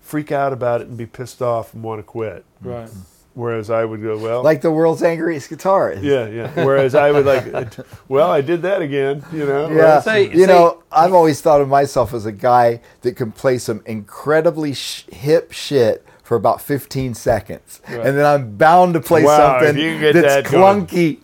[0.00, 2.44] freak out about it and be pissed off and want to quit.
[2.60, 2.88] Right.
[3.34, 6.04] Whereas I would go, well, Like the world's angriest guitarist.
[6.04, 6.64] yeah, yeah.
[6.64, 7.44] Whereas I would like,
[8.08, 9.68] well, I did that again, you know.
[9.72, 13.32] Yeah, Say- you say- know, I've always thought of myself as a guy that can
[13.32, 19.00] play some incredibly sh- hip shit for about 15 seconds, and then I'm bound to
[19.00, 21.20] play Wow, something that's that clunky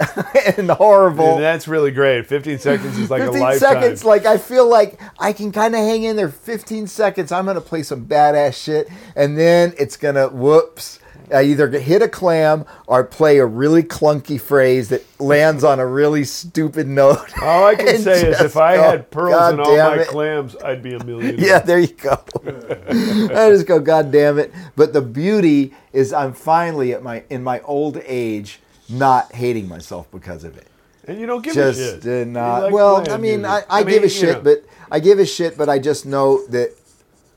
[0.59, 1.35] and horrible.
[1.35, 2.27] And that's really great.
[2.27, 3.59] 15 seconds is like 15 a lifetime.
[3.59, 6.29] seconds, like I feel like I can kind of hang in there.
[6.29, 11.00] 15 seconds, I'm gonna play some badass shit, and then it's gonna whoops.
[11.33, 15.87] I either hit a clam or play a really clunky phrase that lands on a
[15.87, 17.31] really stupid note.
[17.43, 19.97] all I can and say is if I go, had pearls "God in all my
[20.01, 21.31] it." clams, I'd be a millionaire.
[21.39, 22.23] Yeah, there you go.
[22.45, 24.53] I just go, God damn it!
[24.77, 30.11] But the beauty is, I'm finally at my in my old age, not hating myself
[30.11, 30.67] because of it.
[31.07, 32.29] And you don't give just a shit.
[32.29, 32.65] not.
[32.65, 33.67] like well, I mean, music.
[33.71, 34.43] I, I, give a shit, know.
[34.43, 36.75] but I give a shit, but I just know that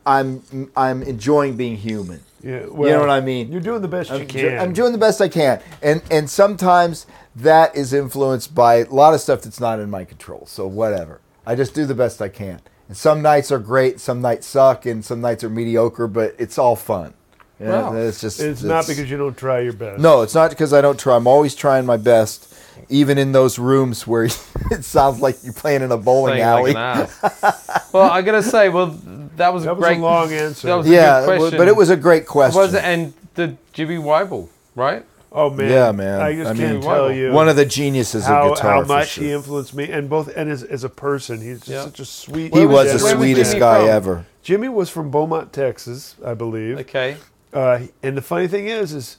[0.05, 2.21] I'm I'm enjoying being human.
[2.43, 3.51] Yeah, you know what I mean?
[3.51, 4.59] You're doing the best you I'm, can.
[4.59, 7.05] I'm doing the best I can, and and sometimes
[7.35, 10.45] that is influenced by a lot of stuff that's not in my control.
[10.45, 12.59] So whatever, I just do the best I can.
[12.89, 16.07] And some nights are great, some nights suck, and some nights are mediocre.
[16.07, 17.13] But it's all fun.
[17.59, 17.95] You know, Wow.
[17.95, 20.01] it's just It's not because you don't try your best.
[20.01, 21.15] no, it's not because I don't try.
[21.15, 22.53] I'm always trying my best,
[22.89, 24.23] even in those rooms where
[24.71, 26.73] it sounds like you're playing in a bowling Playing alley.
[26.73, 27.09] like
[27.93, 28.99] well, I gotta say, well,
[29.37, 30.67] that was a That was great a long answer.
[30.67, 31.57] That was a yeah, good but- question.
[31.57, 32.59] but it was a great question.
[32.61, 35.05] Was it and the Jimmy Wyble, right?
[35.35, 36.21] oh man, Yeah, man.
[36.21, 38.73] I just I can't mean, tell you One of the geniuses how, of guitar.
[38.73, 39.23] how for much sure.
[39.23, 41.83] he influenced me, and both and as, as a person, he's just Yeah.
[41.85, 42.53] such a sweet.
[42.53, 43.89] He was the sweetest guy from?
[43.89, 44.25] ever.
[44.43, 46.77] Jimmy was from Beaumont, Texas, I believe.
[46.81, 47.17] Okay.
[47.51, 49.17] Uh, and the funny thing is, is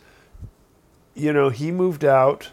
[1.15, 2.51] you know he moved out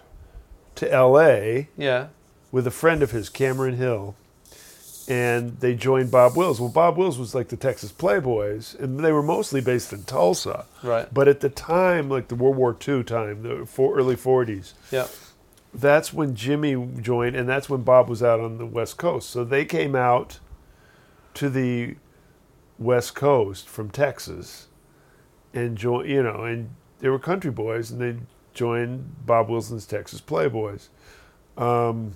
[0.75, 1.67] to L.A.
[1.77, 2.07] Yeah.
[2.51, 4.15] with a friend of his, Cameron Hill,
[5.07, 6.59] and they joined Bob Wills.
[6.59, 10.65] Well, Bob Wills was like the Texas Playboys, and they were mostly based in Tulsa.
[10.83, 11.11] Right.
[11.13, 15.07] But at the time, like the World War II time, the early '40s, Yeah.
[15.73, 19.29] that's when Jimmy joined, and that's when Bob was out on the West Coast.
[19.29, 20.39] So they came out
[21.35, 21.95] to the
[22.77, 24.67] West Coast from Texas,
[25.53, 26.07] and join.
[26.07, 26.69] You know, and
[26.99, 28.17] they were country boys, and they
[28.53, 30.89] joined Bob Wills's Texas Playboys.
[31.57, 32.15] Um,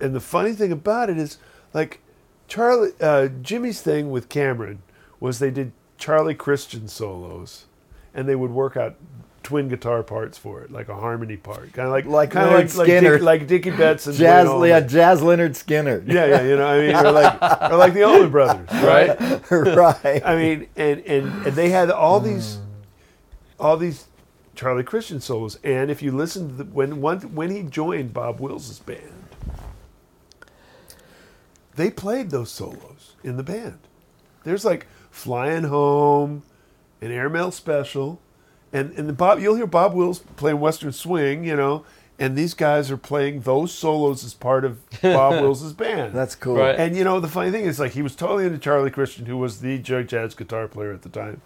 [0.00, 1.38] and the funny thing about it is,
[1.72, 2.00] like
[2.48, 4.82] Charlie, uh, Jimmy's thing with Cameron
[5.20, 7.66] was they did Charlie Christian solos,
[8.14, 8.96] and they would work out
[9.42, 12.52] twin guitar parts for it, like a harmony part, kind of like Like kind of
[12.54, 13.14] like, Skinner.
[13.14, 16.06] Dick, like Dickie Betts and Jazz, Duane yeah, Jazz Lynyrd Skynyrd.
[16.06, 17.42] yeah, yeah, you know, I mean, or like
[17.72, 19.50] or like the Allman Brothers, right?
[19.50, 20.22] right.
[20.24, 22.58] I mean, and, and and they had all these,
[23.58, 24.06] all these
[24.54, 25.58] Charlie Christian solos.
[25.64, 29.21] And if you listen to the, when one, when he joined Bob Wills' band,
[31.76, 33.78] they played those solos in the band.
[34.44, 36.42] There's like Flying Home,
[37.00, 38.20] an Airmail Special,
[38.72, 41.84] and and the Bob you'll hear Bob Wills playing Western Swing, you know,
[42.18, 46.14] and these guys are playing those solos as part of Bob Wills's band.
[46.14, 46.56] That's cool.
[46.56, 46.78] Right.
[46.78, 49.36] And you know the funny thing is, like he was totally into Charlie Christian, who
[49.36, 51.40] was the j- jazz guitar player at the time,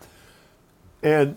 [1.02, 1.36] and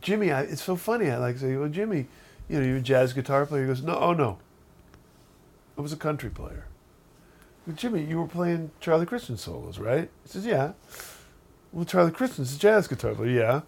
[0.00, 0.32] Jimmy.
[0.32, 1.10] I, it's so funny.
[1.10, 2.06] I like say, "Well, Jimmy,
[2.48, 4.38] you know, you're a jazz guitar player." He goes, "No, oh no,
[5.76, 6.66] I was a country player."
[7.66, 10.10] Well, Jimmy, you were playing Charlie Christian solos, right?
[10.22, 10.72] He says, "Yeah."
[11.72, 13.30] Well, Charlie Christian's a jazz guitar player.
[13.30, 13.60] Yeah.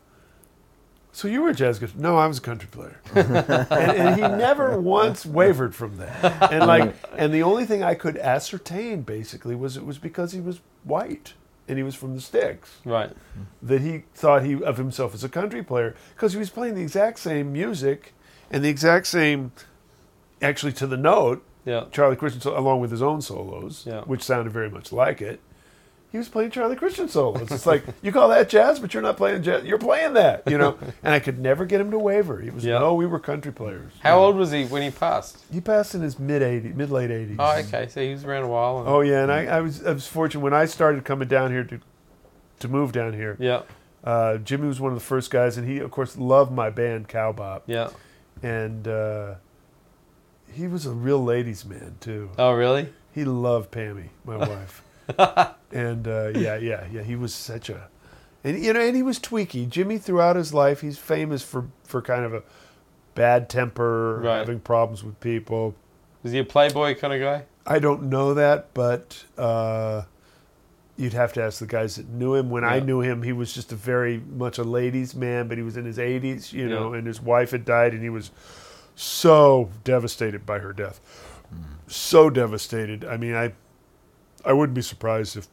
[1.13, 1.97] So you were a jazz guitar?
[1.99, 3.01] No, I was a country player.
[3.15, 6.53] and, and he never once wavered from that.
[6.53, 10.41] And like, and the only thing I could ascertain basically was it was because he
[10.41, 11.33] was white
[11.67, 13.11] and he was from the sticks Right.
[13.63, 16.83] that he thought he of himself as a country player because he was playing the
[16.83, 18.13] exact same music
[18.51, 19.53] and the exact same,
[20.43, 21.85] actually to the note, Yeah.
[21.93, 24.01] Charlie Christian along with his own solos, Yeah.
[24.03, 25.41] which sounded very much like it.
[26.13, 27.51] He was playing Charlie Christian solos.
[27.51, 29.65] It's like you call that jazz, but you're not playing jazz.
[29.65, 30.79] You're playing that, you know.
[31.03, 32.41] and I could never get him to waver.
[32.41, 32.79] He was Yeah.
[32.79, 33.93] no, we were country players.
[34.01, 35.45] How old was he when he passed?
[35.53, 37.37] He passed in his mid 80s, mid late 80s.
[37.39, 37.89] Oh, okay.
[37.89, 38.79] So he was around a while.
[38.79, 41.51] and- Oh yeah, and I, I was I was fortunate when I started coming down
[41.51, 41.81] here to
[42.61, 43.37] to move down here.
[43.41, 43.63] Yeah.
[44.05, 47.09] Uh, Jimmy was one of the first guys, and he of course loved my band
[47.09, 47.91] Cowbop, Yeah.
[48.43, 49.35] and uh,
[50.57, 52.31] he was a real ladies' man too.
[52.39, 52.89] Oh, really?
[53.13, 54.83] He loved Pammy, my wife,
[55.73, 57.03] and uh, yeah, yeah, yeah.
[57.03, 57.89] He was such a,
[58.45, 59.69] and you know, and he was tweaky.
[59.69, 62.43] Jimmy throughout his life, he's famous for for kind of a
[63.15, 64.39] bad temper, Right.
[64.39, 65.75] having problems with people.
[66.23, 67.45] Was he a playboy kind of guy?
[67.67, 70.03] I don't know that, but uh,
[70.97, 72.51] you'd have to ask the guys that knew him.
[72.51, 75.65] When I knew him, he was just a very much a ladies' man, but he
[75.65, 78.31] was in his 80s, you know, and his wife had died, and he was
[78.97, 81.01] so devastated by her death.
[81.87, 83.05] So devastated.
[83.05, 83.53] I mean, I
[84.45, 85.47] I wouldn't be surprised if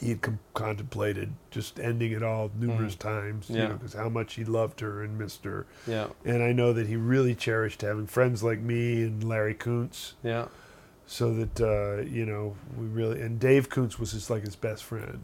[0.00, 3.58] he had com- contemplated just ending it all numerous times, you Mm.
[3.58, 3.68] Yeah.
[3.68, 5.66] know, because how much he loved her and missed her.
[5.86, 6.08] Yeah.
[6.24, 10.46] And I know that he really cherished having friends like me and Larry Koonse Yeah.
[11.06, 14.84] so that uh, you know we really and Dave Koonse was his like his best
[14.84, 15.20] friend,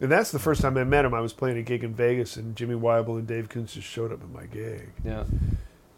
[0.00, 1.12] and that's the first time I met him.
[1.12, 4.12] I was playing a gig in Vegas, and Jimmy Wyble and Dave Koonse just showed
[4.12, 5.24] up at my gig, Yeah.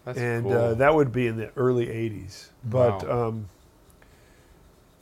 [0.04, 0.52] That's and cool.
[0.52, 2.48] uh, that would be in the early '80s.
[2.64, 3.28] But Wow.
[3.28, 3.48] um,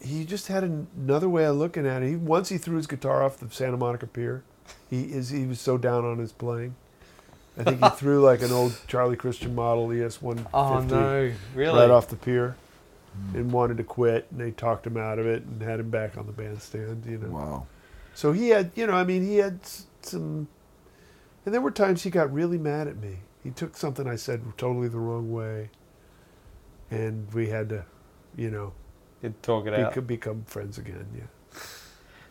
[0.02, 2.08] he just had an- another way of looking at it.
[2.10, 4.42] He, once he threw his guitar off the Santa Monica Pier,
[4.88, 6.74] he is he was so down on his playing.
[7.58, 11.78] I think he threw like an old Charlie Christian model ES 150 oh no, really?
[11.78, 12.56] right off the pier
[13.34, 16.16] and wanted to quit and they talked him out of it and had him back
[16.16, 17.66] on the bandstand you know Wow.
[18.14, 19.58] so he had you know i mean he had
[20.00, 20.46] some
[21.44, 24.42] and there were times he got really mad at me he took something i said
[24.58, 25.70] totally the wrong way
[26.90, 27.84] and we had to
[28.36, 28.72] you know
[29.22, 29.94] You'd talk it out.
[29.94, 31.60] bec- become friends again yeah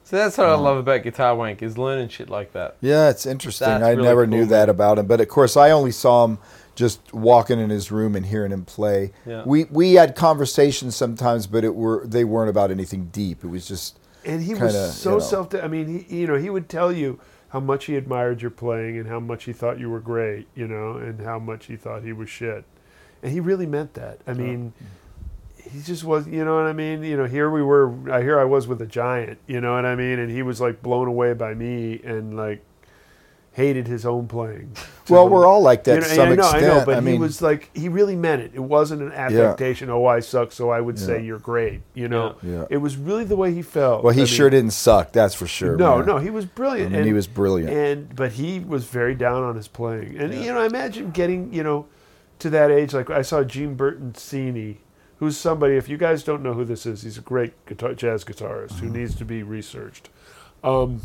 [0.04, 2.78] So that's what I um, love about Guitar Wank is learning shit like that.
[2.82, 3.68] Yeah, it's interesting.
[3.68, 4.48] That's I really never cool, knew man.
[4.50, 6.40] that about him, but of course, I only saw him
[6.74, 9.12] just walking in his room and hearing him play.
[9.28, 9.44] Yeah.
[9.46, 13.44] We we had conversations sometimes, but it were they weren't about anything deep.
[13.44, 15.20] It was just and he Kinda, was so you know.
[15.20, 17.20] self i mean he you know he would tell you
[17.50, 20.68] how much he admired your playing and how much he thought you were great you
[20.68, 22.64] know and how much he thought he was shit.
[23.22, 24.20] And he really meant that.
[24.26, 24.74] I mean
[25.72, 27.04] he just was you know what i mean?
[27.04, 29.86] You know here we were i here i was with a giant you know what
[29.86, 30.20] i mean?
[30.20, 32.64] And he was like blown away by me and like
[33.60, 34.72] hated his own playing
[35.10, 36.64] well, we're all like that you to some I know, extent.
[36.64, 38.52] I know, but I mean, he was like he really meant it.
[38.54, 39.90] It wasn't an affectation.
[39.90, 41.82] Oh, I suck, so I would say you're great.
[41.94, 42.52] You know, Yeah.
[42.52, 42.66] Yeah.
[42.70, 44.04] it was really the way he felt.
[44.04, 45.12] well, he I sure mean, didn't suck.
[45.12, 45.76] That's for sure.
[45.78, 46.06] No, man.
[46.08, 46.92] no, he was I brilliant.
[46.92, 47.72] mean, and, he was brilliant.
[47.72, 50.18] and but he was very down on his playing.
[50.18, 50.40] And Yeah.
[50.42, 51.86] you know, I imagine getting you know
[52.40, 52.94] to that age.
[52.94, 54.78] Like I saw Gene Bertoncini,
[55.18, 55.76] who's somebody.
[55.76, 58.88] If you guys don't know who this is, he's a great guitar, jazz guitarist Mm-hmm.
[58.88, 60.10] who needs to be researched.
[60.64, 61.02] Um,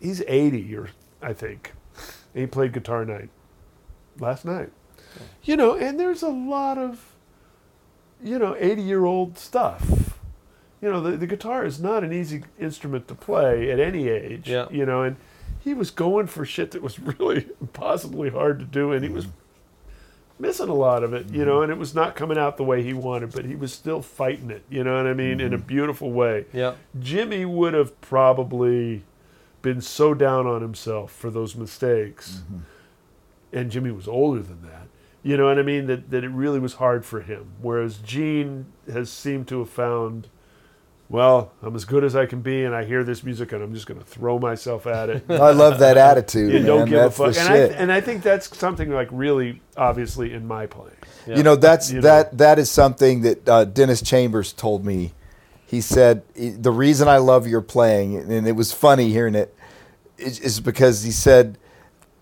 [0.00, 0.90] he's eighty, or
[1.20, 1.72] I think.
[2.38, 3.30] And he played guitar night
[4.20, 4.70] last night.
[5.42, 7.16] You know, and there's a lot of
[8.22, 10.16] you know eighty year old stuff.
[10.80, 14.48] You know, the, the guitar is not an easy instrument to play at any age.
[14.48, 14.68] Yeah.
[14.70, 15.16] You know, and
[15.58, 19.26] he was going for shit that was really impossibly hard to do, and he was
[20.38, 21.64] missing a lot of it, you know, mm-hmm.
[21.64, 24.52] and it was not coming out the way he wanted, but he was still fighting
[24.52, 25.66] it, you know what I mean, in a mm-hmm.
[25.66, 26.46] beautiful way.
[26.52, 26.74] Yeah.
[27.00, 29.02] Jimmy would have probably
[29.62, 32.42] been so down on himself for those mistakes,
[33.52, 34.88] and Jimmy was older than that.
[35.22, 35.86] You know what I mean?
[35.86, 37.52] That that it really was hard for him.
[37.60, 40.28] Whereas Gene has seemed to have found
[41.10, 43.72] well, I'm as good as I can be, and I hear this music, and I'm
[43.72, 45.24] just going to throw myself at it.
[45.30, 46.52] I love that attitude.
[46.58, 46.66] You man.
[46.66, 50.32] don't give That's a fuck, and I and I think that's something like really obviously
[50.32, 50.96] in my playing.
[51.26, 52.02] You know, that's You know.
[52.02, 55.12] that that is something that uh, Dennis Chambers told me.
[55.68, 59.54] He said "E- the reason I love your playing, and it was funny hearing it,
[60.16, 61.58] is, is because he said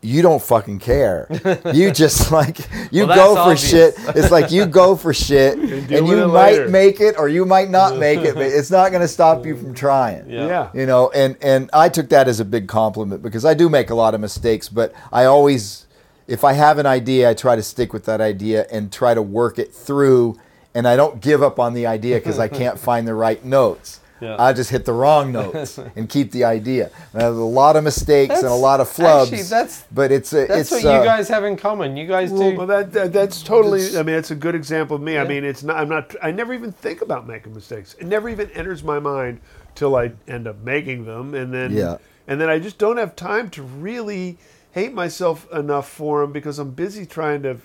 [0.02, 1.26] you don't fucking care.
[1.72, 2.58] You just like
[2.92, 3.70] you Well, go for obvious.
[3.70, 3.94] shit.
[4.16, 6.68] It's like you go for shit, and, deal you might later.
[6.68, 9.56] make it or you might not make it, but it's not going to stop you
[9.56, 10.46] from trying Yeah.
[10.46, 10.70] Yeah.
[10.74, 13.90] you know and and i took that as a big compliment because i do make
[13.90, 15.86] a lot of mistakes but i always
[16.28, 19.22] if i have an idea i try to stick with that idea and try to
[19.22, 20.36] work it through
[20.76, 24.00] and i don't give up on the idea because i can't find the right notes
[24.20, 24.36] Yeah.
[24.38, 27.82] i just hit the wrong notes and keep the idea I have a lot of
[27.84, 30.98] mistakes and a lot of flubs actually, that's- but it's a, That's it's what uh,
[30.98, 31.96] you guys have in common.
[31.96, 32.56] You guys Well, do.
[32.58, 33.82] well, that, that that's totally.
[33.98, 35.16] I mean, it's a good example of me.
[35.18, 35.76] I mean, it's not.
[35.80, 36.14] I'm not.
[36.22, 37.94] I never even think about making mistakes.
[38.00, 39.40] It never even enters my mind
[39.74, 41.96] till I end up making them, and then Yeah.
[42.28, 44.36] and then I just don't have time to really
[44.72, 47.56] hate myself enough for them because I'm busy trying to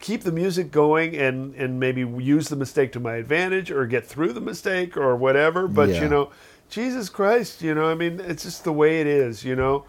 [0.00, 4.06] keep the music going and and maybe use the mistake to my advantage or get
[4.06, 5.66] through the mistake or whatever.
[5.68, 6.02] But Yeah.
[6.02, 6.30] you know,
[6.68, 9.84] Jesus Christ, you know, I mean, it's just the way it is, you know,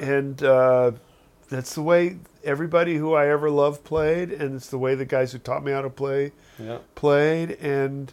[0.00, 0.42] and.
[0.42, 0.92] uh
[1.50, 5.32] that's the way everybody who I ever loved played, and it's the way the guys
[5.32, 6.76] who taught me how to play yeah.
[6.94, 7.52] played.
[7.52, 8.12] And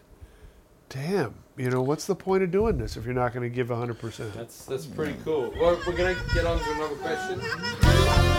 [0.87, 3.67] damn, you know, what's the point of doing this if you're not going to give
[3.67, 4.33] 100%?
[4.33, 5.53] That's that's pretty cool.
[5.59, 8.34] Well, we're gonna get on to another question.